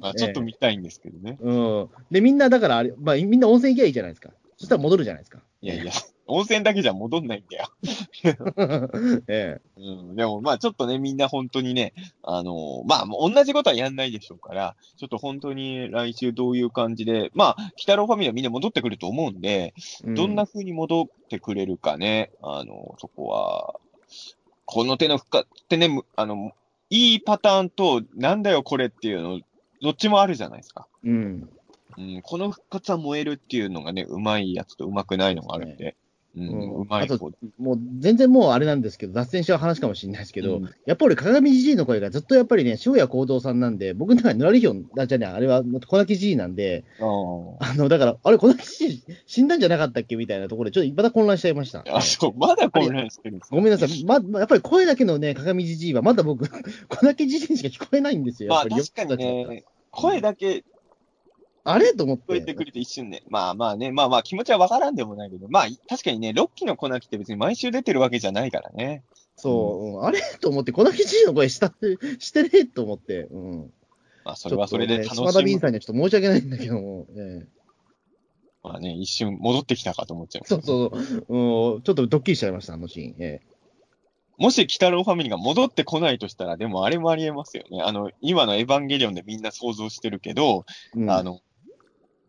[0.00, 1.36] ま あ、ちょっとえ見たいんですけどね。
[1.38, 1.52] えう
[1.82, 1.88] ん。
[2.10, 4.30] で、みんな、だからあれ、まあ、みんな温泉行けばいいじゃないですか。
[4.56, 5.42] そしたら戻るじゃないですか。
[5.60, 5.92] いやいや、
[6.26, 7.68] 温泉だけじゃ戻んないんだよ。
[9.28, 9.60] ええ。
[9.76, 11.92] うん、でもまあちょっとね、みんな本当にね、
[12.22, 23.74] あのまあ同じことはやんないでしょうから、ちょっと本当に来週どういう感じで、まあ、北郎ファミリーはみんな戻ってくると思うんで、うどんな風に戻ってくれるかね、あの、そこは、
[24.64, 26.52] この手の復活ってね、むあの、
[26.90, 29.40] いいパターンと、なんだよこれっていうの、
[29.82, 30.86] どっちもあるじゃないですか。
[31.04, 31.48] うん。
[31.96, 35.96] うん、この復活は燃えるっていうのがね、うまいやつとうまくないのがあるんで、
[36.36, 46.84] う、うんんうまいあと方もう全然もうあれなんですけど、脱線しちゃう話かもしれないですけど、うんやっぱり鏡じじいの声がずっとやっぱりね、塩谷幸三さんなんで、僕の中でぬらりひょん、あ、じゃあね、あれは小泣きじじいなんで、
[47.60, 51.84] あの、だから、あれ、小泣きじじい死んだんじゃなかったっけみたいなところで、ちょっとまた混乱しちゃいました。
[51.92, 53.56] あ、そう、まだ混乱してるんですか？
[53.56, 54.04] ごめんなさい。
[54.04, 58.50] ま、まやっぱり声だけのね、鏡じじいは、まだ僕、小泣きじじいしか聞こえないんですよ。
[58.50, 60.64] まあやっぱり確かにね、声だけ
[61.70, 62.54] あれと思っ聞こえてて。
[62.54, 69.02] くると一瞬ね、まあまあね、まあまあ気持ちはわからんでもないけど、まあ確かにね、6期の粉木って別に毎週出てるわけじゃないからね。
[69.36, 73.28] そう、うんあれと思って、小泣きじじいの声したって、してねえと思って。
[73.30, 73.72] うん。
[74.24, 75.60] まあそれはそれで楽し島田ビンむ。
[75.60, 77.46] さんにはちょっと申し訳ないんだけども、ええ
[78.62, 80.46] まあね、一瞬戻ってきたかと思っちゃう。
[80.46, 83.14] そうそう、うん、ちょっとドッキリしちゃいました、あのシーン。
[83.18, 83.40] え
[84.38, 87.82] もし、北郎ファミリーが戻ってこないとしたら、でもあれもありえますよね。
[87.82, 90.64] あの、今のエヴァンゲリオンでみんな想像してるけど、
[90.96, 91.40] えうんあの、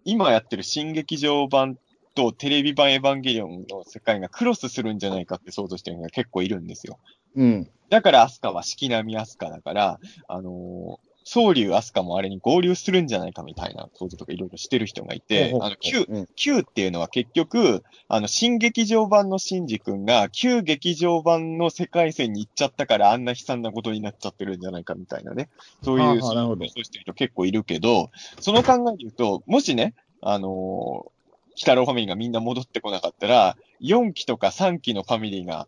[0.06, 1.78] 今やってる新劇場版
[2.16, 7.00] とテレビ版エヴァンゲリオンの世界がクロスするんじゃないかって想像してる人が結構いるんですよ。
[7.36, 7.70] うん。
[7.90, 25.49] だからアスカは四季並みアスカだから、あのー、総流アスカもあれに合流するんじゃないかみたいな想像とかいろいろしてる人がいて、あの、Q、うん Q っていうのは結局、あの、新劇場版のシンジ君が、旧劇場版の世界線に行っちゃったから、あんな悲惨なことになっちゃってるんじゃないかみたいなね。
[25.84, 35.68] そういう、そうしてる人結構いるけど、その考えで言うと、もしね、あのー、北郎ファミリーがみんな戻ってこなかったら、4期とか3期のファミリーが、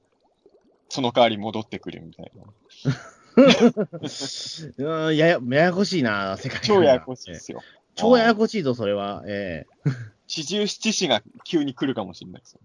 [0.89, 2.93] その代わり戻ってくるみたいな。
[4.77, 7.61] うん やや、ややこしいな、世界超ややこしいですよ。
[7.95, 9.23] 超ややこしいぞ、それは。
[9.27, 9.91] ええ
[10.27, 12.61] 四十七士が急に来るかもしれないですよ。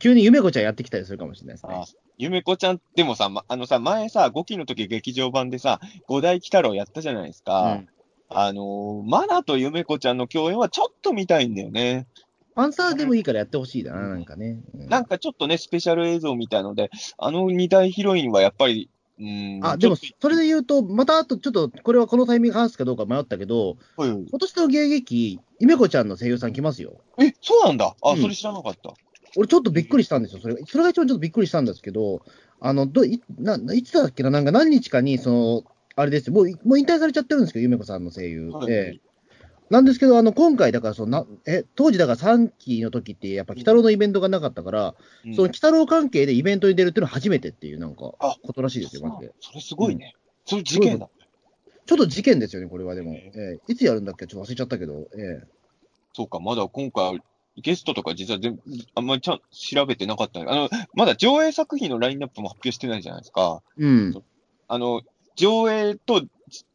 [0.00, 1.84] 急に夢子ちゃんやってきたりするかもしれないですねあ。
[2.18, 7.74] ゆめこちゃん、でもさ、ま、あのさ、前さ、5期の時劇場版でさ、五代鬼太郎やったじゃないですか。
[7.74, 7.88] うん
[8.28, 12.08] あのー、マナとゆめこちゃんの共演はちょっと見たいんだよね。
[12.56, 14.58] パンサーでもいいからやってほしいな、なんかね。
[14.74, 19.66] うんなんかちょっとね、スペシャル映像みたいので、あの二大ヒロインはやっぱり、うーん。
[19.66, 27.00] あ、でも、それで言うと、またあと、ちょっと、これはこのタイミングで話すかどうか迷ったけど、とはい今年の芸劇、夢子ちゃんの声優さん来ますよ。
[27.18, 27.94] え、そうなんだ。
[28.02, 28.92] あ、うんそれ知らなかった。
[29.36, 30.40] 俺ちょっとびっくりしたんですよ。
[30.40, 32.22] それそれが一番ちょっとびっくりしたんですけど、
[32.60, 35.62] あの、どいないつだっけな、なんか何日かに、その、
[35.94, 38.50] あれですよ、もうもう引退されちゃってるんですけど、夢子さんの声優。
[38.50, 39.05] はいええ
[39.70, 44.94] なんですけど、あの、今回、だからそのな、え、当時だから3期の時って、やっぱ、鬼太郎のイベントがなかったから、
[45.24, 49.34] うんその鬼太郎関係でイベントに出るっていうのは初めてっていう、なんか、あことらしいですよ、マジで。
[49.40, 50.14] それすごいね。
[50.44, 51.08] それ事件だ。
[51.86, 53.14] ちょっと事件ですよね、これはでも。
[53.14, 54.26] えええいつやるんだっけ？
[54.26, 55.46] ちょっと忘れちゃったけど、ええ
[56.14, 57.20] そうか、まだ今回、
[57.56, 58.62] ゲストとか実は全部、
[58.94, 63.62] あんまりちゃん調べてなかったねあの、まだ上映作品のラインナップも発表してないじゃないですか。
[63.76, 64.22] うん。
[64.68, 65.02] あの、
[65.36, 66.22] 上映と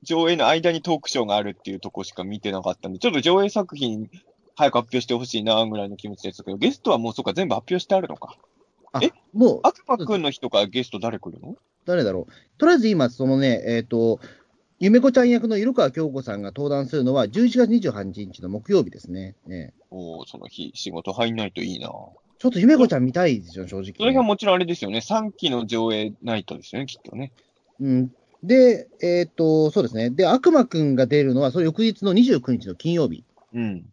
[0.04, 4.10] 上映の間にトークショーがあるっていうとこしか見てなかったんで、ちょっと上映作品
[4.56, 8.38] 早く発表してほしいなぐらいの気持ちですけど、ゲストはもうそうか全部発表してあるのか？
[8.94, 11.56] あえ、もう、悪魔くんの日とかゲスト誰来るの？
[11.86, 12.34] 誰だろう？
[12.58, 14.20] とりあえず今、そのね、えっ、と、
[14.80, 19.36] ゆめこちゃん役の色川京子さんが登壇するのは11月28日の木曜日ですね。
[19.50, 21.88] ええおーその日、仕事入んないといいな。
[21.88, 24.98] ちょっとゆめこちゃん見たいですよ、正直、それがもちろんあれですよね。
[24.98, 27.32] 3期の上映ナイトですよね、きっとね。
[27.80, 28.12] うん。
[28.44, 30.10] で、えっ、と、そうですね。
[30.10, 33.24] で、悪魔くんが出るのは、その翌日の29日の金曜日。
[33.54, 33.86] うん。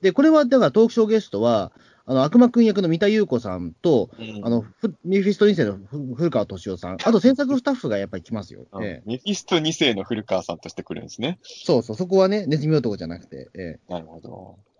[0.00, 1.72] で、これは、だからトークショーゲストは、
[2.04, 8.66] あの、悪魔くん役の三田ゆう子さんと、うんあの、ふメフィスト2世のふ古川登志夫さん、あと制作スタッフがやっぱり来ますよ。
[8.72, 11.38] うんええメフィスト2世の古川さんとして来るんですね。
[11.42, 14.58] そうそう、そこはね、ネズミ男じゃなくて、えなるほど。
[14.58, 14.72] え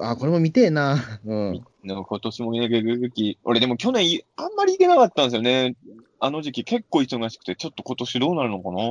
[0.00, 0.98] あ、これも見てえな。
[1.24, 1.64] うん。
[1.84, 5.76] 今年もね、ゲゲゲキ、俺でも去年いあんまり行けなかったんですよね。
[6.18, 8.82] あの時期結構忙しくて、ちょっと今年どうなるのかな？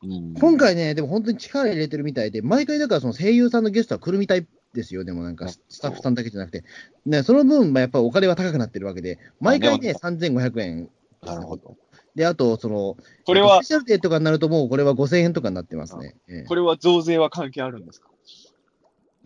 [0.00, 6.62] うん、今回ね、でも本当に力入れてるみたいで、毎回だからその声優さんのゲストは来るみたいですよ、でもなんかススタッフさんだけじゃなくて、
[7.04, 10.90] ね、その分、やっぱりお金は高くなってるわけで、毎回ね、3500円。
[11.24, 11.76] なるほど。
[12.14, 13.56] で、あと、その、これは？
[13.56, 16.14] スペ、シャルデーとかになると、もうこれは5000円とかになってますね。
[16.28, 18.08] ええこれは増税は関係あるんですか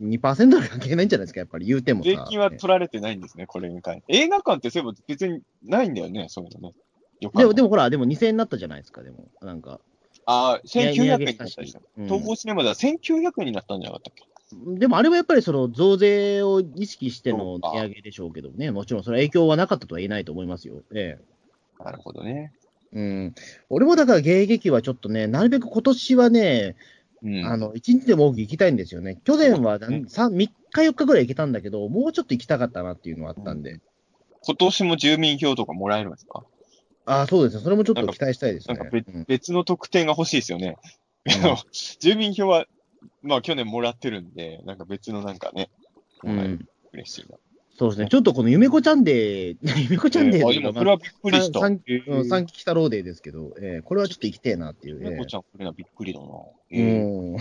[0.01, 2.09] ？2%は関係ないんじゃないですか、やっぱり言うてもさ。
[2.09, 4.17] 税金は取られてないんですね、これに関して。
[4.17, 6.75] 映画館ってそういえば別にないんだよね、そういうのね。
[7.31, 9.29] でも、でもほら、でも2000円になったじゃないですか、でも。
[9.41, 9.81] なんか。
[10.27, 11.83] ああ、1900円になった値上げしでしたょ。
[11.99, 14.25] うん東宝シネマでは1900円になったんじゃなかったっけ？
[14.79, 20.83] でもあれはやっぱりその増税を意識しての値上げでしょうけどね、もちろんそれは影響はなかったとは言えないと思いますよ。
[20.95, 21.83] ええ。
[21.83, 22.53] なるほどね。
[22.93, 23.35] うん。
[23.71, 26.77] 俺もだからゲゲゲ忌はちょっとね、なるべく今年はね、
[27.23, 27.45] うん。
[27.47, 29.19] あの、一日でも多く行きたいんですよね。
[29.25, 33.81] 去年はそうですね3、3日4日ぐらい行けたんだけど、もうちょっと行きたかったなっていうのはあったんで。
[34.45, 36.45] 今年も住民票とかもらえるんですか？
[37.07, 37.63] ああ、そうですね。
[37.63, 38.75] それもちょっと期待したいですね。
[38.75, 40.77] なんか別,、うん別の特典が欲しいですよね。
[42.01, 42.67] 住民票は、
[43.23, 45.71] まあ去年もらってるんで、なんか別のなんかね、
[46.23, 46.69] もらえるうん。
[46.93, 47.39] 嬉しいな。
[47.79, 48.09] そうですね。
[48.09, 51.61] ちょっとこのゆめこちゃんデー、 ゆめこちゃんデーえーあ、というかでもそれはびっくりした。
[51.61, 55.01] 三えうん、ー三期鬼太郎デーですけど、えーこれはちょっと行きてえなっていう。
[55.03, 56.27] えー猫ちゃん、これはびっくりだな。
[56.27, 56.29] う
[56.71, 57.39] えーん。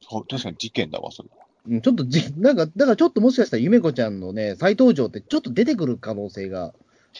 [0.00, 1.28] そう確かに事件だわ、それ。
[1.66, 6.74] うんちょっとじ、なんか、だからちょっともしかしたらゆめこちゃんのね、再登場ってちょっと出てくる可能性が、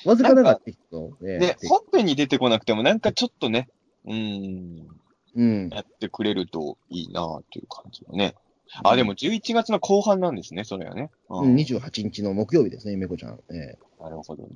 [0.04, 3.68] わずかながらってきと、えーで、本編に出てこなくても、なんかちょっとね、
[4.04, 4.88] うーん、
[5.36, 5.68] うん。
[5.70, 8.34] やってくれるといいなという感じだね。
[8.82, 11.10] あ、でも11月の後半なんですね、それはね。
[11.28, 13.40] うん、うん28日の木曜日ですね、ゆめこちゃん。
[13.50, 14.48] えなるほどね。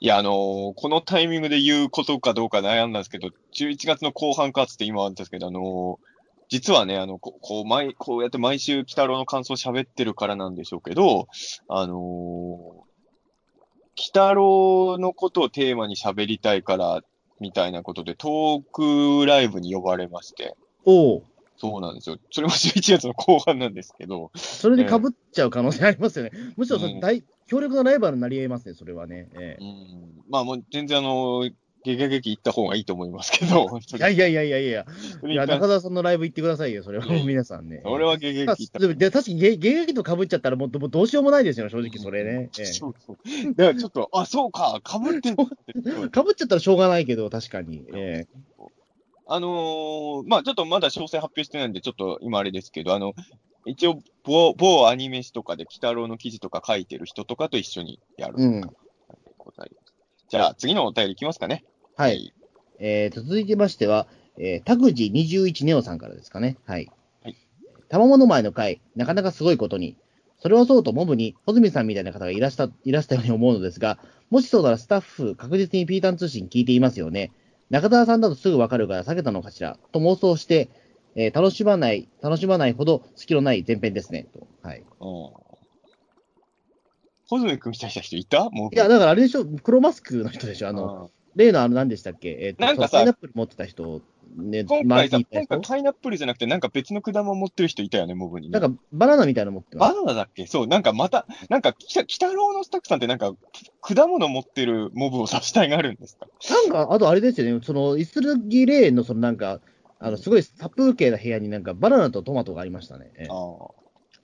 [0.00, 6.12] いや、あのーこのタイミングで言うことかどうか悩んだんですけど、11月の後半かっつって今あったんですけど、あのー
[6.48, 11.28] 実はね、あの、ここう、毎、こうやって毎週、鬼太郎の感想を喋ってるからなんでしょうけど、
[11.66, 12.91] あのー、
[14.02, 17.02] 鬼太郎のことをテーマに喋りたいから、
[17.38, 21.22] みたいなことで、トークライブに呼ばれまして、おお
[21.56, 22.18] そうなんですよ。
[22.32, 24.98] それも11月の後半なんですけど、それで被っ
[25.30, 26.32] ちゃう可能性ありますよね。
[26.56, 27.00] むしろそれうん。
[27.00, 29.28] 大、強力なライバルになり得ますね、それはね。
[29.34, 29.58] え。
[29.60, 31.48] うん、まあもう全然あの、
[31.84, 34.86] ゲゲゲキ行った方がいいと思いますけど、いやいやいやいやいや、
[35.26, 37.82] いや、中澤さんのライブ行ってくださいよ、それは皆さんね。
[37.84, 42.50] 俺はゲゲゲ行ったで確かにゲゲゲキと被っちゃったらもうもうどうしようもないですよ、正直それね。
[42.52, 43.74] そうそう。
[43.74, 45.34] ちょっと、あ、そうか、かぶって。
[46.10, 47.84] かぶっちゃったらしょうがないけど、確かに。
[47.94, 48.26] え
[49.26, 53.14] あのーまあちょっとまだ詳細発表してないんで、ちょっと今あれですけど、あの、
[53.64, 58.34] 一応某、某アニメ誌とかで、鬼太郎の記事とか書いてる人とかと一緒にやる。
[58.38, 58.62] うん
[60.28, 61.62] じゃあ、次のお便りいきますかね。
[62.08, 62.32] えはい。。
[62.78, 64.06] えーと続いてましては、
[64.38, 66.56] えー、タグジ21ネオさんからですかね。
[66.64, 66.90] はい。
[67.22, 67.36] はい。
[67.88, 69.96] 玉物前の回、なかなかすごいことに、
[70.38, 73.98] それはそうとモブに、穂積さんみたいな方がいらした、いらしたように思うのですが、
[74.30, 77.30] もしそうならスタッフ、確実にピータン通信聞いていますよね。
[77.70, 80.68] 中澤さんだとすぐわかるから避けたのかしら、と妄想して、
[81.14, 84.26] えー楽しまない、楽しまないほど隙のない前編ですね。
[84.32, 84.80] とはい。
[84.80, 84.86] うん。
[87.28, 88.50] 穂積君みたいな人いた？
[88.50, 88.74] もう。
[88.74, 94.02] いや、だからあれでしょ、黒マスクの人でしょ、あの、うん例のあの、何でしたっけ、えーとなんかさパイナップル持ってた人、
[94.36, 98.48] ね、今回さ、今回パイナップルじゃなくて、なんか別の果物持ってる人いたよね、モブに。
[98.50, 98.58] ね。
[98.58, 99.94] なんかバナナみたいなの持ってます。
[99.94, 100.46] バナナだっけ？
[100.46, 103.34] そう、なんかまた、なんか、北郎のスタッフさんってなんか、
[103.80, 106.26] 果物持ってるモブを刺したいがあるんですか？
[106.50, 109.60] なんか、あとあれですよね、その、イスルギレーンのそのなんか、
[109.98, 113.10] あの、すごい殺風景な部屋になんかバナナとトマトがありましたね。
[113.16, 113.28] ええ。
[113.30, 113.34] あ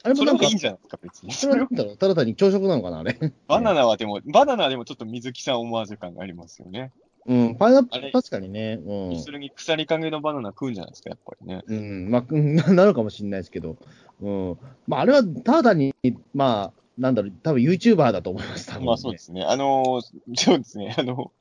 [0.05, 0.09] あ。
[0.09, 1.33] あれもなんかそれもいいん、じゃないですか、別に。
[1.35, 3.19] それはなんだろう、ただ単に朝食なのかな、あれ。
[3.49, 6.93] バナナはでも、バナナはでもちょっと水木さんオマージュ感がありますよね。
[7.27, 8.81] うん、パイナップあれル、確かにね。
[8.83, 9.21] うんイ。
[9.21, 11.63] スルに腐りかけのバナナ食うんじゃないですか、やっぱりね。
[11.67, 13.77] うん、まあ、うん ななのかもしれないですけど。
[14.23, 14.59] うん。
[14.87, 15.95] まあ、あれは、ただ単に、
[16.35, 18.87] まあ、なんだろう、多分 YouTuber だと思います、多分、ね。
[18.87, 19.43] まあそうですね。
[19.43, 20.95] あのーそうですね。
[20.99, 21.33] あの、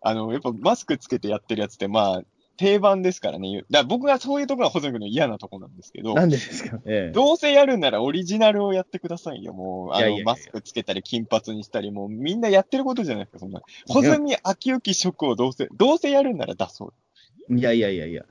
[0.00, 2.22] あの、やっぱマスクつけてやってるやつって、まあ、
[2.56, 3.58] 定番ですからね。
[3.58, 6.78] だから僕がそういうところが保存君の嫌なところなんですけど、なんでですか？
[6.86, 7.12] ええ。
[7.12, 9.52] どうせやるんならオリジナルをやってくださいよ。
[9.52, 13.60] もう、あの、いやいやいやマスクつけたり、金髪にしたり、もうみんなやってることじゃないですか、そんな。
[13.88, 16.92] 保存に秋行食をどうせ、どうせやるんなら出そ
[17.48, 17.56] う。
[17.58, 18.24] いやいやいやいや。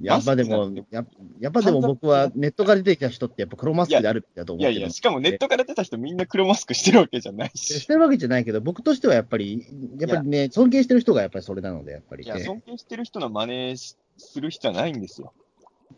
[0.00, 1.04] やっぱでもや
[1.40, 7.80] やっぱでも僕はネットから出てきた人ってやっぱ黒マスクであるべきだと思ってるいやいや、しかもネットから出た人みんな黒マスクしてるわけじゃないし。
[7.80, 9.66] してるわけじゃないけど、僕としてはやっぱり、
[9.98, 15.32] やっぱりね、尊敬してる人がやっぱりそれなので、やっぱり、いや、ええ尊敬してる人の真似しする人はないんですよ。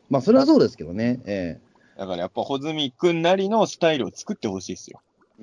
[0.08, 1.20] まあ、それはそうですけどね。
[1.26, 1.60] え
[1.98, 5.02] だからやっぱ、穂積くんなりのスタイルを作ってほしいですよ。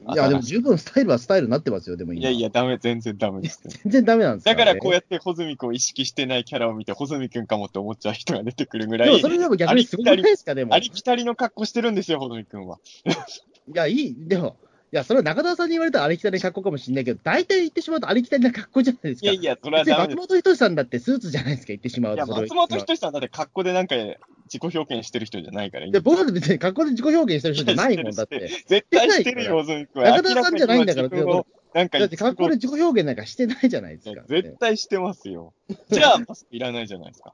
[0.09, 2.21] えいや、でも十分スタイルはスタイルになってますよ、でも今。
[2.21, 3.61] いやいや、ダメ、全然ダメです。
[3.63, 10.73] 全然ダメなんですだからこうやっって穂積くんを意識してないキャラを見て、穂積くんかもって思っちゃう人が出てくるぐらいでもそ、れでも逆にすごくないですか、でも。
[10.73, 12.79] いありきたりの格好してるんですよ、穂積くんは。
[13.73, 14.57] や、いい、でも、
[14.93, 19.29] いや、それは中田さんに言われたらありきたりな格好かもしれないけど、大体言ってしまうとありきたりな格好じゃないですか。
[19.31, 20.15] いやいや、それはダメです。
[20.15, 22.25] 松本人志さんだってスーツじゃないですか、言ってしまうと。
[22.25, 28.47] いや、松本人志さんだって格好でなんか自己表現してる人じゃないからいいんで、僕だって別に格好で自己表現してる人じゃないもんだって。
[28.67, 29.65] 絶対してるよ。
[29.93, 31.09] 中田さんじゃないんだから
[31.73, 34.23] なんかだって格好で自己表現なんかしてないじゃないですか。
[34.27, 35.53] 絶対してますよ。
[35.89, 37.33] じゃあ、マスクいらないじゃないですか。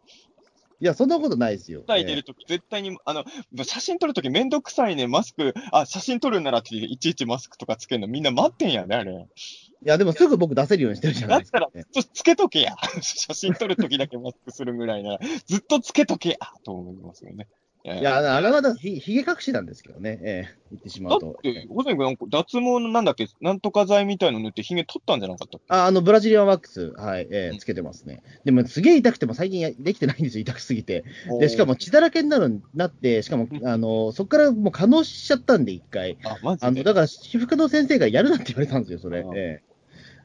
[0.80, 1.84] いや、そんなことないですよ。
[1.88, 3.24] 伝えてるとき、絶対に、あの、
[3.64, 9.12] 写真撮るときめんどくさいね、マスク、あ、写真撮るならって、いちいちマスクとかつけるのみんな待ってんやね、あれ。
[9.14, 11.60] いや、でもすぐ僕出せるようにしてるじゃないですか。
[11.60, 12.76] だったら、ずっとつけとけや。
[13.02, 17.48] 写真撮るときだけマスクするぐらいなら、ずっとつけとけや、と思いますよね。
[17.85, 20.57] いやいや、あれはだひひげ隠しなんですけどね、ええ。
[20.72, 21.39] 言ってしまだっうと。
[21.43, 25.65] て、小泉君なんか脱毛のなんだっけ、なんとか剤みたいの塗ってヒゲ取ったんじゃなかったっけ？
[25.68, 27.55] ああの、ブラジリアンワックス、はい、えうん。
[27.55, 28.22] えつけてますね。
[28.45, 31.03] でも、すげえ痛くても最近やできてないんですよ、痛くすぎて。
[31.41, 36.18] で、しかも血だらけになるなって、しかも、あの、そこからもう可能しちゃったんで、一回。
[36.23, 39.19] あ、マジあの、でだから、私服の先生がやるなって言われたんですよ、それ。
[39.19, 39.73] うんええ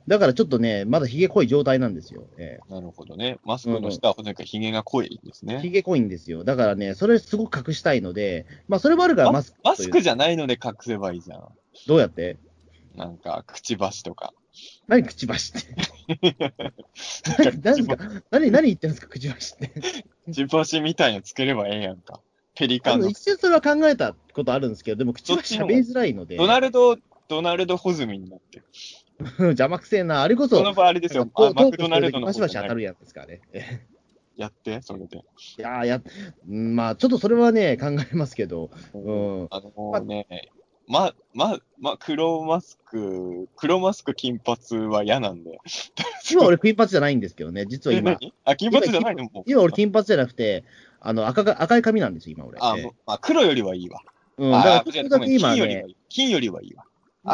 [0.08, 2.26] だからちょっとね、まだひげ濃い状態なんですよ。
[2.38, 3.38] えなるほどね。
[3.44, 5.56] マスクの下は、ほんかヒゲが濃いんですね。
[5.56, 6.42] えひげ濃いんですよ。
[6.44, 9.58] だからね、それすごく隠したいので、まあ、それもあるからマスク。
[9.62, 11.48] マスクじゃないので隠せばいいじゃん。
[11.86, 12.38] どうやって？
[12.96, 14.32] なんか、くちばしとか。
[14.88, 16.48] 何くちばしって？
[17.38, 19.68] 何何ですか何、何言ってるんですか、くちばしって。
[20.24, 22.20] くちばしみたいのつければええやんか。
[22.54, 23.08] ペリカンの。
[23.08, 26.96] 一瞬それは考えたことあるんですけど、でも口は喋りづらいので、ドナルド、
[27.28, 28.64] ドナルド・ホズミになってる。
[29.38, 31.28] 邪魔くせえな、あれこそ、この場合あれですよ。
[31.34, 33.40] マクドナルドのバシバシ当たるやつですからね。
[33.52, 33.80] え
[34.36, 35.16] やって、それで。
[35.16, 35.20] い
[35.60, 36.02] やーや、
[36.48, 40.26] うんまあ、ちょっとそれはね、考えますけど、うん、あのね、
[40.86, 45.58] ま、ま、ま、黒マスク、黒マスク金髪は嫌なんで。
[46.30, 48.32] 今俺金髪じゃないんですけどね、実はえ、今、何？
[48.44, 49.24] あ、金髪じゃないの？
[49.24, 49.44] もう。
[49.46, 50.62] 今俺金髪じゃなくて、
[51.00, 52.58] あの赤が赤い髪なんですよ、今俺。
[52.60, 54.00] あ、ええもうあ、黒よりはいいわ。
[54.38, 54.82] うん、だから
[55.20, 55.96] 金よりはい、い。
[56.08, 56.84] 金よりはいいわ。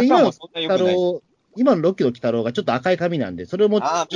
[0.01, 0.79] で今の赤もそんな良くない。
[0.79, 1.23] 太郎、
[1.57, 4.07] 今のロッキーの鬼太郎がちょっと赤い髪なんで、それもか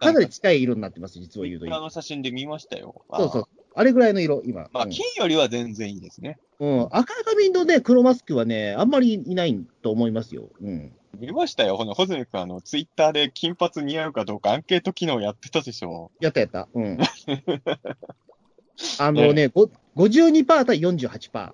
[0.00, 1.74] なり近い色になってます、実を言うと。
[1.74, 3.02] あの写真で見ましたよ。
[3.10, 3.62] そうそうあ。
[3.74, 4.68] あれぐらいの色、今。
[4.72, 6.38] まあ、うん金よりは全然いいですね。
[6.58, 10.50] うん、赤い髪のね、黒マスクはね、あんまりいないと思いますよ。
[10.60, 10.92] うん。
[11.18, 11.76] 見ましたよ。
[11.76, 16.10] ほの、ホズミ君、あの、ツイッターで金髪似合うかどうかアンケート機能やってたでしょ。
[16.20, 16.68] やったやった。
[16.72, 16.98] うん。
[18.98, 21.52] あのね、ご52%対48%。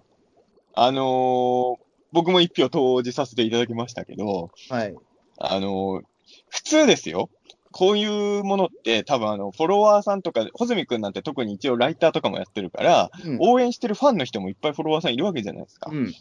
[0.75, 1.77] あのー
[2.13, 4.95] 僕も一票投じさせていただきましたけど、はい。
[5.41, 6.03] あのー
[6.51, 7.31] 普通ですよ。
[7.73, 13.39] こういうものって多分あの、フォロワーさんとか、ホズミ君なんて特に一応ライターとかもやってるから、うん。
[13.41, 15.91] 応援してるファンの人もいっぱいフォロワーさんいるわけじゃないですか。
[15.93, 16.15] うん。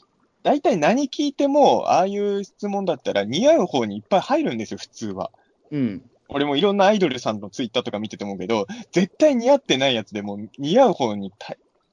[0.43, 5.31] 大体何聞いても、ああいう質問だったら似合う方にいっぱい入るんですよ、普通は。
[5.71, 6.09] うん。
[6.29, 11.31] 俺もいろんなアイドルさんのツイッターとか見てて思うけど、絶対似合ってないやつでも似合う方に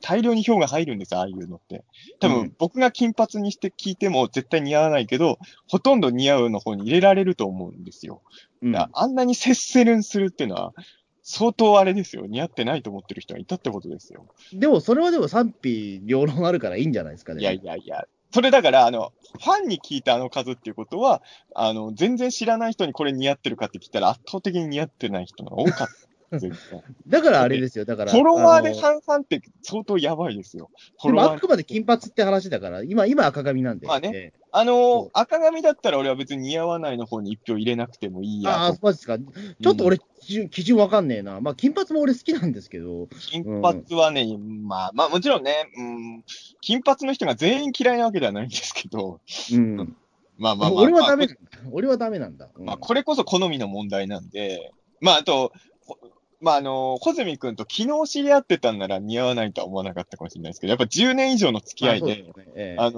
[0.05, 1.83] 大大量に票が入るんですよ、ああいうのって。
[2.21, 8.21] 多分、うん僕が金髪にして聞いても絶対似合わないけど、ほとんど似合うの方に入れられると思うんですよ。
[8.63, 10.75] うあんなに接せるんするっていうのは、
[11.23, 12.27] 相当あれですよ。
[12.27, 14.27] 似合ってないと思ってる人がいたってことですよ。
[14.53, 17.41] でも、それはでも賛否両論あるからいいんじゃないですかね。
[17.41, 18.05] いやいやいや。
[18.31, 21.23] それだから、あの、ファンに聞いたあの数っていうことは、
[21.55, 25.89] あの、全然知らない人にこれ似合ってるかって聞いたら圧倒的に似合ってない人が多かっ
[27.07, 27.85] だからあれですよ。
[27.85, 28.13] だから。
[28.13, 30.71] フォロワーであの半々って相当やばいですよ。
[31.03, 31.23] でも。
[31.23, 33.87] あくまで金髪って話だから、今、今赤髪なんで。
[33.87, 38.75] まあねええあのー、赤髪だったら俺は別に似合わないの方に一票入れなくてもいいやああ、と。
[38.77, 39.19] そうですか。
[39.19, 41.41] ちょっと俺、基準基準わかんねえな。
[41.41, 43.09] まあ、金髪も俺好きなんですけど。
[43.09, 46.25] 金髪はね、まあまあもちろんね、うん、
[46.61, 49.19] 金髪の人が全員嫌いなわけではないんですけど、
[49.53, 49.77] うん。
[50.39, 50.83] まあまあまあ。
[50.83, 51.71] 俺はダメまなんだ。
[51.73, 52.49] 俺はダメなんだ。
[52.55, 55.51] うんあ、まあこれこそ好みの問題なんで、まああと、ほ
[56.41, 62.53] まああの、小泉君と昨日知り合ってたんなら似合わないとは思わなかったかもしれないですけど、やっぱ10年以上の付き合いで、まあね。
[62.55, 62.77] ええ。
[62.79, 62.93] あの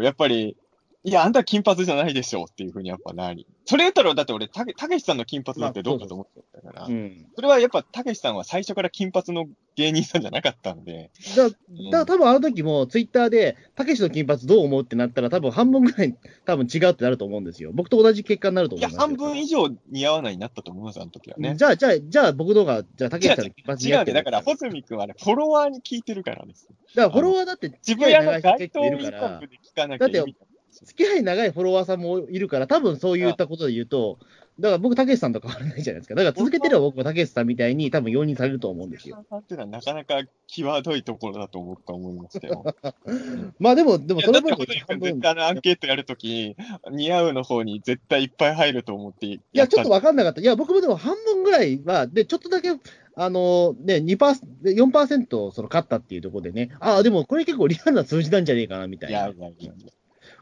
[0.00, 0.56] ーやっぱり、
[1.04, 3.46] いや、あんた金髪じゃないでしょっていうふうにやっぱなり。
[3.64, 7.26] それ言ったら、だって俺、たけたけしさんの金髪だってどうかと思ってたから、うん。
[7.36, 9.46] それはやっぱたけしさんは最初から金髪の
[9.76, 11.50] 芸人さんじゃなかったんで、だ
[11.92, 17.70] だ多分あの時もツイッターで、たけしの金髪どう思うってなったら、多分半分ぐらい多分違うってなると思うんですよ。
[17.72, 19.16] 僕と同じ結果になるといや、思いますよ。
[19.18, 21.54] 半分以上似合わないになったと思います、あの時はね。
[21.54, 23.98] じゃあ、じゃあ、じゃあ僕の方が、じゃあ、たけ違うしさんの金髪似違うね。
[23.98, 26.66] 合ってるだから、ホズミ君はね、フォロワーに聞いてるからです。
[26.96, 30.36] だからフォロワーだって渋付き合い谷の街頭イン構いるからタビュー、で聞かなきゃいけない。
[30.70, 34.18] 付き合い長いフォロワーさんもいるから、多分そういったことで言うと、
[34.60, 36.16] だから僕、たけしさんと変わらないじゃないですか。
[36.16, 39.24] だから続けてれば僕もたけしさんみたいに多分容認されると思うんですよ。
[39.30, 42.64] さんっていうのはなかなか際どいところだと思う思いましたよ。
[43.60, 46.56] まあでも、でもその分だってホズミ半分、い君絶対あのアンケートやるとき、
[46.90, 50.40] 似合うの方に絶対いっぱい入ると思ってやや、ちょっと分かんなかった。
[50.40, 52.70] いや、僕もでも半分ぐらいは、で、ちょっとだけ、
[53.14, 59.18] あの、ね、2%、で4%その勝ったっていうところでね、ああ、でもこれ結構リアルな数字なんじゃねえかな、みたいな。
[59.18, 59.92] いやいやいやいや。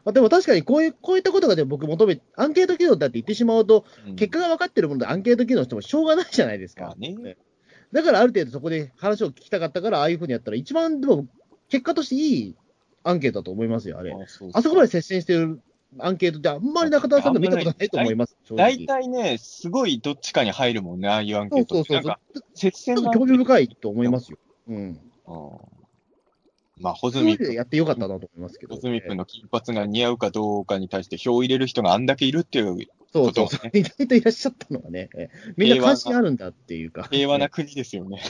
[0.07, 6.85] まあ、でも確かにこういう、こういったことがでも僕求め、アンケート機能だって言ってしまうと、うん結果が分かってるものでアンケート機能してもしょうがないじゃないですか。
[6.85, 7.35] まあね
[7.91, 11.27] だからある程度そこで話を聞きたかったから、ああいうふうにやったら、一番でも
[11.67, 12.55] 結果としていい
[13.03, 14.13] アンケートだと思いますよ、あれ。
[14.13, 15.59] あそこまで接戦してる
[15.99, 18.85] アンケートって、あんまり中田さんでも見たことないと思います、正大直。
[18.85, 21.75] 体ね、すごいどっちかに入るもんね、ああいうアンケート。
[21.75, 22.15] そうそうそう。
[22.55, 24.37] 接戦な興味深いと思いますよ。
[24.69, 24.77] うん。
[24.77, 24.97] うん
[26.79, 28.75] まあ、ホズミやってよかったなと思いますけど。
[28.75, 33.69] ホズミ君の金髪が似合うかどうかに対して票を入れる人があんだけいるっていうそうそうそう。
[33.73, 37.07] 意外といらっしゃったのがね、えーみんな関心あるんだっていうか。
[37.09, 38.21] 平和な国ですよね。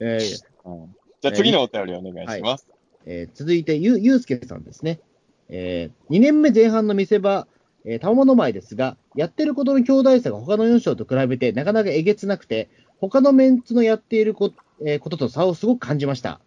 [0.00, 2.66] えーうんじゃあ次のお便りお願いします。
[3.06, 5.00] えー続いて、ゆ、ゆうすけさんですね。
[5.48, 7.46] え2年目前半の見せ場、
[7.84, 12.68] えー、たまもの前ですが、やってることの兄弟差が他の4章と比べてなかなかえげつなくて、
[13.00, 14.52] 他のメンツのやっているこ,、
[14.84, 16.40] えーことと差をすごく感じました。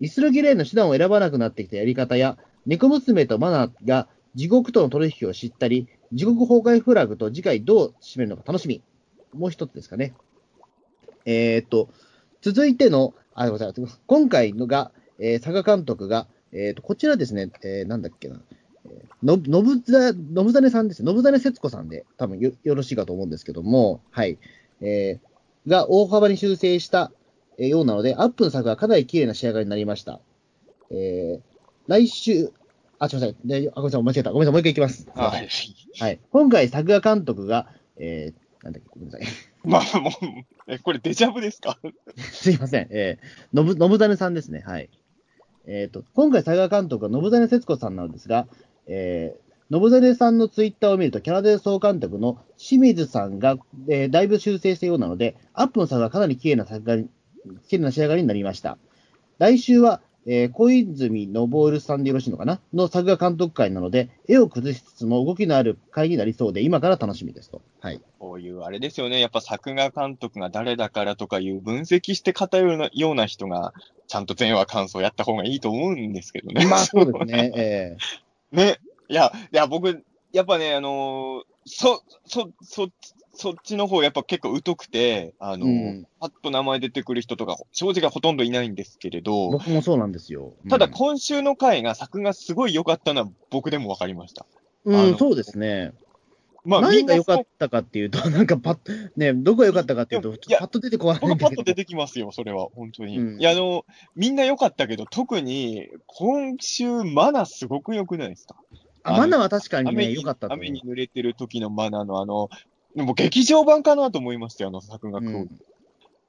[0.00, 2.36] イスルギレイの手段を選ばなくなってきたやり方や、
[2.66, 8.82] 猫娘とマナーが地獄との取引を知ったり、地獄崩壊フラグと次回どう締めるのか楽しみ。
[9.34, 10.14] もう一つですかね。
[11.24, 11.88] えーっと、
[12.42, 13.86] 続いての、あ、ごめんなさい。
[14.06, 18.40] 今回のが、えー佐賀監督が、えーっと、こちらですね、えーなんだっけな。
[18.88, 21.02] えの、のぶざ、のぶざねさんです。
[21.02, 24.38] のぶざね節子さんで、多分よよろしいかと思うんですけども、はい。
[24.80, 25.36] えー
[25.68, 27.10] が大幅に修正した
[27.58, 30.20] ようなので、アップの作がかなり綺麗な仕上がりになりました。
[30.90, 31.56] えー
[31.88, 32.50] 来週、
[32.98, 33.36] あ、すみません。
[33.48, 34.02] であ、ごめんなさい。
[34.02, 34.32] 間違えた。
[34.32, 34.52] ごめんなさい。
[34.54, 35.06] もう一回いきます。
[35.14, 35.48] はい。
[36.00, 36.18] はい。
[36.32, 39.28] 今回、作画監督が、えー、なんだっけ、ごめんなさい。
[39.64, 40.12] まあ、もう、
[40.66, 41.78] え、これデジャブですか？
[42.32, 42.88] すいません。
[42.90, 44.64] えー、のぶ、のぶざねさんですね。
[44.66, 44.90] はい。
[45.68, 48.48] えっ、と、今回、作画監督はのぶざね節子さんなんですが、
[48.88, 53.56] えー、のぶざねさんのツイッターを見ると、キャラデ総監督の清水さんが、
[53.88, 57.08] えーだいぶ修正したようなので、アップの作がかなり綺麗な作画に、
[57.68, 58.78] 綺麗な仕上がりになりました。
[59.38, 62.60] 来週は、えー小泉昇さんでよろしいのかな？
[62.74, 67.62] の作画監督会なので、絵を崩しつつも動きのある会になりそうで、今から楽しみですと。
[67.80, 68.00] はい。
[68.18, 69.20] こういう、あれですよね。
[69.20, 73.72] やっぱ作画監督が誰だからとかいう分析して語るような人が、
[74.08, 76.66] ちゃんと全話感想やった方がいいと思うんですけどね。
[76.66, 77.52] まあ、そうですね。
[77.56, 77.96] え
[78.50, 78.80] ね。
[79.08, 80.02] いや、いや、僕、
[80.32, 82.88] やっぱね、あのーそ、そ、そ、
[83.36, 90.54] そっちの方やっぱ結構疎くて、あのーうんパッと名前出てくる人とか、正直ほとんどいないんですけれーど、僕もそうなんですよ。
[90.64, 94.46] うんただ今週の回が作がすごい良かったのは僕でも分かりました。
[94.84, 95.92] うん、そうですね。
[96.64, 101.74] まあ、み何が良かったかっていうと、なんかパッ、ね、どこが良かったかっていうと、いやパッと出てこないんだけど僕パッと出。
[101.74, 103.18] てきますよ、それは、本当に。
[103.18, 103.84] うんいや、あの、
[104.16, 108.56] みんな良かったけど、特に、今週、マナすごく良くないですか？
[109.04, 112.48] あ、マナは確かにね、良かった雨に濡れてる時のマナのあの、
[112.96, 115.54] でも劇場版かなと思いましたよ、あの作画クオリテ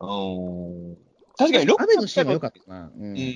[0.02, 0.98] ィうん
[1.38, 2.92] 確かにロッキー雨のシーンが良かったな。
[2.96, 3.36] うんうん。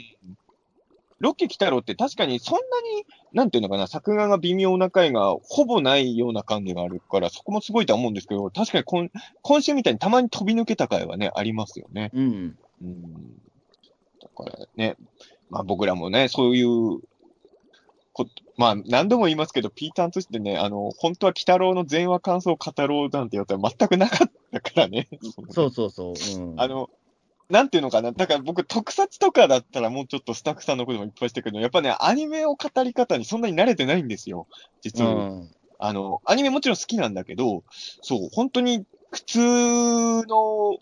[1.20, 9.10] ロッキー来たろって確かにそんなに、なんていうのかな、作画が微妙な回がほぼないような感じがあるから、そこもすごいとは思うんですけど、確かに今
[9.44, 12.10] 今週みたいにたまに飛び抜けた回はね、ありますよね。
[12.14, 12.58] うん。
[12.82, 13.02] うん。
[14.20, 14.98] だからね、
[15.52, 17.02] まあ僕らもね、そういう
[18.14, 18.28] こ、
[18.58, 25.08] まあ何度も言いますけど、ピーターンとしてね、あの、本当は鬼太郎の全話感想を語ろうなんてやったら全くなかったからね。
[25.50, 26.42] そうそうそう。
[26.42, 26.90] うん、あの、
[27.50, 28.12] なんていうのかな。
[28.12, 34.48] だから僕、特撮とかだったらもうちょっとスタッフさんのこともいっぱいしてるけど、やっぱね、アニメを語り方にそんなに慣れてないんですよ。
[34.82, 35.14] 実は。
[35.14, 37.64] うん、あの、アニメもちろん好きなんだけど、
[38.02, 39.40] そう、本当に普通
[40.28, 40.80] のフ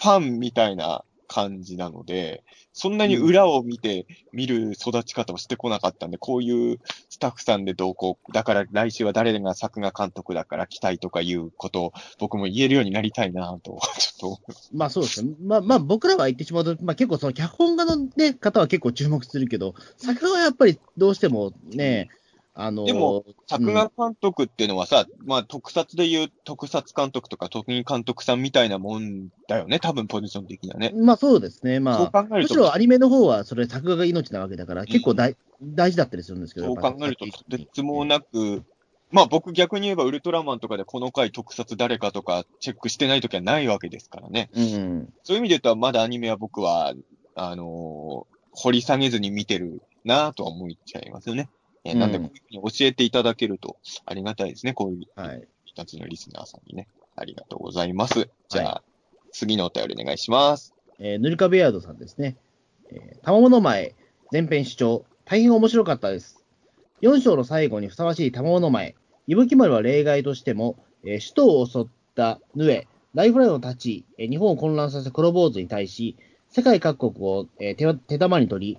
[0.00, 1.04] ァンみたいな
[1.34, 6.78] 感じなので、そんなに裏を見て見る育ち方をしてこなかったんで、こういう
[7.10, 14.52] スタッフさんでどうこう、だから来週は誰が作画監督だから期待とかいうことを僕も言えるようになりたいなと、 ちょっと。
[14.72, 15.32] まあそうですね。
[15.42, 22.10] まあまあ僕らは言ってしまうと、まあ結構その脚本家の、ね、方は結構注目するけど、作画はやっぱりどうしてもね、
[22.56, 30.92] あのでも、作画監督っていうのはさ、まあ特撮で言う特撮監督とか特技監督さんみたいなもんだよね、多分ポジション的にはね。
[30.94, 31.76] まあそうですね。
[31.76, 36.66] そうまあ、考えると、むしろアニメの方はそれ作画が命なわけだから、結構大,、大事だったりするんですけど。
[36.66, 38.62] そう考えると、とてつもなく、
[39.10, 44.50] まあ僕逆に言えばウルトラマンとかでこの回特撮誰かとかチェックしてないときはないわけですからね。
[44.54, 45.12] うん。
[45.24, 46.94] そういう意味で言うと、まだアニメは僕は、
[47.34, 51.48] あのー掘り下げずに見てるなぁとは思っちゃいますよね。
[51.84, 54.72] えうんなんで、こういうふうに教えていただけるとありがたいですね。
[54.72, 55.46] こういうはい。
[55.66, 56.88] 二つのリスナーさんにね。
[57.16, 58.28] ありがとうございます。
[58.48, 58.82] じゃあ、
[59.32, 60.74] 次のお便りお願いします。
[60.98, 62.36] えーヌルカベアードさんですね。
[62.90, 63.94] えー、たまもの前、
[64.32, 66.44] 前編主張、大変面白かったです。
[67.02, 68.94] 4章の最後にふさわしいたまもの前、
[69.26, 76.16] 伊吹丸は例外としても、えー首都を襲ったヌエ、ライフラインを立ち、えー日本を混乱させた黒坊主に対し、
[76.48, 78.78] 世界各国を、えー手わ手玉に取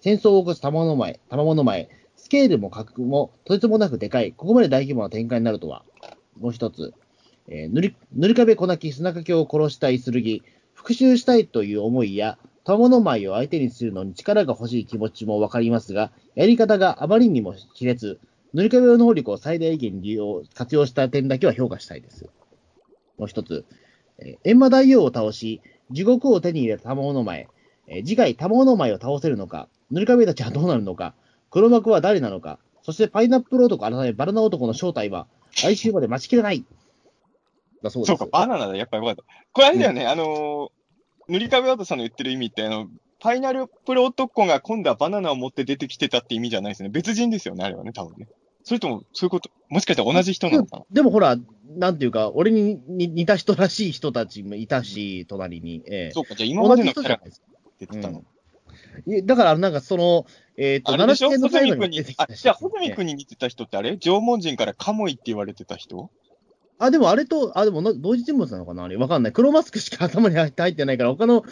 [0.00, 1.99] 戦争を起こすたまもの前、たまもの前、ス
[2.30, 5.84] ケールも格もとてつもなくでかい、ここまで大規模な展開になるとは。
[6.38, 6.94] もう一つ、
[7.48, 10.42] えー塗り塗り壁こなき砂かけを殺したイスルギ、
[10.72, 18.20] 復讐したいという思いや、たもの舞を相手にするのに力が欲しい気持ちもわかりますが、やり方があまりにも卑劣、
[18.54, 22.26] 塗り壁の能力を最大限利用、活用した点だけは評価したいです。
[23.18, 23.64] もう一つ、
[24.18, 27.48] え閻魔大王を倒し、地獄を手に入れた玉物前、
[27.88, 31.14] え次回玉物前を倒せるのか、塗り壁たちはどうなるのか、
[31.50, 36.64] 黒幕は誰なのか、そしてパイナップル男改めバナナ男の正体は、来週まで待ちきれない。
[37.82, 38.08] だそうです。
[38.08, 39.24] そうか、バナナだ、やっぱよかった。
[39.52, 46.88] これあれだよね、あのー、塗り壁ワードさんの言ってる意味って、あの、ファイナルプロ男が今度はバナナを持って出てきてたって意味じゃないですね。
[46.88, 48.28] 別人ですよね、あれはね、多分ね。
[48.62, 50.84] それとも、そういうこと、もしかしたら同じ人なのかな？
[50.90, 51.36] でもほら、
[51.76, 55.82] なんていうか、俺にに似た人らしい人たちもいたし、隣に。
[55.86, 57.46] ええそうか、じゃあ今までのキャラ同じ人じゃないですか。
[57.78, 58.12] 出てたの。
[58.12, 58.20] いや
[59.24, 60.26] だから、なんかその、
[60.56, 61.30] えっ、と、あれでしょ？
[61.30, 63.96] 七瀬のホズ最後にミ君にあじゃあ、ホズミ君に似てた人ってあれ？
[63.96, 66.10] 縄文人からカモイって言われてた人？
[66.78, 68.84] あ、でもあれと、あ、でもな同時人物なのかな？
[68.84, 69.32] あれわかんない。
[69.32, 71.44] 黒マスクしか頭に入ってないから、他の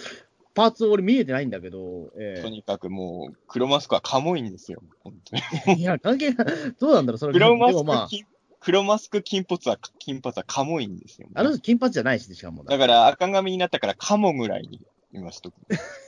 [0.54, 4.82] パーツ俺見えてないんだけど、えとにかくもう、黒マスクはカモイんですよ。
[5.04, 5.42] 本当に。
[5.68, 6.46] えいや、関係ない。
[6.80, 8.26] どうなんだろう、それ 黒マスクまあ、金、
[8.60, 11.28] 黒マスク金髪は、金髪はカモイんですよ。
[11.34, 12.64] あの人金髪じゃないし、しかも。
[12.64, 14.80] だから赤髪になったからカモぐらいに
[15.12, 15.54] 今しとく。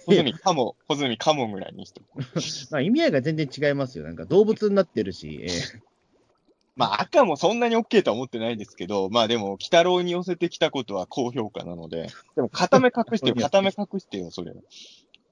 [0.07, 2.07] ホズミカモ、ホズミカモぐらいにしとく。
[2.71, 4.05] まあ、意味合いが全然違いますよ。
[4.05, 5.51] なんか動物になってるし、ええ
[6.77, 14.53] まあ赤もそんなに OK とは思ってないですけど、まあでも、鬼太郎に寄せてきたことは高評価なので、 でも片目隠してよ、片目隠してよ、それ。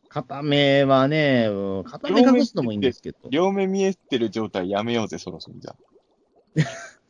[0.09, 3.19] 片目はね、うん片目隠すのもいいんですけど。
[3.31, 5.77] 両目見えてる状態やめようぜ、そろそろじゃあ。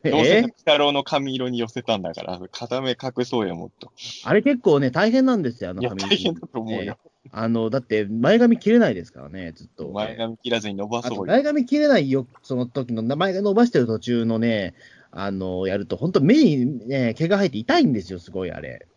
[0.03, 3.91] どうえせ鬼太郎の髪色に寄せたんだから、片目隠そうよ、もっと。
[4.23, 6.97] あれ結構ね、大変なんですよ、あの髪大変だと思うよ。
[7.31, 9.89] あの、だって前髪切れないですからね、ずっと。
[9.89, 11.25] 前髪切らずに伸ばそうよ。
[11.25, 14.73] 前髪切れないよ、その時の、前髪伸ばしてる途中のね、
[15.11, 18.87] あの、やると、本当目にね、毛が生えて痛いんですよ、すごいあれ。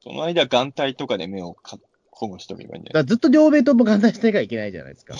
[0.00, 1.78] その間、眼帯とかで目をか
[2.10, 3.04] 保護しとけばいいんじゃない？
[3.04, 5.14] ずっと両目とも眼帯してなきゃいけないじゃないですか。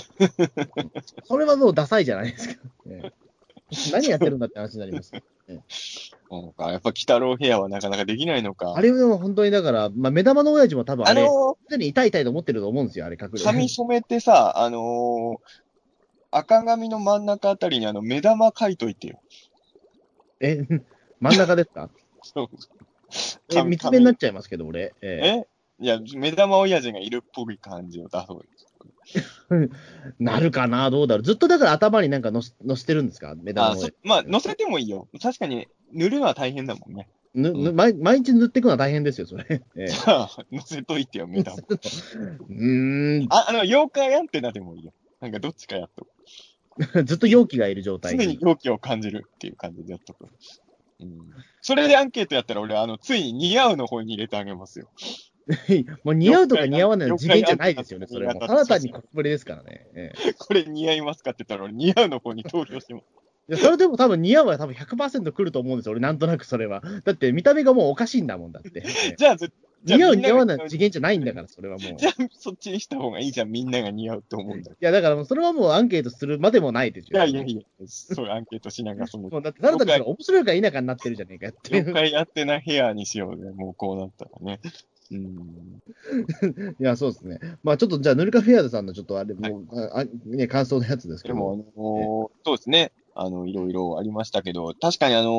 [1.25, 2.63] それはもうダサいじゃないですか。
[2.87, 3.13] ね
[3.93, 5.13] 何やってるんだって話になります。
[6.31, 8.75] なんか、やっぱ鬼太郎ヘアはなかなかできないのか。
[8.77, 15.39] あれは本当にだから、まあ、目玉の親父も多分あれ、あの常に痛い痛いと思ってると思うんですよ、あれ、隠れー、髪染めてさ、あのー、
[16.33, 19.21] 赤髪の真ん中あたりにあの目玉描いといてよ。
[20.41, 20.67] え、
[21.21, 21.91] 真ん中ですか？
[22.23, 22.49] そう
[23.49, 24.95] え、髪三つ目になっちゃいますけど、俺。
[25.01, 25.49] ええ
[25.79, 28.45] いや、目玉親父がいるっぽい感じを出そうよ。
[30.19, 31.23] なるかな、どうだろう。
[31.23, 35.09] ずっとだから頭になんかのしのしてるんですか、目玉あのそまあ、乗せてもいいよ。
[35.23, 37.09] 確かに、塗るのは大変だもんね。
[37.35, 39.45] ぬぬ毎毎日塗っていくのは大変ですよ、それ。
[39.77, 41.57] ええじゃあ、乗せといてよ、目玉。
[41.61, 44.93] うーん、あ、あの、妖怪アンテナでもいいよ。
[45.21, 47.05] なんかどっちかやっとく。
[47.05, 50.27] ずっと容器がいる状態常に容器を感じるっていう感じでやっとく。
[51.01, 51.09] うん。
[51.61, 54.91] それでアンケートやったら俺、あの、ついに似合うの方に入れてあげますよ。
[56.05, 58.33] もう似合うとか似合わないの次元じゃないですよね、それも。
[58.33, 59.87] 了解ただ単にコスプレですからね。
[59.95, 63.05] ええこれ似合いますかって言ったら俺、似合うの方に投票してます。
[63.49, 66.83] いやそれでも多分似合うは多分100%来ると思うんですよ、俺なんとなくそれは。
[67.05, 68.83] だって見た目がもうおかしいんだもんだって。
[68.85, 69.37] ええ じゃあ、
[69.95, 71.93] 似合う似合わないの次元じゃないんだから、それはもう。
[71.93, 73.53] い じゃあ、そっちにした方がいいじゃん。
[73.53, 74.77] みんなが似合うと思うんだよ。
[74.81, 77.19] や、だからもうそれはもうアンケートするまでもないですよ。
[77.19, 81.83] いやいやいや、そういうアンケートしながら、そのも、うだってただ単にそれ面白いか否かになってるじゃねえかっていう。
[81.83, 83.53] 妖怪やってなヘアにしようね。
[83.53, 84.61] もうこうなったらね。
[85.11, 85.83] うん。
[86.79, 87.39] いや、そうですね。
[87.63, 91.35] まあちょっとじゃあ、ヌルカフェアードさんのちょっとあれ、もう、ああね、感想のやつですけど。
[91.35, 92.93] でも、あのーそうですね。
[93.15, 95.31] あの、いろいろありましたけど、確かにあの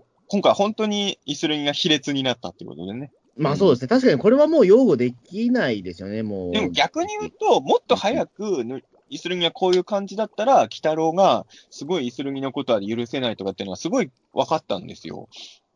[0.00, 3.12] ー今回本当にイスルギが卑劣になったってことでね。
[3.36, 3.88] まあそうですね。
[3.88, 6.52] 確かにこれはもう擁護できないですよね、もう。
[6.52, 15.28] でも逆に言うと、もっと早くぬイスルギがこういう感じだったら、鬼太郎がすごいイスルギのことは許せないとかっていうのはすごい分かったんですよ。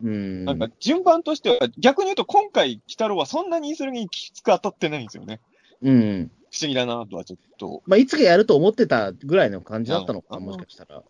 [0.03, 0.45] うん。
[0.45, 5.41] なんか順番としては、逆に言うと今回鬼太郎はそんなにイスルギにきつく当たってないんですよね。
[5.83, 6.31] うん。
[6.51, 7.83] 不思議だなとはちょっと。
[7.87, 11.03] まあいつかやると思ってたぐらいの感じだったのかな、うんもしかしたら。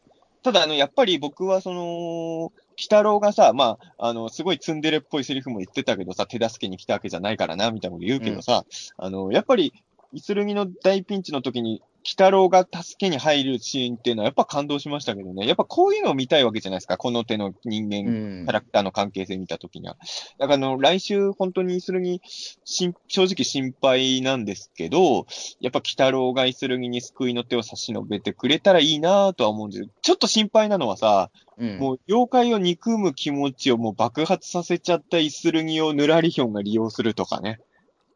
[0.43, 2.52] ただ、あの、やっぱり僕はその、鬼
[2.82, 8.65] 太郎がさ、まあ、あの、すごいツンデレっぽいセリフも言ってたけどさ、手助けに来たわけじゃないからな、みたいなこと言うけどさ、
[8.97, 9.73] あの、やっぱり、
[10.12, 15.47] イスルギの大ピンチの時に、鬼太郎が助けに入るシーンっていうのはやっぱ感動しましたけどね。
[15.47, 16.97] やっぱこういうのを見たいわけじゃないですか。
[16.97, 18.53] この手の人う間、んキャ。
[18.53, 19.99] ラクターの関係性見たときには。
[20.39, 22.23] だからあの、来週本当にイスルギ、
[22.65, 25.27] しん正直心配なんですけど、
[25.61, 29.89] やっぱ鬼太郎がイスルギに救いの手を差し伸べてくれたらいいなとは思うんですよ。
[30.01, 37.59] ちょっと心配なのはさ、うんもう妖怪を憎む気持ちをもう爆発させちゃったイスルギをヌラリヒョンが利用するとかね。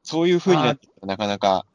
[0.04, 1.66] そういう風になってなかなか。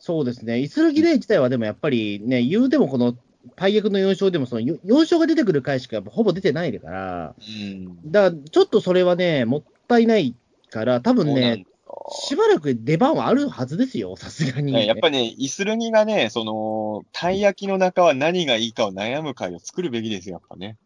[0.00, 0.60] そうですね。
[0.60, 3.14] イスルギレイ自体はでもやっぱりね、言うてもこの
[3.54, 8.10] 大役の4勝でもその4勝が出てくる回しかやっぱほぼ出てないから、うん。
[8.10, 10.34] だからちょっとそれはね、もったいない
[10.70, 11.66] から、多分ね、
[12.12, 14.72] しばらく出番はあるはずですよ、さすがに。
[14.72, 20.78] ねやっぱりね、イスルギがね、その、たい焼きの中は何がいいかを悩む会を作るべきですよ、やっぱね。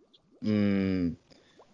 [0.43, 1.17] うーん。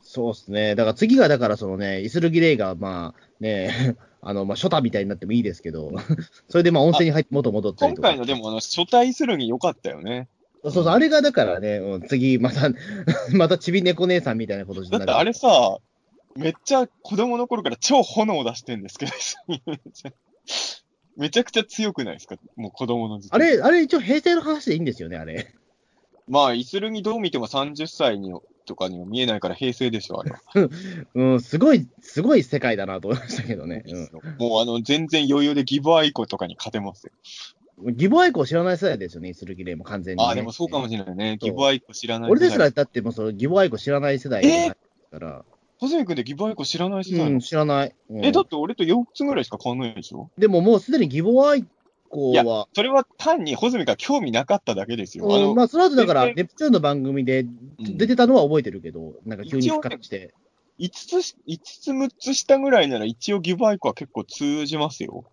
[0.03, 0.75] そうですね。
[0.75, 5.93] だから次が、だからそのね、イスルギレイが、まあね、 あの、まあ、ショタみたいになってもいいですけど、
[6.49, 8.09] それでまあ温泉に入って元戻ったりとか。
[8.09, 10.29] 今回のでも、あの、初対イスルギ良かったよね。
[10.63, 12.71] そうそう、あれがだからね、うん次、また、
[13.33, 15.07] またちび猫姉さんみたいなことになる。
[15.07, 15.79] だってあれさ、
[16.37, 19.13] めっちゃ子供の頃から超炎を出してんですけど、
[21.17, 22.37] めちゃくちゃ強くないですか？
[22.57, 25.55] もう子供の時あれ、あれ一応平成の話でいいんですよね、あれ。
[26.29, 28.33] まあ、イスルギどう見ても30歳に
[28.67, 30.41] とかには見えないから平成でしょ、あれは。
[31.15, 33.85] うん、すごい、すごい世界だなと思いましたけどね。
[34.39, 37.13] もうあの、全然余裕でギブアイコとかに勝てますよ。
[37.83, 40.27] うん、ギボアイコ知らない世代ですよね、スルギレイも完全に、ね。
[40.27, 41.39] ああ、でもそうかもしれないね。
[41.41, 42.31] ギブアイコ知らない。
[42.31, 44.75] 俺ですら、だってもうそのギボアイコ知らない世代だ
[45.11, 45.45] から、
[45.79, 47.95] ホズミ君で宜保愛子知らない世代うん、知らない。
[48.11, 50.31] うんえ、だって俺と4つぐらいしか変わんないでしょ？
[50.37, 55.25] でももうすでに宜保愛子いやは、それは単にホズミが興味なかっただけですよ。
[55.35, 60.35] あの、うんまあ、その後だから、ネプチューンの番組でうん出てたのは覚えてるけど、なんか急に復活して。
[60.79, 65.25] 5つし、5つ6つ下ぐらいなら一応宜保愛子は結構通じますよ。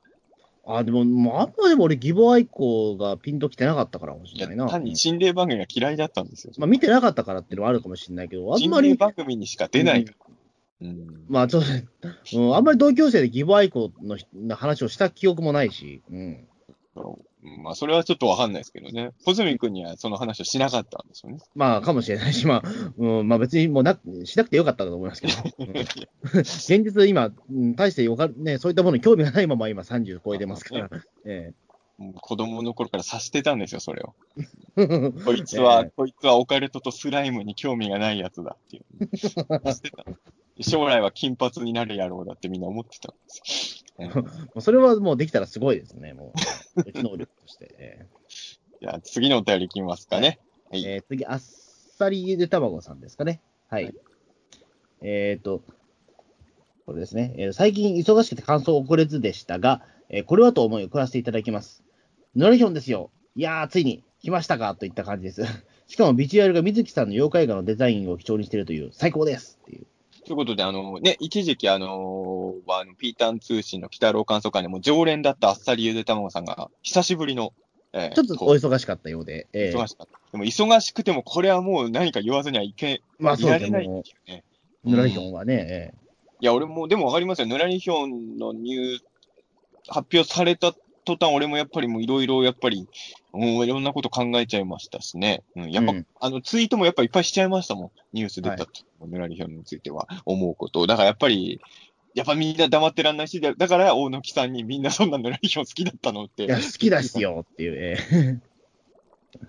[0.70, 4.68] あ、でも、もうあんまでも俺、宜保愛子がピンときてなかったからかもしれないな。
[4.68, 6.54] 単に心霊番組が嫌いだったんですよ。
[6.58, 10.88] まあ、見てなかったからっていうのはあるかもしれないけど、あん心霊まり、番組にしか出ないから。
[10.90, 11.26] うん。
[11.30, 11.64] まあ、ちょっ
[12.02, 16.48] と、うん、あんまり同級生でギボアイコの人の話をした記憶もないし、うん。
[17.44, 19.12] うんまあ、それはちょっとわかんないですけどね。
[19.26, 21.40] ホズミ君にはその話をしなかったんですよね。
[21.56, 22.64] まあ、かもしれないし、まあ、
[22.98, 25.78] うん、まあ別にもうな、しなくてよかったと思いますけど、う ん
[26.42, 30.90] 現実今、うん、大してよか、ね、そういったものに興味がないまま今30超えてますから、
[32.22, 34.14] 子供の頃から察してたんですよ、それを。
[34.78, 34.86] え
[35.26, 38.86] こいつは、えこいつはオカルトとスライムに興味がないやつだっていう。
[39.18, 40.06] 察してた。
[40.62, 44.10] 将来は金髪になる野郎だってみんな思ってたんですよ。
[44.24, 44.24] も
[44.56, 46.34] うそれはもうできたらすごいですね、も
[46.76, 46.92] う。
[47.02, 47.76] 能力として。
[47.78, 48.06] え
[48.82, 50.40] じゃあ次のお便りいきますかね。
[50.70, 50.86] はい。
[50.86, 53.42] えー次、あっさりゆで卵さんですかね。
[53.70, 53.86] はい。
[53.86, 53.96] はい
[55.02, 55.62] えっ、と、
[56.88, 61.84] これですね、えー最近忙しくて感想遅れずでしたが、えーこれはと思い送らせていただきます。
[62.36, 63.12] ヌラリヒョンですよ。
[63.36, 64.74] いやー、ついに来ましたか？
[64.76, 65.44] といった感じです。
[65.88, 69.88] しかもビジュアルが水木さんの妖怪画のデザインを基調にしているという、最高ですっていう。
[70.28, 77.54] ということで、あのね、一時期あのーあのピーターン通信の北郎観測館でも常連だったあっさりゆで卵さんが、久しぶりの、
[77.94, 80.20] えーちょっとお忙しかったようで、えー忙しかった。
[80.34, 84.44] でも忙しくても、これはもう何か言わずにはいけ、まあいられないってもいうね。
[84.84, 86.08] う、ヌラリヒョンはね、え
[86.40, 87.48] いや、俺も、でもわかりますよ。
[87.48, 89.00] ヌラリヒョンのニュー、
[89.88, 90.74] 発表された
[91.06, 92.88] 途端、俺もやっぱりもういろいろ、やっぱり、
[93.38, 95.44] うん、いろんなこと考えちゃいましたしね。
[95.56, 97.92] うん、やっぱ、うんあの、ツイートもやっぱいっぱいしちゃいましたもん。
[98.14, 98.72] ニュース出たと、
[99.06, 100.88] ヌラリヒョンについては思うことを。
[100.88, 101.62] だからやっぱり、
[102.16, 106.44] やっぱみんな黙ってらんないし、だだから大貫さんにみんなそんなヌラリヒョン好きだったのって。
[106.44, 108.40] えいや、好きだしよっていう、え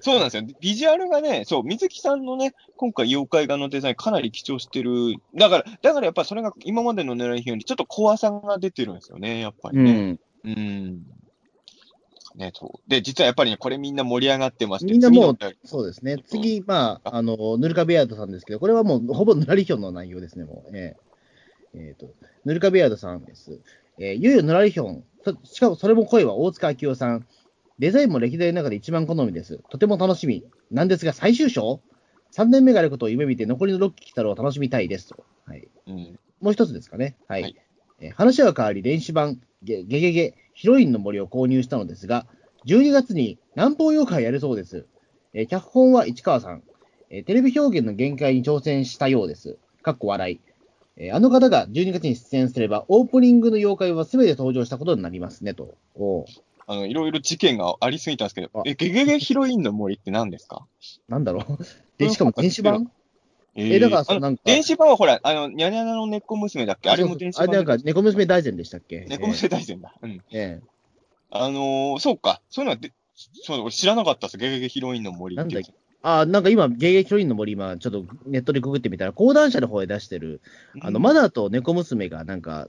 [0.01, 0.43] そうなんですよ。
[0.61, 5.15] ビジュアルがね、そう、水木さんのね、今回妖怪画のデザインかなり貴重してる。
[5.35, 9.93] だから、だからやっぱりそれが今までの狙い表にちょっと怖さが出てるんですよね、やっぱりね。
[9.93, 10.21] ん。
[10.45, 11.03] うん。
[12.39, 12.91] ね、そう。
[12.91, 16.19] で、実はやっぱりね、これみんな盛り上がってまして、みんなもうそうですね。
[16.25, 20.77] 次、まあ、あの、ヌルカベアードさんですけど、これはもう、ほぼヌラリヒョンの内容ですね、もう。
[20.77, 21.09] えー
[21.75, 23.61] えーと、ヌルカベアードさんです。
[23.99, 25.05] えーいよいよヌラリヒョン。
[25.25, 27.27] そしかも、それも声は大塚明夫さん。
[27.81, 29.61] デザインも歴代の中で一番好みです。
[29.69, 30.45] とても楽しみ。
[30.71, 31.81] なんですが、最終章
[32.37, 35.25] ?3 年目があることを夢見て、残りの6期来たらを楽しみたいですと。
[35.45, 35.69] はい。
[35.89, 36.19] うん。
[36.41, 37.17] もう一つですかね。
[37.27, 37.43] はい。
[37.43, 37.57] はい
[38.01, 42.27] えー話は変わり、電子版、ゲゲゲゲ、ヒロインの森を購入したのですが、
[42.67, 44.87] 12月に南方妖怪やるそうです。
[45.35, 46.63] えー脚本は市川さん、
[47.11, 49.57] えーテレビ表現の限界に挑戦したようです。
[49.83, 50.41] かっこ笑い。
[50.97, 55.75] えーあの方が12月に出演すれば、オープニングの妖怪は全て登場したことになりますね、と。
[55.97, 56.25] おう
[56.71, 60.67] あの、いろいろ事件がありすぎたんですけどあ、え、ゲゲゲヒロインの森って何ですか？
[61.09, 61.65] なんだろう。
[61.97, 62.91] で、しかも電子版？
[63.61, 66.91] ええだからなんか電子版はほら、あの、ニャニャニャの猫娘だっけ？
[66.91, 69.05] あれも電子あれなんか、猫娘大全でしたっけ？
[69.09, 69.93] 猫娘大全だ。
[70.01, 70.23] うん。
[70.31, 70.79] えーえ
[71.31, 72.41] あのー、そうか。
[72.49, 74.39] そういうのはで、そうだ、俺知らなかったです。
[74.39, 75.53] ゲゲゲヒロインの森っていう。
[75.53, 80.41] なんだっあ、なんか今、ゲゲゲヒロインの森、今、ちょっとネットでググってみたら、講談社の方で出してる、
[80.81, 82.69] あの、マダーと猫娘が、なんか、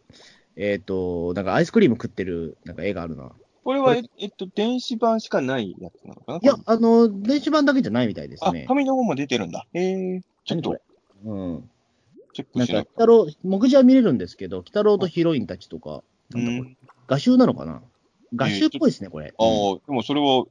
[0.57, 3.31] えっ、と、なんかアイスクリーム食ってる、なんか絵があるな。
[3.69, 6.39] これは、ええっと、電子版しかないやつなのかな？
[6.41, 8.65] いや、あの、電子版だけじゃないみたいですあね、。
[8.67, 9.67] 紙の方も出てるんだ。
[9.75, 10.79] えー、ちょっと
[11.23, 11.69] うん。
[12.33, 16.01] チェックなんか、しない鬼太郎、目次は見れるんですけど、鬼太郎とヒロインたちとか、
[16.33, 16.71] うなんだこれ？
[16.71, 16.77] ん。
[17.05, 17.83] 画集なのかな？
[18.33, 19.35] 画集っぽいですね、これ。
[19.37, 20.45] ああうん、でもそれは。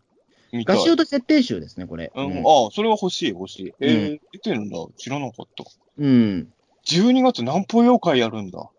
[0.52, 2.12] 画集と設定集ですね、これ。
[2.14, 3.74] うん、うんああ、それは欲しい、欲しい。
[3.80, 4.76] えー、出てるんだ。
[4.96, 5.64] 知らなかった。
[5.98, 6.52] うん。
[6.86, 8.70] 12月南方妖怪やるんだ。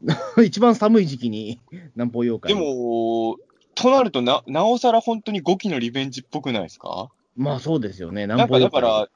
[0.44, 1.60] 一番寒い時期に
[1.94, 2.54] 南方妖怪。
[2.54, 3.36] で、も、
[3.74, 7.10] となるとな、なおさら本当に5期のリベンジっぽくないですか？
[7.36, 8.82] まあそうですよね、なんか南方妖怪。
[8.82, 9.08] だから、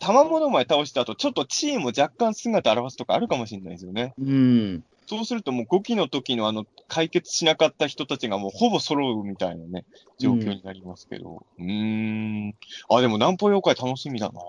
[0.00, 4.14] 玉物前倒した後、ちょっとチーム若干姿表すとかあるかもしれないですよね。
[4.18, 4.84] うん。
[5.06, 9.84] そうするともう5期の時のあの、解決しなかった人たちがもうほぼ揃うみたいなね、
[10.18, 11.46] 状況になりますけど。
[11.58, 12.54] うーん。
[12.90, 14.40] あ、でも南方妖怪楽しみだな。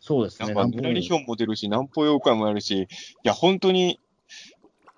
[0.00, 0.52] そうですね。
[0.52, 2.86] なんか、ぬらりひょんも出るし、南方妖怪もやるし、い
[3.22, 4.00] や、本当に、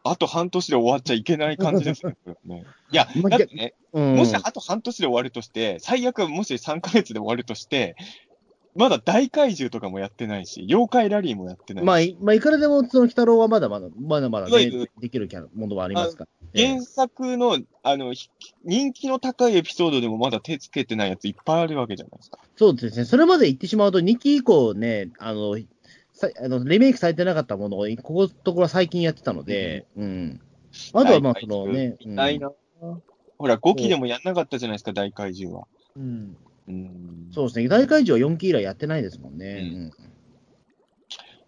[0.05, 2.17] あと半年で終わっちゃいけない感じですね。
[2.45, 4.17] ね いや、まだってね、うん。
[4.17, 7.97] もしあと半年で終わるとして、最悪もし3ヶ月で終わるとして、
[8.75, 11.87] まだ大怪獣とかもやってないし、妖怪ラリーもやってないし。
[11.87, 16.31] まあ、いまあ、いくらでも、その、鬼太郎はまだまだ、まだまだねできるキャラ、ものはありますから。
[16.55, 18.31] ええ原作の、あの、ひ
[18.65, 22.39] 人気の高いエピソードでもまだ手つけてないやついっぱいあるわけじゃないですか。
[22.57, 23.05] そうですね。
[23.05, 25.63] それまで言ってしまうと、2期以降ね、あの、さ
[26.27, 30.41] あのリメイクされてなかったものを、ここのところは最近やってたので、うん。
[30.93, 32.51] あとはまあ、そのね、見たいな。
[33.39, 35.67] ほら、5期でもやんなかったじゃないですか、大怪獣は。
[35.97, 36.37] うん。
[36.69, 37.29] うん。
[37.33, 37.69] そうですね。
[37.69, 39.47] 大怪獣は4期以来やってないですもんね。
[39.47, 40.13] うんうん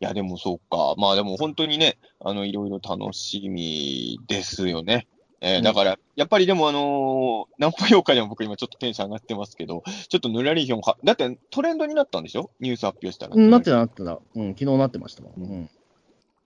[0.00, 0.94] いや、でもそうか。
[0.98, 5.06] まあでも本当にね、あの、いろいろ楽しみですよね。
[5.46, 12.50] えーうんだから、やっぱりでもあのー、ナンパ妖怪でも僕今ちょっとテンション上がってますけど、ちょっとぬらりひょんは、だってトレンドになったんでしょ？
[12.60, 13.34] ニュース発表したら。
[13.36, 13.50] うん。
[13.50, 14.20] なってた、なってた。
[14.34, 15.32] うん、昨日なってましたもん。
[15.36, 15.70] うん。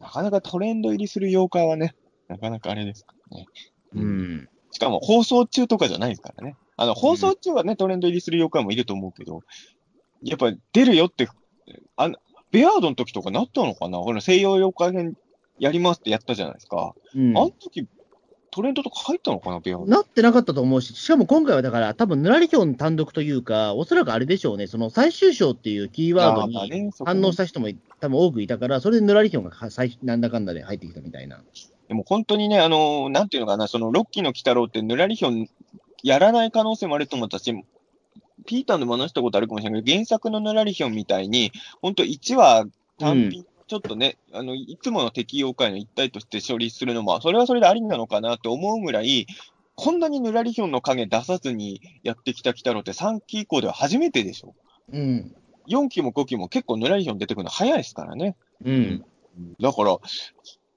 [0.01, 1.95] なかなかトレンド入りする妖怪はね、
[2.27, 3.47] なかなかあれですからね。
[3.95, 4.49] うん。
[4.73, 6.57] しかも放送中とかじゃないですからね。
[6.77, 9.43] あの、放送中はね、トレンド入りする妖怪もいると思うけど、
[10.23, 11.29] やっぱ出るよって、
[11.97, 12.16] あの、
[12.51, 13.99] ベアードの時とかなったのかな？
[13.99, 15.16] この西洋妖怪編
[15.59, 16.95] やりますってやったじゃないですか。
[17.15, 17.87] うんあの時、
[18.59, 19.78] トレンドとか入ったのかな、ベア。
[19.78, 27.68] なってなかったと思うし、しかも今回はだから、多分ぬらりひょん単独というか、おそらくあれでしょうね、その最終章っていうキーワードに反応した人も
[28.01, 31.40] 多分多くいたから、それでぬらりひょんがは最なんだかんだで入ってきたみたいな。
[31.86, 35.48] でも本当にね、あのーなんていうのかな、そのロッキーの鬼太郎ってぬらりひょん
[36.02, 37.64] やらない可能性もあると思ったし、
[38.44, 42.66] ピーターでも話したことあるかもしれないけど、原作のぬらりひょんみたいに、本当1話
[42.98, 49.27] 単品、ちょっとね、あの、いつもの敵妖怪の一体として処理するのも、それはそれでありなのかなって思うぐらい、
[49.74, 54.55] こんなにぬらりひょんの影出さずにやってきた鬼太郎って3期以降では初めてでしょ。
[54.93, 55.36] うん。
[55.69, 58.36] 4期も5期も結構ぬらりひょん出てくるの早いですからね。
[58.65, 59.05] うん。
[59.61, 59.99] だから、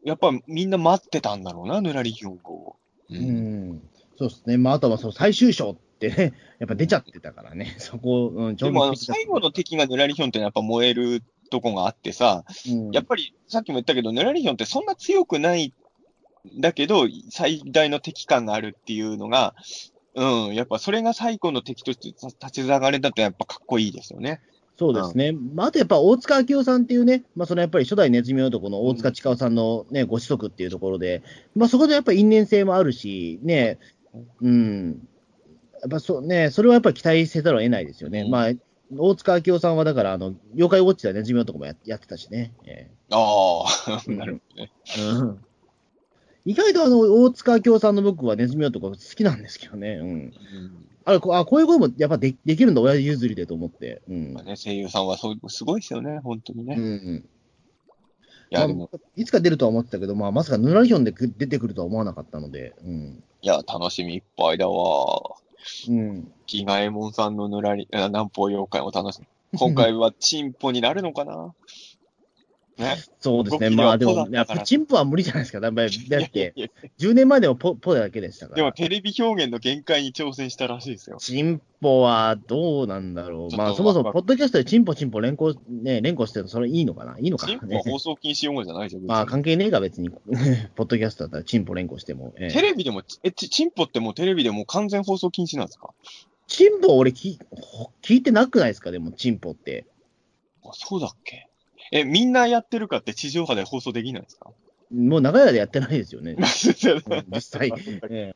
[0.04, 2.76] やっぱみんな待ってたんだろうな、ぬらりひょんを。
[3.10, 3.82] ううん。
[4.18, 4.58] そうですね。
[4.58, 15.74] まあ、あとはその最終章ってね、やっぱ出ちゃってたからね、そこ、うん、でもあの、最後の敵がぬらりひょんってのはやっぱ燃えるとこがあってさ、うんやっぱりさっきも言ったけど、ぬらりひょんってそんな強くない
[16.58, 19.54] んだけど、最大の敵感があるっていうのが、
[20.16, 24.42] うん、やっぱそれが最後の敵として立ち上がれたってやっぱかっこいいですよね。
[24.78, 25.32] そうですね。
[25.32, 31.22] まあ、あとやっぱ大塚明夫さんっていうね、まあ、そのやっぱり初代ネズミ男の大塚千夫さんのね、ご子息っていうところで、
[31.56, 33.78] まあ、そこでやっぱり因縁性もあるし、ね、
[34.42, 35.08] うん。
[35.82, 38.22] やっぱそうね、それはやっぱり期待せざるを得ないですよね。
[38.22, 38.52] うんまあ、
[38.98, 42.54] 大塚明夫さんはだから、あの、妖怪ウォッチではネズミ男もややってたしね。
[42.66, 44.72] えああ、 うんなるほどね。
[44.98, 45.46] えうん
[46.44, 50.00] 意外とあの、大塚明夫さんの僕はネズミ男好きなんですけどね。
[50.02, 50.08] うん。
[50.08, 50.34] うん
[51.04, 54.04] あこあこういう声もやっぱでできるんだ、親譲りでと思って。
[54.08, 54.44] うんまあ。
[54.44, 56.76] ね、声優さんはそうすごいですよね、本当にね。
[56.76, 57.30] いうんうん。
[58.52, 63.24] や、まあいつか出るとは思ってたけど、まあ、まさかヌラリヒョンで出てくるとは思わなかったので、うん。
[63.42, 65.38] いや、楽しみいっぱいだわ。
[65.90, 66.32] うん。
[66.48, 69.28] ギガエモンさんのぬらり、南方妖怪を楽しみ。
[69.58, 71.54] 今回はチンポになるのかな？
[72.82, 72.98] ね。
[73.20, 73.70] そうですね。
[73.70, 75.60] まあでも、やっぱチンポは無理じゃないですか。
[75.60, 76.68] だだっていやいやいや
[77.00, 78.56] 10年前でもポポだけでしたから。
[78.58, 81.18] でもテレビ表現の限界に挑戦したらしいですよ。
[81.20, 83.56] チンポはどうなんだろう。
[83.56, 87.18] まあそもそも、ポッドキャストでチンポチンポ連行、ね、連行してるとそれいいのかな？
[87.20, 87.82] いいのかチンポはね。
[87.86, 89.02] 放送禁止用語じゃないじゃん。
[89.02, 92.34] 別にまあ関係ねえが別に、ポッドキャストだったらチンポ連行しても。
[92.38, 95.90] ええテレビでも、え、チチンポってもうテレビでもう完全放送禁止なんですか？
[96.48, 98.92] チンポ俺聞ほ聞いてなくないですか？
[98.92, 99.86] でも、チンポって。
[100.64, 101.48] あそうだっけ？
[101.92, 104.52] え、みんなやってるかって地上波で放送できないんですか？
[104.94, 106.32] もう長い間やってないですよね。
[106.38, 106.84] うん実
[107.34, 107.72] 実際。
[108.10, 108.34] え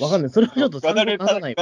[0.00, 0.30] わかんない。
[0.30, 1.16] それはちょっとガダガ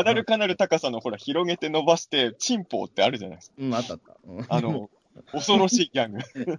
[0.05, 3.57] ダルカナル高さのほら、広げて伸ばして、チンポってあるじゃないですか。
[3.59, 4.17] うん、あったあった。
[4.27, 4.91] うんあの、
[5.33, 6.59] 恐ろしいギャング。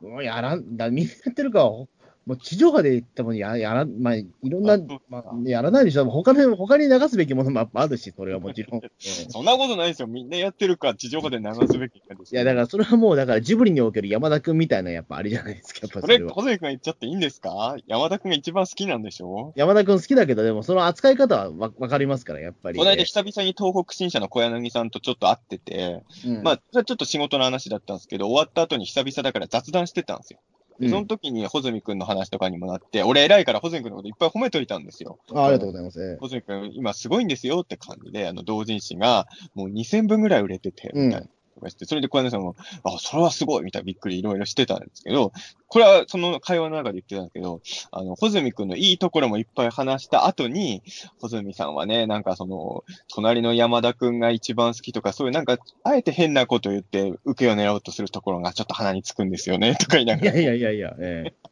[0.08, 1.88] もうやらん、だみんなやってるか、ほ
[2.28, 4.76] もう地上波で言ってもややらん、まあ、いろんな
[5.08, 6.04] まあ、やらないでしょ。
[6.10, 8.84] 他で、他に流すべきものも あるし、それはもちろん。
[8.84, 10.08] え えそんなことないですよ。
[10.08, 16.32] みんなやってるか、地上波で流すべきかですいや、だからそれはもう、だからジブリにおける山田君みたいな、やっぱあれじゃないですか、やっぱそれ、それは。
[16.34, 17.76] 小関君言っちゃっていいんですか？
[17.86, 19.54] 山田君が一番好きなんでしょ？
[19.56, 22.78] 山田君好きだけど、でもその扱い方はわわかりますから、やっぱり。
[22.78, 30.40] この間久々に東北新社の小柳さんとちょっと会ってて、うんまあ、それはちょっと仕事の話だったんですけど、終わった後に久々だから雑談してたんですよ。
[30.80, 35.18] その時に穂積君の話とかにもなって、俺偉いから穂積君のこといっぱい褒めといたんですよ。
[35.34, 36.00] あありがとうございます。
[36.00, 41.26] ええ穂積君、今すごいんですよって感じで、あの、同人誌がもう2000分ぐらい売れてて、みたいな。
[41.58, 45.32] とかして、それで小柳さんも、あ、それはすごいみたいなびっくりいろいろしてたんですけど、
[45.66, 47.60] これはその会話の中で言ってたんですけど、
[47.90, 50.82] あの、穂積君のいいところもいっぱい話した後に、
[51.20, 60.32] 穂積さんはね、なんかその、隣の山田君が一番好きとか、そういうなんか、あえて変なこと言って、受けを狙おうとするところがちょっと鼻につくんですよね、とか言いながら。
[60.32, 61.48] いやいやいやいや、ええ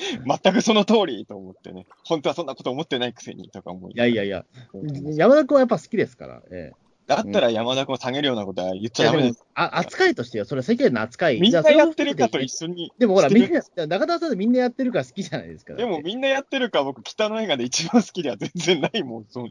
[0.42, 1.86] 全くその通りと思ってね。
[2.04, 3.92] 本当はそんなこと思ってないくせにとか思い。
[3.92, 4.44] いやいやいや、
[5.14, 6.42] 山田君はやっぱ好きですから。
[6.50, 6.72] え
[7.10, 9.44] だったら山田君を下げるようなことは言っえちゃダメです。
[9.54, 11.40] あ扱いとしては、それは世間の扱い。
[11.40, 12.92] みんなやってるかと一緒に。
[12.98, 15.74] でもほら、みんな、中田さんでみんなやってるから好きじゃないですか。
[15.74, 19.26] でもみんなやってるか、僕、北の映画で一番好きでは全然ないもん。
[19.28, 19.48] そう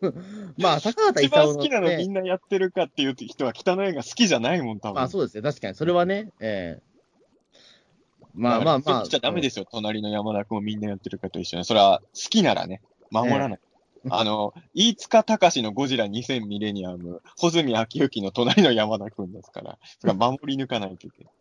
[0.56, 4.94] まあ、高畑一番勲好きなのみね、んなやってるかっていう人は北の映画好きじゃないもん、多分。
[4.94, 5.74] まあそうですね、確かに。
[5.74, 6.82] それはね、ええ
[8.34, 9.04] まあまあまあ。
[9.04, 11.64] しちゃダメですよ、隣の山田君をみんなやってるかと一緒に。
[11.66, 12.80] それは好きならね、
[13.10, 13.60] 守らない。
[14.10, 21.32] あの、飯塚隆のゴジラ2000ミレニアム、穂積昭之の隣の山田君ですから、それ守り抜かないといけない。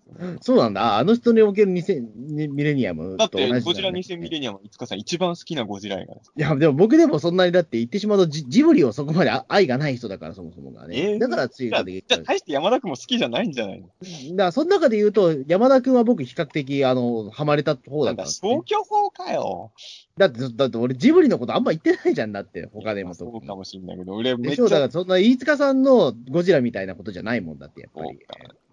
[0.41, 0.95] そうなんだ。
[0.95, 6.31] ああの人における2000ミレニアムだって、と同じなんだゴジラ2000ミレニアム、飯塚さん一番好きなゴジラ映画です。
[6.35, 11.11] いや、でも僕でもそんなにだって言ってしまうとジ、ジブリをそこまであ愛がない人だから、そもそもがね。
[11.11, 12.03] えーだからついじゃあ、で。
[12.05, 13.88] じゃあ大して山田君も好きじゃないんじゃないの？
[13.88, 19.71] だから、その中で言うと、山田君は僕比較的、あの、ハマれた方だ、だった消去法かよ。
[20.17, 28.19] だって、だって俺ジブリのことあんま言ってないじゃんだって、他でも特にそうかもしんないけど、俺めでしょだかっちゃ、らそんな飯塚さんのゴジラみたいなことじゃないもんだって、やっぱり。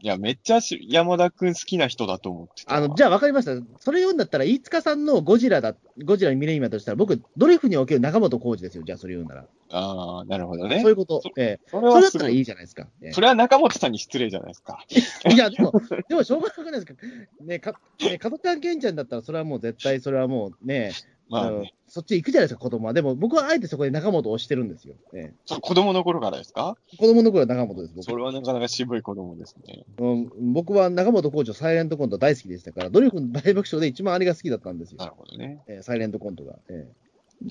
[0.01, 2.85] いや、めっちゃし山田君好きな人だと思ってたわ。
[2.85, 3.53] あの、じゃあ分かりました。
[3.81, 8.85] それ言うんだったら、飯塚さんのゴジラだ、ゴジラミレニアとしたら、僕、ドリフにおける中本浩二ですよ。
[8.85, 9.47] じゃあそれ言うんなら。
[9.71, 10.81] ああ、なるほどね。
[10.81, 11.31] そういうことそ。
[11.37, 11.91] ええそれ。
[11.91, 12.87] だったらいいじゃないですか。
[13.03, 14.85] ええそれは中本さんに失礼じゃないですか。
[15.31, 15.73] いや、でも、
[16.09, 16.95] でもしょうがなくないですか。
[17.41, 20.93] ね、か、ね、ゃんケンちゃんだったら、それはもう絶対、それはもうね、
[21.31, 22.93] まあね、そっち行くじゃないですか、子供は。
[22.95, 24.95] でも、僕はあえてそこで中本を推してるんですよ。
[25.13, 26.77] えそれ子供の頃からですか？
[26.93, 29.85] え、子供の頃は中本です、僕それはなかなか渋い子供ですね。
[29.99, 30.53] うん。
[30.53, 35.11] 僕は中本浩二のサイレントコント大好きでしたから、ドリフの大爆笑で一番あれが好きだったんですなよ。
[35.11, 35.63] るほどね。
[35.69, 36.57] ええサイレントコントが。
[36.71, 36.89] え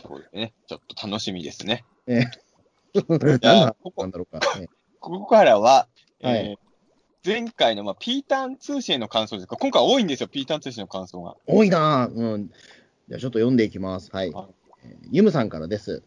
[0.01, 0.53] そうですね。
[0.67, 1.85] ちょっと楽しみですね。
[2.07, 2.27] えええ
[3.41, 4.45] 何のここなんだろうか。
[4.59, 4.67] ええ
[4.99, 5.87] ここからは、
[6.21, 6.67] はいえー
[7.25, 9.57] 前回の、まあ、ピーターン通信への感想ですか？
[9.57, 11.35] 今回多いんですよ、ピーターン通信の感想が。
[11.45, 12.13] 多いなぁ。
[12.13, 12.51] うん。
[13.09, 14.09] じゃあちょっと読んでいきます。
[14.11, 14.33] はい。
[15.11, 16.03] ユムさんからです。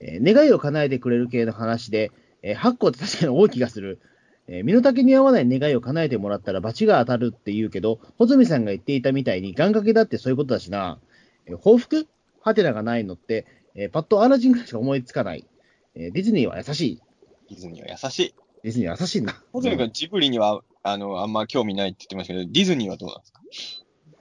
[0.00, 2.10] えー願いを叶えてくれる系の話で、
[2.42, 4.00] えー、8個って確かに多い気がする。
[4.48, 10.98] えー身の丈に合わない願いを叶えてもらったら罰が当たるって言うけど、穂積さんが言っていたみたいに願掛けだってそういうことだしな。
[11.46, 12.06] えー報復？
[12.40, 15.46] ハテナがないのって、えーパッとアラジンぐらいしか思いつかない。
[15.94, 17.02] えーディズニーは優しい。
[17.50, 18.34] ディズニーは優しい。
[18.62, 19.34] ディズニーは優しいんだ。
[19.52, 23.40] ホズミ君、ジブリには、あの、あんま興味ないって言ってましたけど、ディズニーはどうなんですか？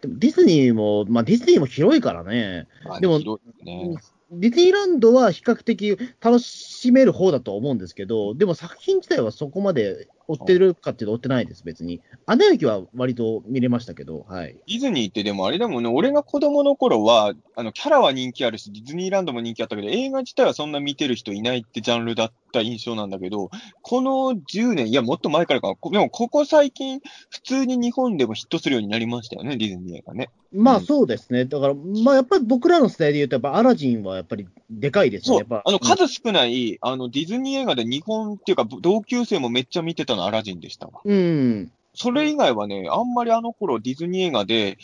[0.03, 2.67] でもディズニーも、まあディズニーも広いからね。
[2.85, 3.19] まあでも
[3.63, 3.95] ね。
[4.35, 12.01] ディズニーランドは比較的楽しめる方だと思うんですけど、でも作品自体はそこまで追ってるかっていうと追ってないです、別に。
[12.25, 14.55] アナ雪は割と見れましたけど、はい。
[14.67, 23.49] ディズニーってでもあれだもんね、俺が子供の頃は、あの、キャラは人気あるし、ディズニーランドも人気あったけど、映画自体はそんな見てる人いないってジャンルだった印象なんだけど、
[23.81, 30.29] この10年、いや、もっと前からか、こでもここ最近、普通に日本でもヒットするようになりましたよね、ディズニー映画ね。
[30.53, 31.45] まあうんそうですね。
[31.45, 34.47] だから、まあやっぱり僕らの世代で言うと、やっぱアラジンはやっぱり
[34.79, 35.37] でかいですね。
[35.37, 41.01] やっぱ、あの、数少ない、あの、ディズニー映画で日本っていうか、同級生もめっちゃ見てたのアラジンでしたわ。
[41.03, 41.71] うん。
[41.95, 44.77] それ以外はね、あんまりあの頃ディズニー映画で、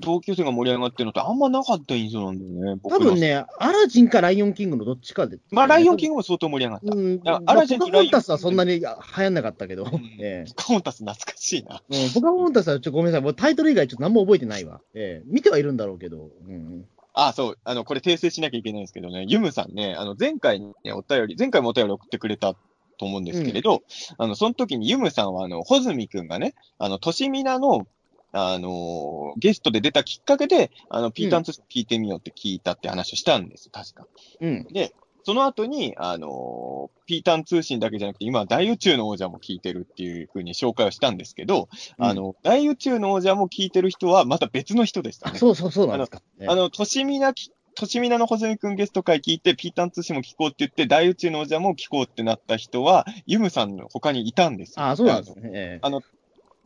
[0.00, 3.18] 同級生が盛り上がってるのってあんまなかった印象なんだよね、多分。
[3.20, 5.38] ね、アラジンかライオンキングのどっちかで。
[5.50, 6.96] まあ、ライオンキンングも相当盛り上がった。
[6.96, 7.20] うん。
[7.46, 9.88] アラジンとポカホンタスはそんなに流行んなかったけど、ん
[10.20, 11.82] ええカモンタス懐かしいな。
[11.88, 13.20] うん、ポカホンタスはちょっとごめんなさい。
[13.22, 14.80] もうタイトル以外ちょっと何も覚えてないわ。
[14.94, 16.30] ええ見てはいるんだろうけど。
[16.46, 16.86] うん。
[17.18, 22.54] あ、そう、あの、これ訂正しなきゃいけないんですけどね、ユムさんね、あの、前回ね、お便り、前回もお便り送ってくれた
[22.98, 23.82] と思うんですけれど、
[24.18, 27.86] あの、その時にユムさんは、あの、ホズミくんがね、あの、トシミナの、
[28.32, 34.06] あのーゲストで出たきっかけで、あの、ピーターン通信聞いてみようって聞いたって話をしたんです、確か。
[34.40, 34.66] うん。
[34.70, 34.94] で、
[35.26, 45.38] その後に、あのーピーターン通信だけじゃなくて、今、大宇宙の王者も聞いてるっていうふうに紹介をしたんですけど、あの、大宇宙の王者も聞いてる人は、また別の人でしたあね。
[45.38, 46.20] そうそうそうなんですか。
[46.40, 54.86] ええあの、としみなき、としみなのほずみくんゲスト会聞いて、ピーターン通信も聞こうって言って、大宇宙の王者も聞こうってなった人は、ユムさんの他にいたんですよ。
[54.86, 55.50] あそうなんですね。
[55.54, 55.88] ええ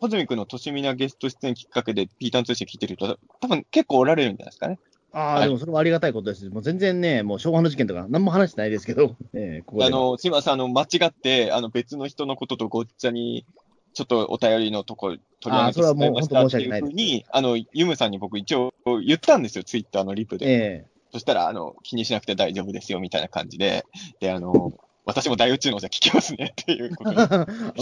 [0.01, 4.79] ほずみくんのとしみなゲスト出演きっかけで、ピーターン通信聞いてる人、多分結構おられるんじゃないですかね。
[5.13, 6.49] ああ、はいでもそれはありがたいことです。
[6.51, 9.85] もう全然ね、もう昭和の事件とか何も話してないですけど、 ええここ。
[9.85, 13.45] あの、すいません、あの、間違って、あの、別の人のこととごっちゃに、
[13.93, 18.73] ちょっとお便りのとこ取り上げてしまいましたっていうふうに、あの、ユムさんに僕一応
[19.05, 20.47] 言ったんですよ、ツイッターのリプで。
[20.49, 23.85] えそしたら、あの、気にしなくて大丈夫ですよ、みたいな感じで、
[24.21, 24.73] で、あの、
[25.05, 27.17] 私も大宇宙のじゃ聞きますね、っていうこと も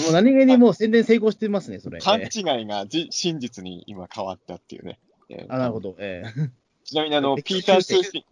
[0.08, 2.00] う何気にもう宣伝成功してますね、それ。
[2.00, 4.98] 勘ええ違いがじ真実に今変わったっていうね。
[5.28, 5.94] えーあ、なるほど。
[5.98, 6.50] ええ
[6.88, 8.24] ちなみにあの、ピーター通信、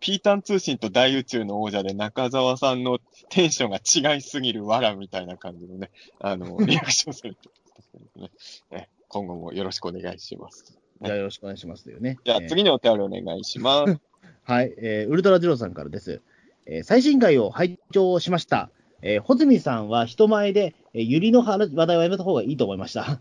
[0.00, 2.98] ピーターン通信と大宇宙の王者で中澤さんの
[3.28, 7.40] テンションが違いすぎるわらみたいな感じのね、あの、 リアクションされて
[7.76, 10.78] ますね、ね今後もよろしくお願いします。
[11.02, 12.18] じゃあよろしくお願いしますというね。
[12.24, 14.00] じゃあ次のお便りお願いします。
[14.42, 16.22] はい、えーウルトラゼロさんからです。
[16.64, 18.70] えー最新回を拝聴しました。
[19.02, 23.20] えー、穂積さんは人前で、えー、ゆりの話話題はやめた方がいいと思いました。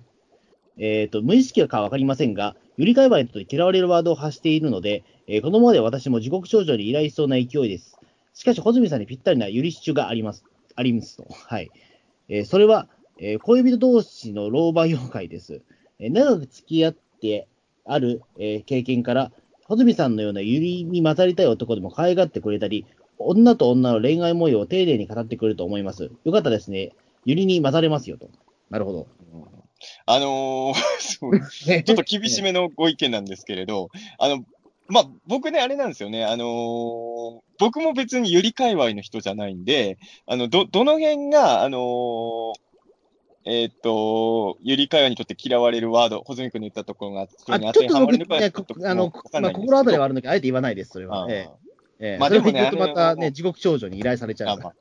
[0.78, 7.98] えっと、無意識かわかりませんが、ゆり界隈と嫌われるワードを発しているので、えーこのままで私も地獄少女に依頼しそうな勢いです。
[8.34, 10.46] しかし、穂積さんにぴったりなゆりシチュがあります。
[10.76, 11.26] ありますと。
[11.28, 11.72] はい。
[12.30, 12.88] えーそれは、
[13.18, 15.62] えー恋人同士の老婆妖怪です。
[16.00, 17.48] えー長く付き合って
[17.84, 19.32] ある、えー経験から、
[19.68, 22.86] 穂積さんのようなゆりに混ざりたい男でも可愛がってくれたり、
[23.18, 26.12] 女と女の恋愛模様を丁寧に語ってくれると思います。
[26.24, 26.92] よかったですね。
[27.26, 28.30] ゆりに混ざれますよと。
[28.70, 29.08] なるほど。
[30.06, 34.44] あのー そうちょっと厳しめのご意見なんですけれど、あの、
[34.88, 36.26] まあ、僕ね、あれなんですよね。
[36.26, 39.98] あのー僕も別にゆり界隈の人じゃないんで、
[40.28, 42.54] あの、ど、どの辺が、あのー
[43.50, 51.26] えーっと、ゆり界隈にとって嫌われるワード、小泉君の言ったところが、あに当てちょっと僕、はまるのかね、ちょっとあの、まあ、心当たりはあるんだけど、あえて言わないです、それは。
[52.00, 54.74] ええまあでもねまたね、地獄少女に依頼されちゃうから。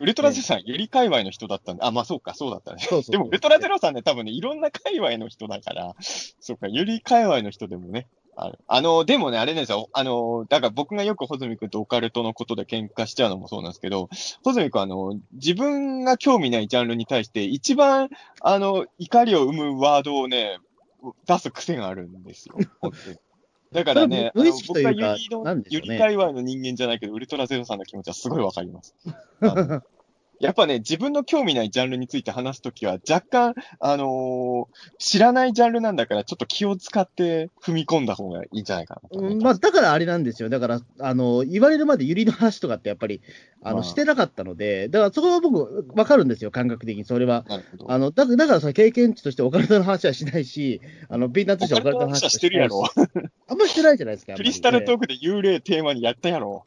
[0.00, 2.82] ウルトラゼロさん、ゆり界隈の人だったんで、あ、まあそうか、そうだったね。
[2.88, 8.58] そうそうでも、ウルトラゼロさんね、多分ね、いろんな界隈の人だから、そうか、ゆり界隈の人でもね、ある。
[8.66, 9.90] あの、でもね、あれなんですよ。
[9.92, 14.08] あの、だから僕がよく穂積君とオカルトのことで喧嘩しちゃうのもそうなんですけど、
[14.42, 18.08] 穂積君あの、自分が興味ないジャンルに対して、一番、
[18.40, 20.58] あの、怒りを生むワードをね、
[21.26, 22.56] 出す癖があるんですよ。
[23.72, 28.94] だからね、無意識というかあの僕はゆりのなんでしょうねゆり界隈の人間じゃないけど、ウルトラゼロさんの気持ちはすごいわかります。
[30.40, 34.66] やっぱね、自分の興味ないジャンルについて話すときは、若干、あのー
[34.98, 39.50] 知らないジャンルなんだから、ちょっと気を使って踏み込んだ方がいいんじゃないかなうん、ま。
[39.50, 40.48] あ、だからあれなんですよ。
[40.48, 43.20] だから、あの、言われるまでゆりの話とかってやっぱり、
[43.62, 47.04] あの、まあしてなかったので、だからそこは僕、わかるんですよ、感覚的に。
[47.04, 47.44] それは。
[47.86, 52.84] あの、だだからその経験値としてオカルトの話はしないし、あの、ピーナッツオカルトの話はしてるやろ。
[53.48, 54.34] あんましてないじゃないですか。
[54.34, 56.64] クリスタルトークで幽霊テーマにやったやろ。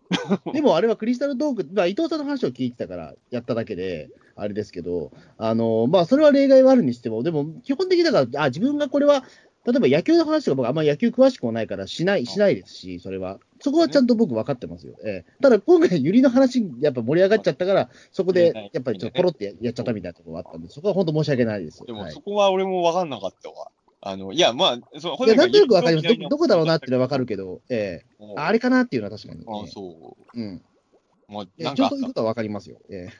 [0.53, 9.23] でもあれはクリスタルトーク、まあ、伊藤さんの話を聞いてたからやっただけで、あれですけど、あの、まあ、それは例外はあるにしても、でも、基本的にだから、あ、自分がこれは、
[9.65, 13.39] 例えば野球の話とか僕あんまり野球詳しくもないからしない、しないですし、それは。
[13.63, 14.95] そこはちゃんと僕分かってますよ。
[15.05, 21.79] ええただ今回、ユリの話、やっぱ盛り上がっちゃったから、そこで、やっぱりちょっとポロってやっちゃったみたいなところがあったんで、そこは本当申し訳ないです。
[21.79, 23.71] はいでもそこは俺もわかんなかったわ。
[24.01, 26.17] あの、いや、まあ、その、いや、なんとなく分かります。
[26.17, 29.45] どどこだろうなっていうのは分かるけど、ええうんああれかなっていうのは確かに。
[29.47, 30.55] あええそうん。
[30.55, 30.61] う。
[31.31, 32.79] まあ、なんかちょうどいうことは分かりますよ。
[32.89, 33.13] ええ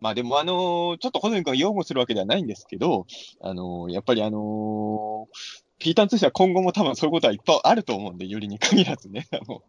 [0.00, 3.06] まあでもあのーちょっと小泉君を擁護するわけではないんですけど、
[3.40, 9.28] あのーやっぱりあのーピーターン通信は今後も多分そういうことはいっぱいあると思うんで、よりに限らずね。
[9.38, 9.62] あの、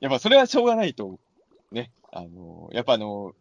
[0.00, 1.20] やっぱそれはしょうがないと、
[1.70, 1.92] ね。
[2.12, 3.34] あのーやっぱあのー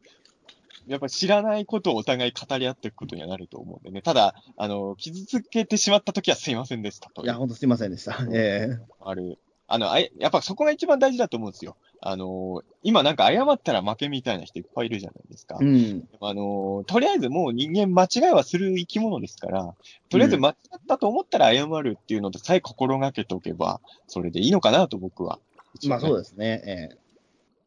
[0.88, 4.03] やっぱ知らないことをお互い語り合っていくことにはなると思うんでね。
[4.03, 7.23] ただ、あのー傷つけてしまったときはすいませんでしたと。
[7.23, 8.15] いや、本当すいませんでした。
[8.32, 9.40] ええある。
[9.68, 11.76] あの、あいやっぱそこが一番大事だと思うんですよ。
[12.07, 15.57] あのー今なんか謝ったら負けみたいな人いっぱいいるじゃないですか。
[15.60, 16.07] うん。
[16.22, 19.73] あのーとりあえずもう人間間違いはする生き物ですから、
[20.10, 25.40] とりあえず間違ったと思ったら謝るっていうのでさえ心がけておけば、それでいいのかなと僕は。
[25.88, 26.61] まあそうでですね。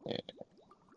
[0.07, 0.35] ええす。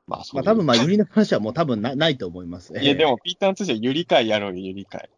[0.07, 2.73] まあそうまあ多分まあ、ユリの話はもう多分なないと思います。
[2.79, 3.13] いやでも。
[3.13, 5.11] もピーターン通信はゆり会やろうよ、ゆり会。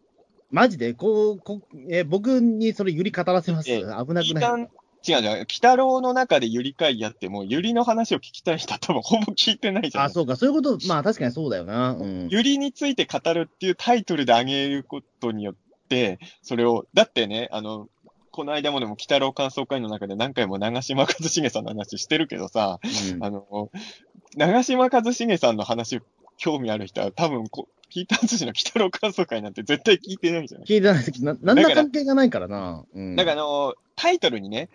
[0.51, 1.61] マジで、こう、こ
[1.91, 3.71] えー僕にそれユリ語らせます。
[3.71, 4.25] ええ危なくない。
[4.25, 4.69] ピーターン、
[5.07, 11.91] 違う違う、鬼太郎の中でゆり会やっても、ゆりの話を聞きたい人は多分ほぼ聞いてないじゃないあ、そうか、そういうこと、まあ確かにそうだよな。
[11.91, 12.29] うん。
[12.31, 15.55] ゆりについて語るっていうタイトルであげることによっ
[15.89, 17.89] て、それを、だってね、あの、
[18.31, 22.81] この間もでも、鬼太郎感想会の中で何回も長嶋一茂さんの話してるけどさ、
[23.13, 23.71] うんあの、
[24.37, 26.01] 長嶋一茂さんの話
[26.37, 32.85] 興味ある人は多分こ、ピーターン通信の鬼太郎感想会なんて絶対聞いてないじゃない聞いてない時な、なんら関係がないからな。
[32.93, 33.15] うん。
[33.15, 34.69] なんかあの、タイトルにね、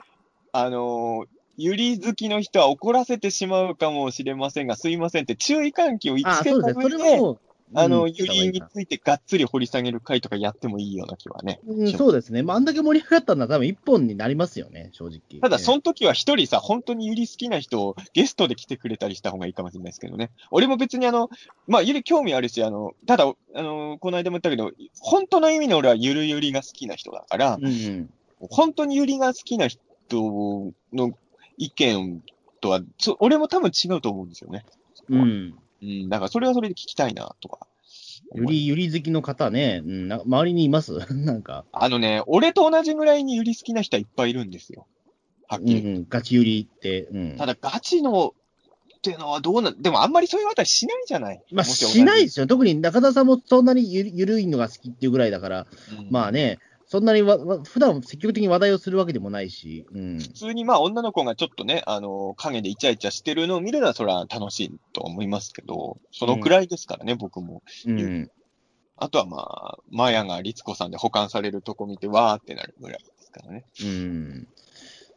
[0.52, 1.26] あの、
[1.58, 6.84] ゆり好きの人は怒らせてしまうかもしれませんが、すいませんって注意喚起をあ、つけそうですね。
[6.84, 7.40] そた上で、れはもう、
[7.76, 11.60] あの、うんゆりについてがっつり掘り下げる回とかやってもいいような気はね。
[11.68, 12.42] うん、そうですね。
[12.44, 15.42] まあ、あんだけ盛り上がったのは多分一本になりますよね、正直。
[15.42, 20.32] ただ、その、の時は一人さ、本当にゆり好きな人をゲストで来てくれたりした方がいいかもしれないですけどね。
[20.50, 21.30] 俺も別にあの、
[21.68, 28.10] まあ、ゆり興味あるし、あの、ただ、あの、この間も言ったけど、本当の意味の俺はゆるゆりが好きな人だから、うんうん。
[28.50, 29.82] 本当にゆりが好きな人
[30.18, 31.11] の
[31.57, 32.23] 意見
[32.61, 34.65] とは、そ俺も多分違うと思うんですよね。
[35.10, 35.56] うん。
[35.81, 37.68] うん、だからそれはそれで聞きたいな、とか。
[38.36, 40.94] ゆり、ゆり好きの方ね、うん、な周りにいます？
[41.14, 44.88] なんか、あのね、俺と同じぐらいにゆり好きな人はいっぱいいるんですよ。
[45.48, 47.38] はっうんきりうん、ガチゆりって、うん。
[47.38, 48.36] ただ、ガチの
[48.98, 51.41] っていうのはどうなん、でもあんまりそういうことはしないじゃない？
[51.52, 52.45] まあ、もしないですよ。
[52.48, 55.68] 特に中田さんもそんなにゆるゆるいのが好きっていうぐらいだから、
[55.98, 56.60] うんまあね、
[56.90, 60.18] そんなにわわ普段積極的に話題をするわけでもないし、うん。
[60.18, 67.61] 普通にまあ女の子がちょっとね、あの、影でイチャイチャしてるのを見るのはそれは楽しいと思いますけど、そのくらいですからね、僕も。
[67.86, 68.32] うん。
[68.98, 73.66] あとはまあ、マヤが律子さんで保管されるとこ見て、わーってなるぐらいですからね。
[73.84, 74.48] うん。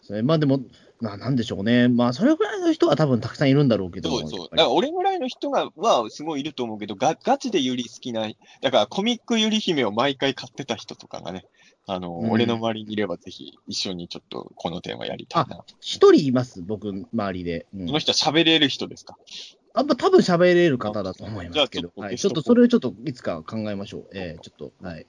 [0.02, 0.60] それまあでも、
[1.00, 1.88] ななんでしょうね。
[1.88, 4.10] まあ、それぐらいの人は多分たくさんいるんだろうけど。
[4.10, 4.48] そうそう。
[4.50, 8.28] だから俺ぐらいの人が、はすごいいると思うけど、ガガチでユリ好きな、
[8.60, 11.46] だからコミックユリ姫を毎回買ってた人とかがね、
[11.86, 15.64] あの、うん俺の周りにいればぜひ一緒にちょっとこのテーマやりたいな。
[15.80, 17.66] 一人います、僕、周りで。
[17.74, 19.16] うんこの人は喋れる人ですか？
[19.74, 21.92] あんま多分喋れる方だと思いますけど。
[21.96, 24.08] はい、ちょっとちょっとそれをちょっといつか考えましょう。
[24.14, 25.06] えー、ちょっと、はい。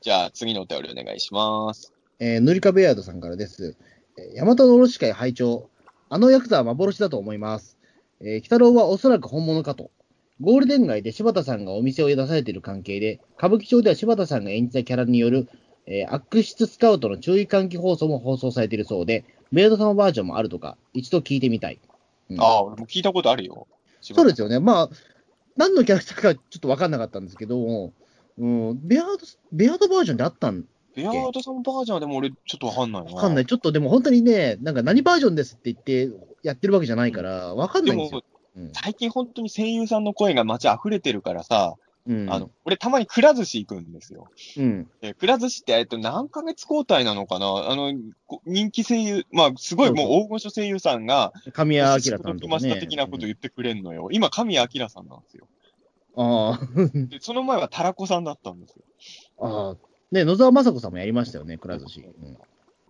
[0.00, 1.92] じゃあ次のお便りお願いします。
[2.18, 3.76] えー、塗り壁ヤードさんからです。
[4.18, 5.70] えー、大和のおろし会拝聴
[6.08, 7.78] あのヤクザは幻だと思います。
[8.20, 9.90] えー、鬼太郎はおそらく本物かと。
[10.42, 15.48] ゴールデン街で柴田さんがお店を出されている関係で、歌舞伎町では柴田さんが演じたキャラによる、
[15.86, 21.78] えー悪質スカウトの注意喚起放送も放送されているそうで、メイド様バージョンもあるとか、一度聞いてみたい。
[22.30, 23.68] うんああ、俺も聞いたことあるよ。
[24.00, 24.58] そうですよね。
[24.58, 24.90] まあ、
[25.56, 27.92] 何のキャラクターかちょっと分かんなかったんですけど、
[28.38, 29.18] うん、ベアード、
[29.52, 30.64] ベアードバージョンであったん
[30.96, 33.12] ベアードさんバージョンはでも俺ちょっとわかんないな。
[33.12, 33.46] わかんない。
[33.46, 36.10] ちょっとでも本当にね、なんか何バージョンですって言って
[36.42, 38.24] やってるわけじゃないから、わかんなでもいんですよ。、
[38.56, 41.74] うん最近本当に声優さんの声が街溢れてるからさ、
[42.04, 42.32] うん。
[42.32, 44.28] あの、俺たまにくら寿司行くんですよ。
[44.56, 44.90] うん。
[45.02, 47.46] えくら寿司って、えっと、何ヶ月交代なのかな？
[47.70, 47.92] あの、
[48.26, 52.80] こ人気声優、まあ、すごいもう大御所声優さんが、神谷明さんと来かね。
[52.80, 54.08] 的なこと言ってくれんのよ。
[54.10, 55.46] 今、神谷明さんなんですよ。
[56.16, 56.58] あ
[57.08, 58.82] で、その前はタラコさんだったんですよ。
[59.38, 59.76] あ、ああ。
[60.10, 62.00] ね、野沢雅子さんもやりましたよね、くら寿司。
[62.00, 62.36] うん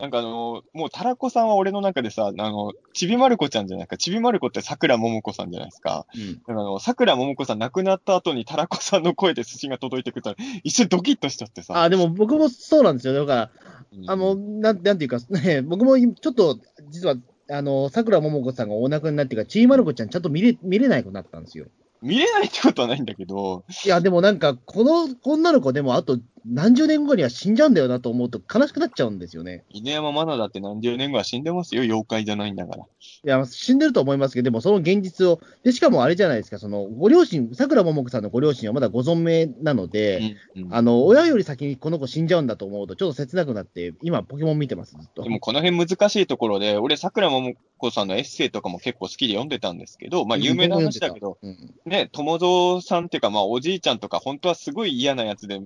[0.03, 3.97] なんかあのもうタラコさんは俺の中でさ、あの、ちびまる子ちゃんじゃないか。
[3.97, 6.07] ちびまる子って桜ももこさんじゃないですか。
[6.13, 6.35] うん。
[6.35, 11.75] だからあの、桜ももこさん亡くなった後にタラコさんの声で寿司が届いてくれたら、一瞬ドキッとしちゃってさ。
[11.75, 13.15] ああ、でも僕もそうなんですよ。
[13.15, 13.51] だから、
[13.97, 16.59] うんあの、なんなんていうか、 ね、僕もちょっと、
[16.91, 17.15] 実は、
[17.49, 21.67] あの、桜ももこさんがお亡くなりになってから、ちいまる子ちゃんちゃんと見れ、見れなくなったんですよ。
[22.03, 29.65] 見れないってことはないんだけど、いや、でもなんか、この女の子でもあと何十年後には死んじゃうんだよなと思うと悲しくなっちゃうんですよね。
[29.71, 31.83] 犬山マナだって何十年後は死んでますよ。
[31.83, 32.85] 妖怪じゃないんだから。
[32.85, 32.87] い
[33.23, 45.23] や、死んでると思いますけど、でもその現実を、で、しかもあれじゃないですか、その、ご両親、桜ももこさんのご両親はまだご存命なので、うんうんあの、親より先にこの子死んじゃうんだと思うと、ちょっと切なくなって、今、ポケモン見てます、ずっと。
[45.23, 55.61] でもこの辺難しいところで、俺、桜ももこさんのエッセイとかも結構好きで読んでたんですけど、まあ有名な話だけど、うん、ね、友蔵さんっていうか、まあおじいちゃんとか、本当はすごい嫌なやつで、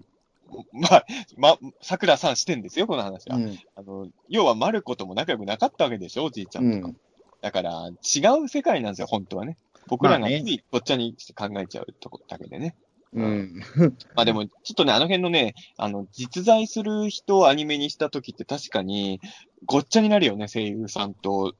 [0.72, 1.06] まあ、
[1.36, 3.36] ま、桜さんしてんですよ、この話は。
[3.36, 3.58] うん。
[3.74, 6.88] あの、要はマルコとも仲良くなかったわけでしょ、おじいちゃんとか。
[6.88, 6.96] うん
[7.42, 9.56] だから、違う世界なんですよ、本当はね。
[9.86, 12.74] 僕らがついこっちゃにして考えちゃうとこだけでね。
[13.12, 13.62] うん。
[14.16, 19.20] まあでも、ちょっとね、あの辺のね、あの、実在する人をアニメにした時って確かに、
[19.64, 21.54] ごっちゃになるよね、声優さんと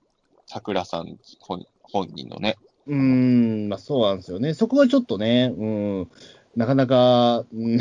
[0.46, 2.56] 桜さん本本人のね。
[2.86, 4.54] うーん、まあそうなんですよね。
[4.54, 6.10] そこはちょっとね、うん、
[6.57, 7.78] なかなか、うん、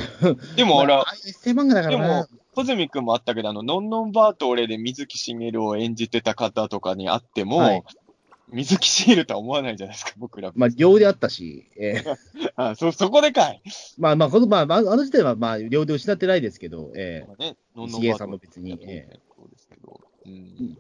[0.55, 2.27] でも俺は、まあ、エッセイ漫画だからなでも。
[2.55, 7.83] 小泉くんもあったけど、あの、のんのんばーと俺で水木しげるを演じてた方とかに会っても、はい
[8.49, 10.51] 水木しげるとは思わないじゃないですか、僕ら。
[10.55, 12.15] まあ、両であったし、えー
[12.55, 13.61] あ、そ、そこでかい。
[13.97, 19.99] まあまあ、この、まあ、まああの時点は、まあ、両で失ってないですけど、えーね、のんのんばーとんも別に、えーそうですけど。
[20.25, 20.77] うん。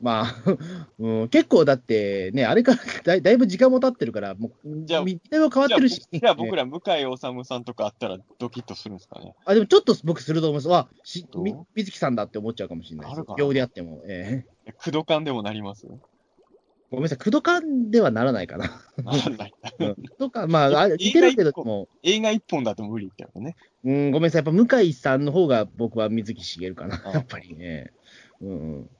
[0.00, 0.34] まあ、
[0.98, 9.34] うん、結構だってね、あれから だいだいぶ時間も経ってるから、もう、じゃあ見た目も変わってるし、じゃあ僕ら、ら、向井治さんとかあったらドキッとするんですかね。
[9.44, 10.74] あ、でもちょっと僕すると思います。
[10.74, 13.32] あ、しみ水木さんだって思っちゃうかもしれないですなるか。
[13.32, 15.86] な両であっても、えー駆動感でもなります？
[16.90, 18.66] ごめんなさい、駆動感ではならないかな。
[19.02, 19.54] ならない。
[19.78, 23.56] うんとか、まあ、あ似てるけれども、映画一本だと無理ってやつね。
[23.84, 27.92] うん、ごめんなさい、やっぱ向井さんの方が僕は水木しげるかな、あやっぱりね。
[28.40, 28.90] うんうん。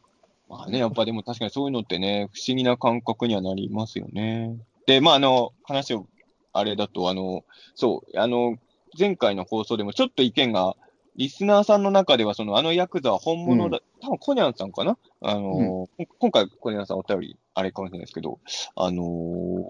[0.48, 4.56] まあね、やっぱでも確かにそういうのってね、不思議な感覚にはなりますよね。
[4.86, 6.06] で、まああの、話を、
[6.52, 7.44] あれだと、あの、
[7.74, 8.56] そう、あの、
[8.98, 10.76] 前回の放送でもちょっと意見が、
[11.16, 14.96] リスナーさんの中では、その、あのヤクザは本物だ、多分コニャンさんかな？
[15.20, 15.88] あの、
[16.18, 18.38] 今回コニャンさんお便り、あれかもしれないですけど、
[18.76, 19.64] あのー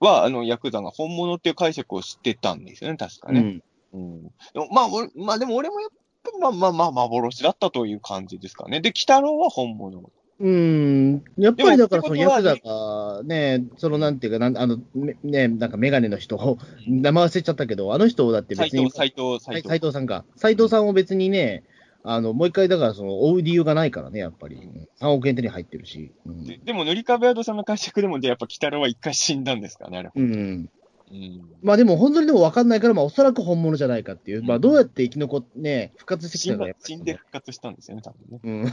[0.00, 3.40] は、あの、ヤクザが本物っていう解釈をしてたんですよね、確かね。
[3.40, 4.32] うんうん。
[4.70, 5.90] まあ、俺まあでも俺もやっ
[6.40, 8.80] まあまあまあ幻だったという感じですかね。
[8.80, 10.10] で、北郎は本物。
[10.40, 19.68] うん、やっぱりだから、そのヤクザがね、そのなんていうか、なんあの、めね、なんかメガネの人を、名前忘れちゃったけど、あの人だって別に斎藤、、斎藤、藤。
[19.68, 20.24] 斉藤さんか。
[20.36, 21.64] 斉藤さんを別にね、
[22.04, 24.56] あの、もう一回だから、その、追う理由がないからね、やっぱり。
[25.00, 26.12] 3億円手に入ってるし。
[26.24, 30.10] うんででも、塗り壁アドさんの解釈でも、じゃあやっぱ北郎は一回死んだんですかね、あれ。
[30.14, 30.70] うん。
[31.10, 31.40] うん。
[31.62, 38.40] まあでも本当にでも分かんないから、まあおそらく本物じゃないかっていう、まあどうやって生き残ってね、復活してきたかやっぱり死んで復活したんですよね、多分ね。
[38.42, 38.64] うん。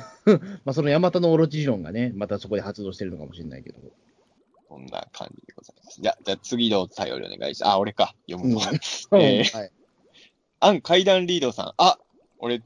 [0.66, 3.80] まあそのヤマタノオロチ理論がね、またそこで発動してるのかもしれないけど。
[4.68, 6.02] こんな感じでございます。
[6.02, 7.70] じゃあ、じゃあ次のお便りお願いします。
[7.70, 8.16] あ、俺か。
[8.30, 8.72] 読むのは。
[8.72, 8.76] うん
[9.22, 9.72] えーはい。
[10.60, 11.74] アン階段リードさん。
[11.78, 11.99] あ、
[12.40, 12.62] 俺、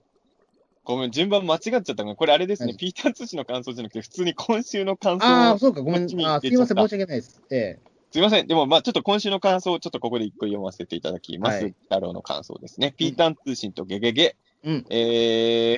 [0.83, 2.03] ごめん、順番間違っちゃった。
[2.03, 2.71] これあれですね。
[2.71, 2.77] 何？
[2.77, 5.57] ピーター通信の感想じゃなくて、普通に今週の感想ああ、を。
[5.59, 7.41] そうか、ごめんすいません、申し訳ないです。
[7.51, 7.77] え
[8.11, 8.47] すいません。
[8.47, 11.61] でも、まあちょっと今週の感想をちょっとここで一個読ませていただきます。
[11.63, 12.93] はい太郎の感想ですね。
[12.97, 14.35] ピーター通信とゲゲゲ。
[14.63, 15.77] うんえ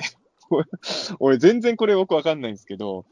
[1.20, 3.04] 俺全然これよくわかんないんですけど、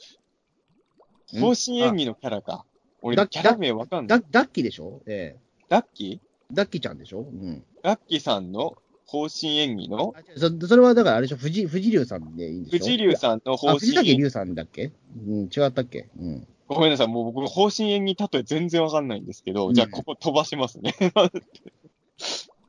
[1.35, 1.41] うん？
[1.41, 2.65] 方針演技のキャラか。
[3.03, 4.21] 俺、だキャラ名わかんえない。
[4.21, 5.01] ダダッキーでしょ？
[5.07, 5.37] え
[5.69, 6.15] ダッキー？
[6.17, 6.21] え
[6.55, 7.21] ダッキーちゃんでしょ？
[7.21, 7.63] うん。
[7.83, 8.77] ダッキーさんの
[9.07, 12.79] 方針演技のそそれはだからあれでしょ、藤藤竜さんでいいんでしょ？
[12.79, 14.93] 藤竜さんの方あ、針藤崎竜さんだっけ？
[15.27, 16.09] うん、違ったっけ？
[16.19, 16.47] うん。
[16.75, 20.95] ごめんなさい、もう僕、方針演技例え全然わかんないんですけど、うんじゃあここ飛ばしますね。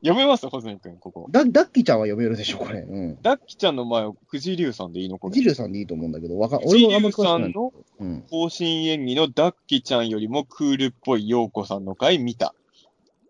[0.04, 0.48] 読めます？
[0.48, 1.28] 細野くん、ここ。
[1.30, 2.80] ダダッキーちゃんは読めるでしょ、これ。
[2.80, 3.18] うん。
[3.22, 5.18] ダッキちゃんの前を藤竜さんでいいの？
[5.18, 5.34] これ。
[5.34, 7.30] 藤竜さんでいいと思うんだけど、わか藤竜俺もあんま詳しくない。
[7.30, 8.24] さんのうん。
[8.28, 12.52] 方針演技のダッキちゃんよりもクールっぽい陽子さんの回見た。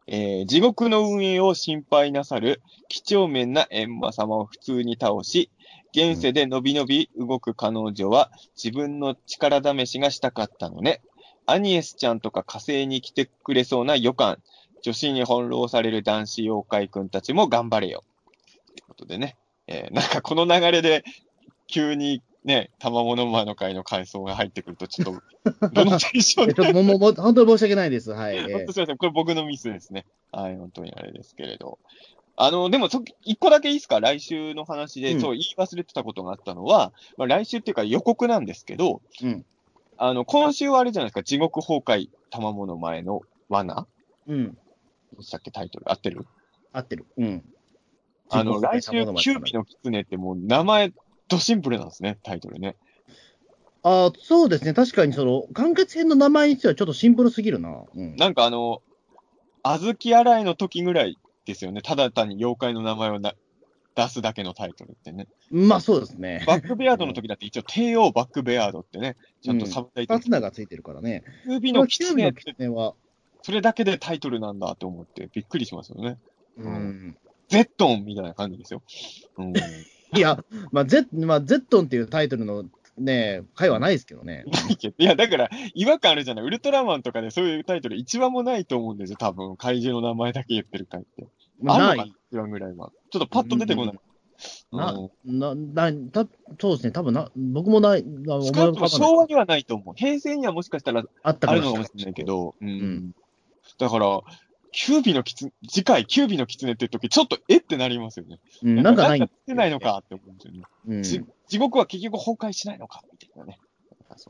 [0.07, 5.51] えー地獄の運営を心配なさる、几帳面な閻魔様を普通に倒し、
[5.95, 11.03] 現世でのびのび動く彼女は自分の力試しがしたかったのね。
[11.47, 14.39] アニエスちゃんとか火星に来てくれそうな予感。
[14.81, 18.05] 女子に翻弄される男子妖怪くんたちも頑張れよ。
[18.67, 19.37] ということでね。
[19.69, 21.05] えーなんかこの流れで、
[21.69, 25.23] 急にね、玉物前の会の感想が入ってくると、ちょっ
[25.61, 26.55] と、どのテンションで？
[27.13, 28.11] 本当に申し訳ないです。
[28.11, 28.37] はい。
[28.37, 28.97] え本当すみません。
[28.97, 30.05] これ僕のミスですね。
[30.33, 31.79] はい、本当にあれですけれど。
[32.37, 34.01] あの、でもそ、一個だけいいですか？
[34.01, 39.45] 来週の話で、うんそう、言い忘れてたことがあったのは、まあ、来週っていうか予告なんですけど、うん
[39.99, 43.87] あの、今週はあれじゃないですか、地獄崩壊、玉物前の罠？
[44.27, 44.59] うん。
[45.17, 45.91] でしたっけ、タイトル。
[45.91, 46.27] 合ってる？
[46.73, 47.07] 合ってる。
[47.19, 47.45] うん。
[48.31, 50.93] あの、来週、キュのーピの狐ってもう名前、
[51.29, 52.77] ドシンプルなんですね、タイトルね。
[53.85, 54.73] あーそうですね。
[54.73, 57.85] 確かにその、完結編の名前にしてはちょっとシンプルすぎるな。
[57.95, 58.17] うん。
[58.17, 58.81] なんかあの、
[59.63, 61.83] 小豆洗いの時ぐらいですよね。
[61.83, 63.35] ただ単に妖怪の名前をな
[63.95, 65.29] 出すだけのタイトルってね。
[65.51, 66.45] まあそうですね。
[66.47, 70.21] バックベアードの時だって一応帝王バックベアードってね、ちゃんとサブタイトル。
[70.21, 71.25] 二つ名がついてるからね。
[71.45, 72.05] キュービのキ
[72.69, 72.95] は、
[73.43, 76.19] それだけでタイトルなんだと思ってびっくりしますよね。
[76.57, 77.17] うん。
[77.49, 78.83] ゼットンみたいな感じですよ。
[79.37, 79.53] うん。
[80.15, 82.65] いや、まあ、ゼまあ、ゼットンっていうタイトルの
[82.99, 84.45] ね、回はないですけどね。
[84.67, 86.45] ないけどいや、だから、違和感あるじゃない。
[86.45, 89.57] ウルトラマンとかでそういうタイトル一話もないと思うんですよ、多分。
[89.57, 91.27] 怪獣の名前だけ言ってる回って。
[91.61, 92.17] まあ、ないあるのかな。
[92.31, 92.93] 一話ぐらいは。
[93.11, 93.99] ちょっとパッと出てこない。
[94.73, 96.27] なうんな、な、た、
[96.61, 99.95] そうですね、多分な、僕もない、な少なくとも昭和にはないと思う。
[99.95, 102.25] 平成にはもしかしたらあったかもしれれないけ。
[102.25, 102.69] ど、うん。
[102.69, 103.15] ん
[103.79, 104.21] だから、
[104.73, 108.41] キュービのキツ、次回、キュービのキツネって時、ちょっとえってなりますよね。
[108.63, 109.79] うん、なんかないんかないの。
[109.79, 110.63] かって思うんですよね。
[110.89, 111.03] うん。
[111.03, 113.59] じ地獄は結局崩壊しないのかみたいなね。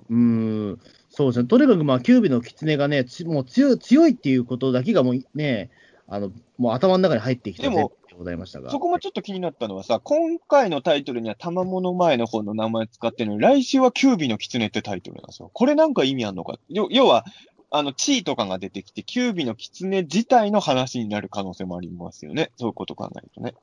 [0.08, 1.48] ううん、そうですね。
[1.48, 5.70] とにかく、まあ、キュービの狐がね、つもう強い、強いっていうことだけがもうね、
[6.06, 8.70] あの、もう頭の中に入ってきたでもでございましたが。
[8.70, 15.50] そこもちょっと気になったのはさ、今回のタイトルには玉物前の方の名前使ってるのに、来週はキュービの狐ってタイトルなんですよ。
[15.52, 16.58] これなんか意味あんのか？
[16.68, 17.24] 要要は、
[17.74, 22.52] あの、地位とかが出てきて、キュービの狐自体の話になる可能性もありますよね。
[22.56, 23.54] そういうこと考えるとね。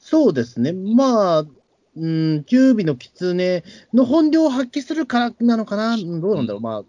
[0.00, 0.72] そうですね。
[0.72, 3.64] まあ、うん、キュービの狐
[3.94, 5.94] の本領を発揮するからなのかな。
[5.94, 6.60] うんどうなんだろう。
[6.60, 6.82] まあ、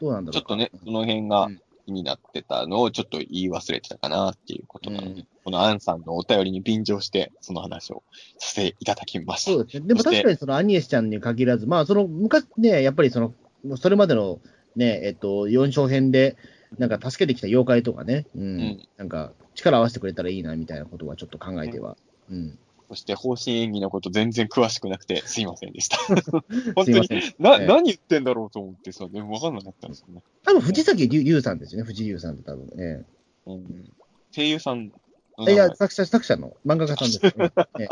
[0.00, 0.32] どうなんだろう。
[0.32, 8.04] ちょっとね、その辺がうん気になってたのをちょっと言い忘れてたかなっていうことなので、うんこのアンさんのお便りに便乗して、その話を
[8.38, 9.50] させていただきました。
[9.50, 9.88] そうですね。
[9.88, 13.34] でも確かにそのアニエスちゃんに限らず、まあ、その昔ね、やっぱりその、
[13.76, 14.38] それまでの
[14.76, 16.36] ね、えっと、4章編で、
[16.78, 21.96] なんか助けてきた妖怪とかね、うん、んなんか力合わせてくれたらいいなみたいなことはちょっと考えては。
[22.30, 22.58] うん。
[22.88, 25.96] そして方針演技のこと全然詳しくなくてすいませんでした。
[26.76, 27.08] 本当に。
[27.38, 30.22] な、ええ何言ってんだろうと思ってさ、でも分かんなかったんですよね。
[30.44, 32.68] 多分藤崎龍龍さんですよね、藤龍さんって多分。
[32.78, 33.04] え
[33.46, 33.92] うん、
[34.34, 34.92] 声優さん
[35.38, 37.38] いや、作者、作者の漫画家さんです、
[37.78, 37.88] ね。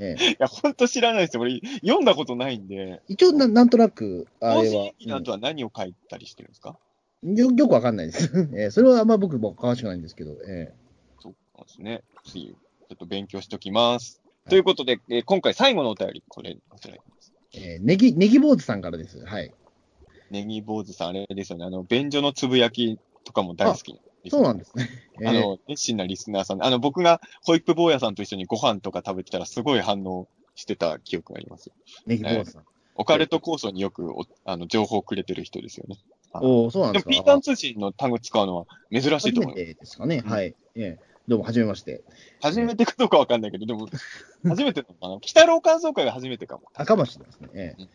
[0.00, 1.42] ええええいや、本当知らないですよ。
[1.42, 6.78] 俺、読んだことないんで、一応な、なんとなく、あ方れは針演技の後は何を書いたりしてるんですか、
[7.22, 8.32] うんよ、よくわかんないです。
[8.56, 10.72] ええそれはあんま僕も詳しくないんですけど、え
[11.20, 12.02] そうなんですね。
[12.24, 14.20] 次、ちょっと勉強しときます。
[14.24, 17.32] はいということで、えー今回最後のお便り、これ、こちらです。
[17.52, 19.22] えええネギ、ネギ坊主さんからです。
[19.24, 19.52] はい。
[20.30, 21.66] ネギ坊主さん、あれですよね。
[21.66, 24.00] あの、便所のつぶやきとかも大好き。
[24.28, 24.88] そうなんですね。
[25.20, 31.70] え えあの、熱心なリスナーさんで、あの、僕がホイップ坊やさんと一緒にご飯とか食べてたらすごい反応してた記憶があります。
[32.06, 32.64] ネギ坊主さん。
[32.96, 35.96] オカルト構想によくおあの情報をくれてる人ですよね。
[36.34, 37.10] おおそうなんでも、ですか。
[37.10, 39.54] ピータン通信の単語使うのは珍しい初めと思う。
[39.54, 40.22] てですかね。
[40.24, 40.54] うんはい。
[40.74, 40.98] ええ
[41.28, 42.02] どうも、はじめまして。
[42.40, 43.86] 初めてかどうかわかんないけど、でも、
[44.44, 45.18] 初めてなのかな？
[45.20, 46.64] 北郎感想会が初めてかも。
[46.74, 47.48] 赤松ですね。
[47.54, 47.88] ええうん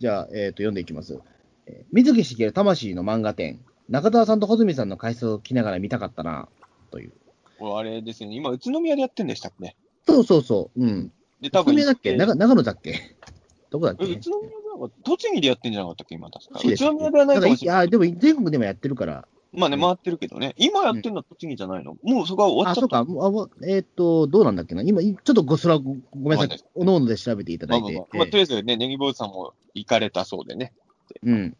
[0.00, 1.18] じゃあ、えっ、と、読んでいきます。
[1.66, 3.60] えー水木しげる魂の漫画展。
[3.88, 6.48] 中澤さんと穂積さんの解説を聞きながら見たかったな、
[6.90, 7.12] という。
[7.58, 9.64] これあれですよね、今、宇都宮でやってんでしたっけ？
[9.64, 9.76] ね。
[10.06, 10.80] そうそうそう。
[10.80, 11.12] うん。
[11.40, 12.10] で、宇都宮だっけ？
[12.10, 13.16] え長長野だっけ？
[13.70, 14.04] どこだっけ？
[14.04, 16.60] 宇都宮では栃木でやってんじゃなかったっけ、今確か。
[16.64, 17.80] 宇都宮ではないかもしれない。
[17.80, 19.26] いや、でも全国でもやってるから。
[19.50, 20.54] まあね、うん回ってるけどね。
[20.58, 23.04] 今やってるのは栃木じゃないの、もうそこは終わあ、っちゃった？
[23.06, 23.50] そうか。
[23.62, 24.82] あえっ、と、どうなんだっけな？
[24.82, 26.64] 今、いちょっとごそらごごめんなさい。
[26.74, 27.82] おのおので調べていただいて。
[27.82, 30.74] まあまあまあ、まあ、とりあえずね、ネギ坊主さんも行かれたそうでね。
[31.22, 31.56] うん。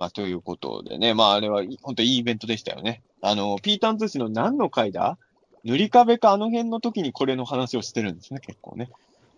[0.00, 3.02] まあ、ということでね、まあ、あれは、本当いいイベントでしたよね。
[3.20, 5.18] あの、ピーターン通信の何の回だ？
[5.62, 8.90] 塗り壁かあの辺の時にこれの話をしてるんですね、結構ね。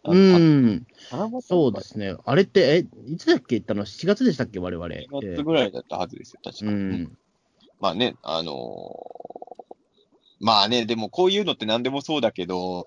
[0.04, 0.14] う。
[0.14, 0.86] ん。
[1.42, 2.14] そうですね。
[2.24, 3.56] あれって、え、いつだっけ？
[3.56, 4.60] 行ったの ?7 月でしたっけ？
[4.60, 4.86] 我々。
[4.94, 6.66] 1月ぐらいだったはずですよ、確か。
[6.66, 7.18] うん。
[7.80, 9.22] まあね、あのー
[10.38, 12.86] まあね、でもこういうのって何でもそうだけど、好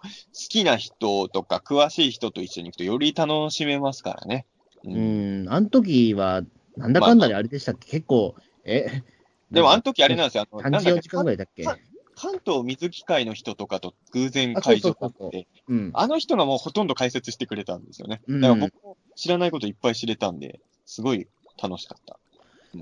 [0.49, 4.45] きな人とか詳しい人と一緒に行くとより楽しめますからね。
[4.83, 5.45] ううん。
[5.49, 6.41] あの時は、
[6.77, 7.89] なんだかんだであれでしたっけ？
[7.89, 9.01] 結構、え、
[9.51, 11.01] でもあの時あれなんですよ、あの3時4なんだっけ？
[11.01, 11.63] 時間ぐらいだっけ？
[11.63, 11.77] か
[12.15, 15.91] 関東水機会の人とかと偶然会場があって、うん。
[15.93, 18.21] あの人がもうほとんど解説してくれたんですよね。
[18.27, 21.27] うんだから僕も知らないこといっぱい知れたんで、すごい
[21.61, 22.17] 楽しかった。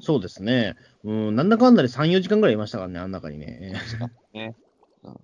[0.01, 0.75] そうですね。
[1.03, 3.73] うん、なんだかんだで3、4時間ぐらいいましたからね、あん中にね。
[4.33, 4.55] ね。
[5.03, 5.19] うん、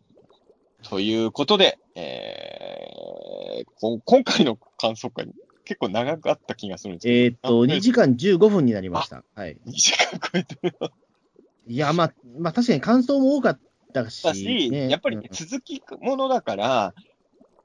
[0.84, 5.28] ということで、えー、今回の感想会、
[5.70, 7.38] 結構長かった気がするんですけど、えーっ
[7.70, 9.24] と、2時間15分になりました。
[9.36, 9.56] はい。
[9.68, 10.74] 2時間超えてる
[11.68, 13.60] いや、まあ、まあ、確かに感想も多かっ
[13.94, 16.96] たし、だし、ねやっぱりね、続きものだから、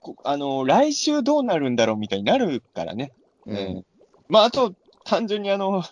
[0.01, 3.15] こあの、来週どうなるんだろうみたいになるからね。
[3.47, 3.85] うんうん
[4.29, 4.75] まあ、あと、
[5.07, 5.83] 単純にあの、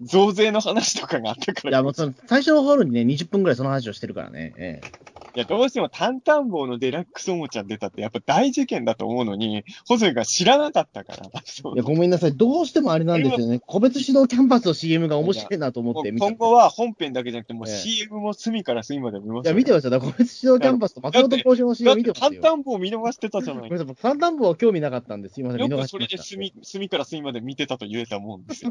[0.00, 1.70] 増税の話とかがあったから。
[1.70, 4.54] いや、もうその、最初の頃にね、20分ぐらいその話をしてるからね。
[4.56, 11.26] ええいや、どうしてもたんたん坊のデラックスおもちゃ出たって、やっぱ大事件だと思うのに、ホズミが知らなかったから。
[11.26, 12.36] いや、ごめんなさい。
[12.36, 13.60] どうしてもあれなんですよね。
[13.60, 16.20] 個別指導キャンパスの CM が面白いなと思って見。
[16.20, 19.90] 今後は本編だけじゃなくて、もうええ CM も隅から隅まで見ますいや、見てますよ。
[19.90, 22.42] だから個別指導キャンパスと松本幸四郎の CM 見てますよ。
[22.42, 23.86] タン棒見逃してたじゃないごめんなさい。
[23.86, 25.34] 僕、タンタン棒は興味なかったんです。
[25.34, 25.60] すいません。
[25.60, 26.38] 見逃よくそれしてました。
[26.40, 28.70] で隅、隅から隅まで見てたと言えたもんですよ。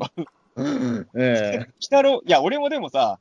[1.18, 3.20] ええ北郎、いや、俺もでもさ、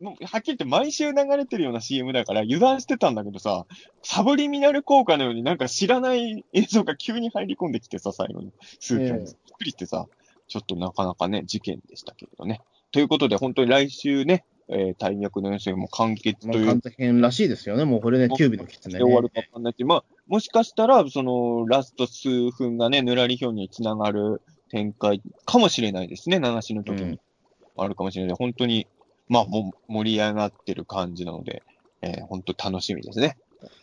[0.00, 3.66] もうはっきり言って毎週流れてるような CM だから油断してたんだけどさ、
[4.02, 8.52] サブリミナル効果のようになんか知らない映像が急に入り込んできてさ、最後に。
[8.78, 9.04] 数分。
[9.04, 9.24] ええびっ
[9.58, 10.06] くりしてさ、
[10.48, 12.60] ちょっとなかなかね、事件でしたけれどね。
[12.92, 17.84] ということで、本当に来週ね、えー、大役の予選も完結まあ、という完全らしいですよね。
[17.84, 19.42] もうこれね、キュービのキツネで終わるね。
[19.42, 27.02] かわかんないし、まあ、もしかしたら、その、ラスト数分がね、ぬらり表につながる展開かもしれないですね、流しの時に。
[27.02, 27.20] うん
[27.76, 28.36] あるかもしれない。
[28.36, 28.86] 本当に、
[29.28, 31.62] まあ、もう盛り上がってる感じなので、
[32.02, 33.36] えー、本当楽しみですね。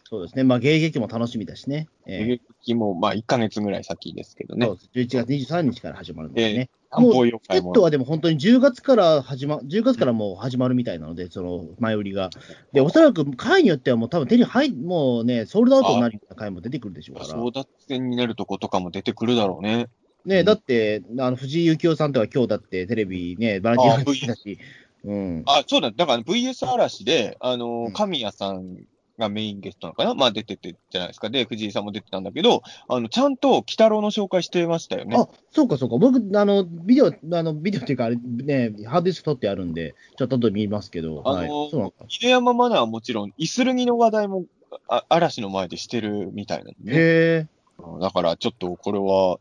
[0.05, 0.43] そうですね。
[0.43, 1.87] まあ、迎撃も楽しみだしね。
[2.05, 2.25] ええ
[2.59, 4.75] 劇も、まあ、1ヶ月ぐらい先ですけどねそう。
[4.93, 5.15] です。
[5.17, 6.69] 11月23日から始まるのでね。
[6.91, 7.81] 漢方もう、チケット。
[7.81, 12.29] はでも本当に10月から始ま、10月からもう始まるみたいなので、その前売りが。
[12.71, 17.29] で、おそらく回によってはもう多分手に入、もうね、ソールドアウトになるような回も出てくるでしょうから。
[17.29, 19.87] 争奪戦になるとことかも出てくるだろうね。
[20.25, 24.59] ね、だって、あの、藤井幸雄さんとか今日だってテレビね、バラエティーやってたし、
[25.03, 25.43] うん。
[25.45, 25.91] あ、そうだ。
[25.91, 28.77] だから VS 嵐で、あの神谷さん
[29.19, 30.15] がメインゲストなのかな？
[30.15, 31.29] まあ出ててじゃないですか。
[31.29, 35.15] で、藤井さんも出てたんだけど、あの、ちゃんと鬼太郎の紹介してましたよね。
[35.17, 35.97] あ、そうかそうか。
[35.97, 41.49] 僕、あの、ビデオ、あの、ビデオっていうか、あれね、ハードディスク撮ってあるんで、ちょっと後で見ますけど、あのはい。
[41.49, 42.05] そうなんだ。
[42.07, 44.45] 犬山マナーはもちろん、イスルギの話題も、
[44.87, 46.97] あ嵐の前でしてるみたいなんで、ね。
[46.97, 49.39] へうんだから、ちょっとこれは、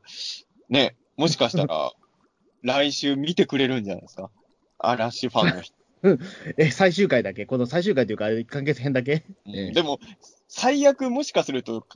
[0.68, 1.92] ね、もしかしたら、
[2.62, 4.30] 来週見てくれるんじゃないですか？
[4.82, 5.74] 嵐ファンの人。
[6.04, 6.18] え。
[6.66, 7.46] え、最終回だけ？
[7.46, 9.24] この最終回というか、完結編だけ？
[9.46, 10.00] うんええでも、
[10.48, 11.86] 最悪もしかすると、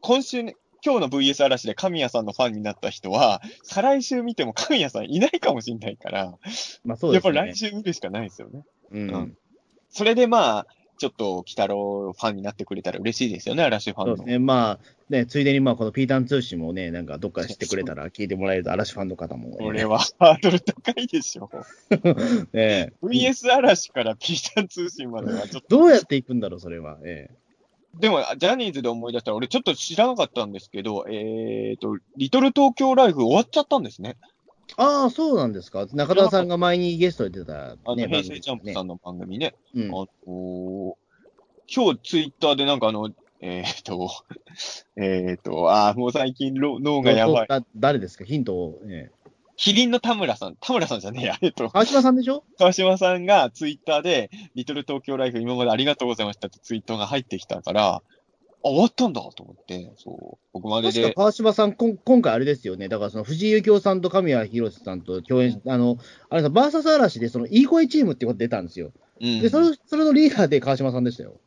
[0.00, 6.38] 今週ね、今日の VS 嵐で神谷さんのファンになった人は、再来週見ても神谷さんいないかもしれないから、
[6.84, 7.40] まあそうやっですね。
[7.40, 8.64] ぱ来週見るしかないですよね。
[8.92, 9.10] うん。
[9.10, 9.38] うん
[9.90, 10.66] それでまあ、
[10.98, 14.16] ちょっと、鬼太郎ファンになってくれたら嬉しいですよね、嵐ファンの。
[14.16, 14.38] そうですね。
[14.38, 14.78] まあ、
[15.08, 21.50] ね、ついでにまあ、このピーターン通信もね、なんかどっかで知ってくれたら聞いてもらえると、嵐ファンの方も、これはハードル高いでしょ。
[22.52, 25.76] ええ VS 嵐からピーターン通信まではちょっと。
[25.78, 26.98] どうやっていくんだろう、それは。
[27.04, 27.30] え
[27.94, 34.16] でも、ジャニーズで思い出したら、俺ちょっと知らなかったんですけど、えっ、と、リトル東京ライフ終わっちゃったんですね。
[34.78, 35.86] えああ、そうなんですか。
[35.92, 38.84] 中田さんが前にゲストで出た、あの、ね、平成ジャンプさん。
[38.84, 39.54] んの番組ね。
[39.74, 40.96] うんあの
[41.70, 44.08] 今日ツイッターでなんかあの、えっ、と、
[44.96, 47.46] えっ、と、あーもう最近ろ脳がやばい。
[47.48, 48.24] だ誰ですか？
[48.24, 48.80] ヒントを。
[48.86, 49.10] え
[49.60, 52.44] キリンの田村さん、田村さんじゃねえや、えっと、川島さんでしょ？
[52.58, 58.02] 川島さんがツイッターで、リトル東京ライフ今までありがとうございましたってツイートが入ってきたから、
[58.64, 62.88] あ、終わったんだと思って、そう、僕までで、確か川島さん、こん今回あれですよね。
[62.88, 68.92] だからその藤井幸雄さんと神谷博さんと共演し、あの、あれさ、バーサス嵐でそのいい声チームってこと出たんですよ。
[69.20, 71.40] うんで、それ、それのリーダーで川島さんでしたよ。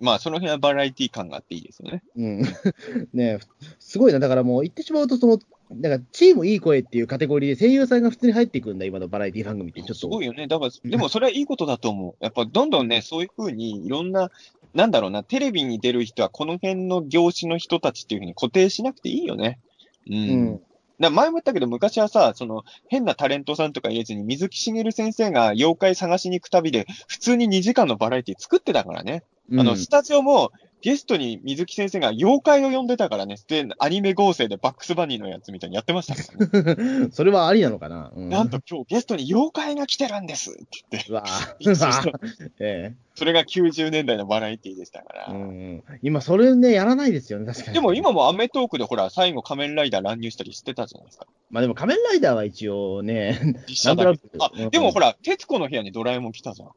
[0.00, 2.02] まあ、その辺はバラエティ感があっていいですよね。
[2.16, 2.42] うん。
[3.14, 3.38] ねえ
[3.78, 4.18] すごいな。
[4.18, 5.38] だからもう言ってしまうと、その、
[5.72, 9.80] だからチームいい声っていうカテゴリーで声優さんが普通に入っていくんだ、今のバラエティ番組って。
[9.80, 9.94] ちょっと。
[9.94, 10.46] すごいよね。
[10.46, 12.22] だから、でもそれはいいことだと思う。
[12.22, 14.30] やっぱどんどんね、そういうふうにいろんな、
[14.74, 19.60] なんだろうな、テレビに出る人はこの辺の業種の人たちっていうふうに固定しなくていいよね。
[20.08, 20.14] うん。
[20.14, 20.16] う
[20.54, 20.60] ん。
[21.00, 29.24] だ前も言ったけど、昔はさ、その、変なタレントさんとか入れずに、水木しげる先生が妖怪探しに行く旅で、普通に2時間のバラエティ作ってたからね。
[29.52, 30.52] あの、うんスタジオも、
[30.84, 33.36] ゲストに水木先生が妖怪を呼んでたからね。
[33.48, 37.08] で、アニメ合成でバックスバニーのやつみたいにやってましたからね。
[37.10, 38.12] それはありなのかな？
[38.14, 41.10] うん、なんと今日ゲストに妖怪が来てるんですって言って。
[41.10, 41.54] うわぁ。
[41.64, 45.26] うわぁ えそれが90年代のバラエティでしたから。
[45.30, 45.82] えうん。
[46.02, 47.74] 今、それね、やらないですよね、確かに。
[47.74, 51.26] でも今もアメトークでほら、最後仮面ライダー乱入したりしてたじゃないですか。
[51.48, 54.44] まあでも仮面ライダーは一応ね、実写だけど。
[54.44, 56.68] あでもほら、徹子の部屋にドラえもん来たじゃん。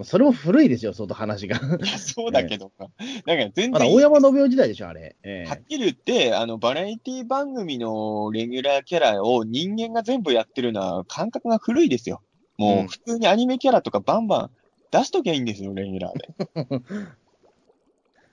[0.00, 1.60] もうそれも古いですよ、相当話が。
[1.98, 2.86] そうだけどさ。
[3.26, 5.14] なんか全まだ然いい大山信夫時代でしょ、あれ。
[5.22, 12.22] えはっきり言って、あの、バラエティ番組のレギュラーキャラを人間が全部やってるのは感覚が古いですよ。
[12.56, 14.50] もううん普通にアニメキャラとかバンバン
[14.90, 16.28] 出しときゃいいんですよ、レギュラーで。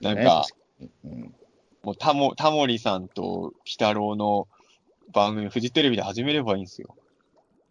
[0.00, 0.46] なんか、
[0.80, 1.34] ねうん
[1.82, 4.48] もうタモ、タモリさんと鬼太郎の
[5.12, 6.96] 番組、フジテレビで始めればいいんですよ。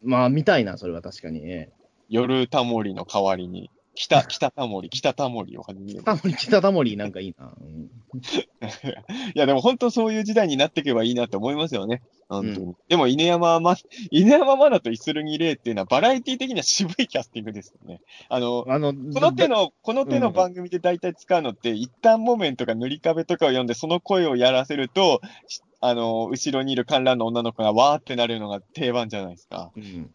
[0.04, 1.50] まあ、見たいな、それは確かに。
[1.50, 1.72] え
[2.10, 6.02] 夜タモリの代わりに、北、北タモリ、北タモリを始めれえ。
[6.02, 6.16] ば。
[6.16, 7.52] タモリ、北タモリなんかいいな。
[7.60, 7.90] うん
[9.36, 12.02] いや、でも本当そういう時代になっていけばいいなって思いますよね。
[12.30, 12.68] 本当に。
[12.72, 13.76] うでも、犬山ま、
[14.12, 18.02] 犬山マナとイスルギレイっていうのはバラエティ的には渋いキャスティングですよね。
[18.30, 29.72] あの、あの、この手の、この手の番組で大体使うのって、一旦モメンとか塗り壁とかを読んで、その声をやらせると、しあの、後ろにいる観覧の女の子がわーってなるのが定番じゃないですか。
[29.76, 30.12] うん。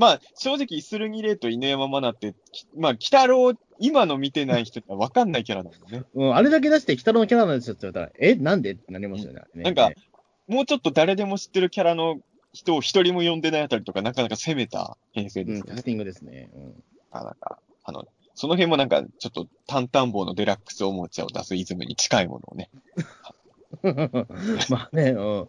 [0.00, 6.04] まあ、正直、イスルギレイと犬山マナって、きまあ、鬼太郎、今の見てない人ってわかんないキャラだもんね。
[6.14, 9.40] うん、あれだけ出して、北野のキャラなんですよって言われたら、え、なんでってなりますよね。
[9.42, 9.92] あれねなんか、
[10.48, 12.18] もうちょっと誰でも知ってるキャラの
[12.54, 15.70] 人を一人も呼んでないあたりとか、なかなか攻めた編成うん、ですよね。
[15.70, 16.48] キャスティングですね。
[16.54, 22.70] うんあなんか、あの、その辺もなんか、ちょっと、タンタン棒のデラックスおもちゃを出すイズムに近いものをね。
[24.70, 25.48] まあね、う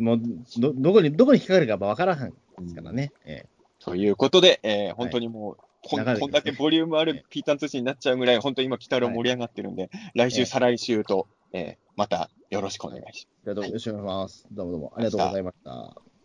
[0.00, 0.20] ん、もう
[0.58, 2.34] ど、どこに、どこに引っかかるかわからんで
[2.68, 3.12] すからね。
[3.24, 3.46] え
[3.86, 5.56] ということで、えー本当にもう、
[5.88, 13.28] こん流れてきますねこんだけボリュームあるピータン通信になっちゃうぐらい、本当に今、北郎盛り上がってるんで、来週、ええ再来週と、えーまたよろしくお願いします。
[13.46, 13.50] え。
[13.50, 14.46] ありがとうよろしくお願いします。
[14.50, 16.15] どうもどうもありがとうございました。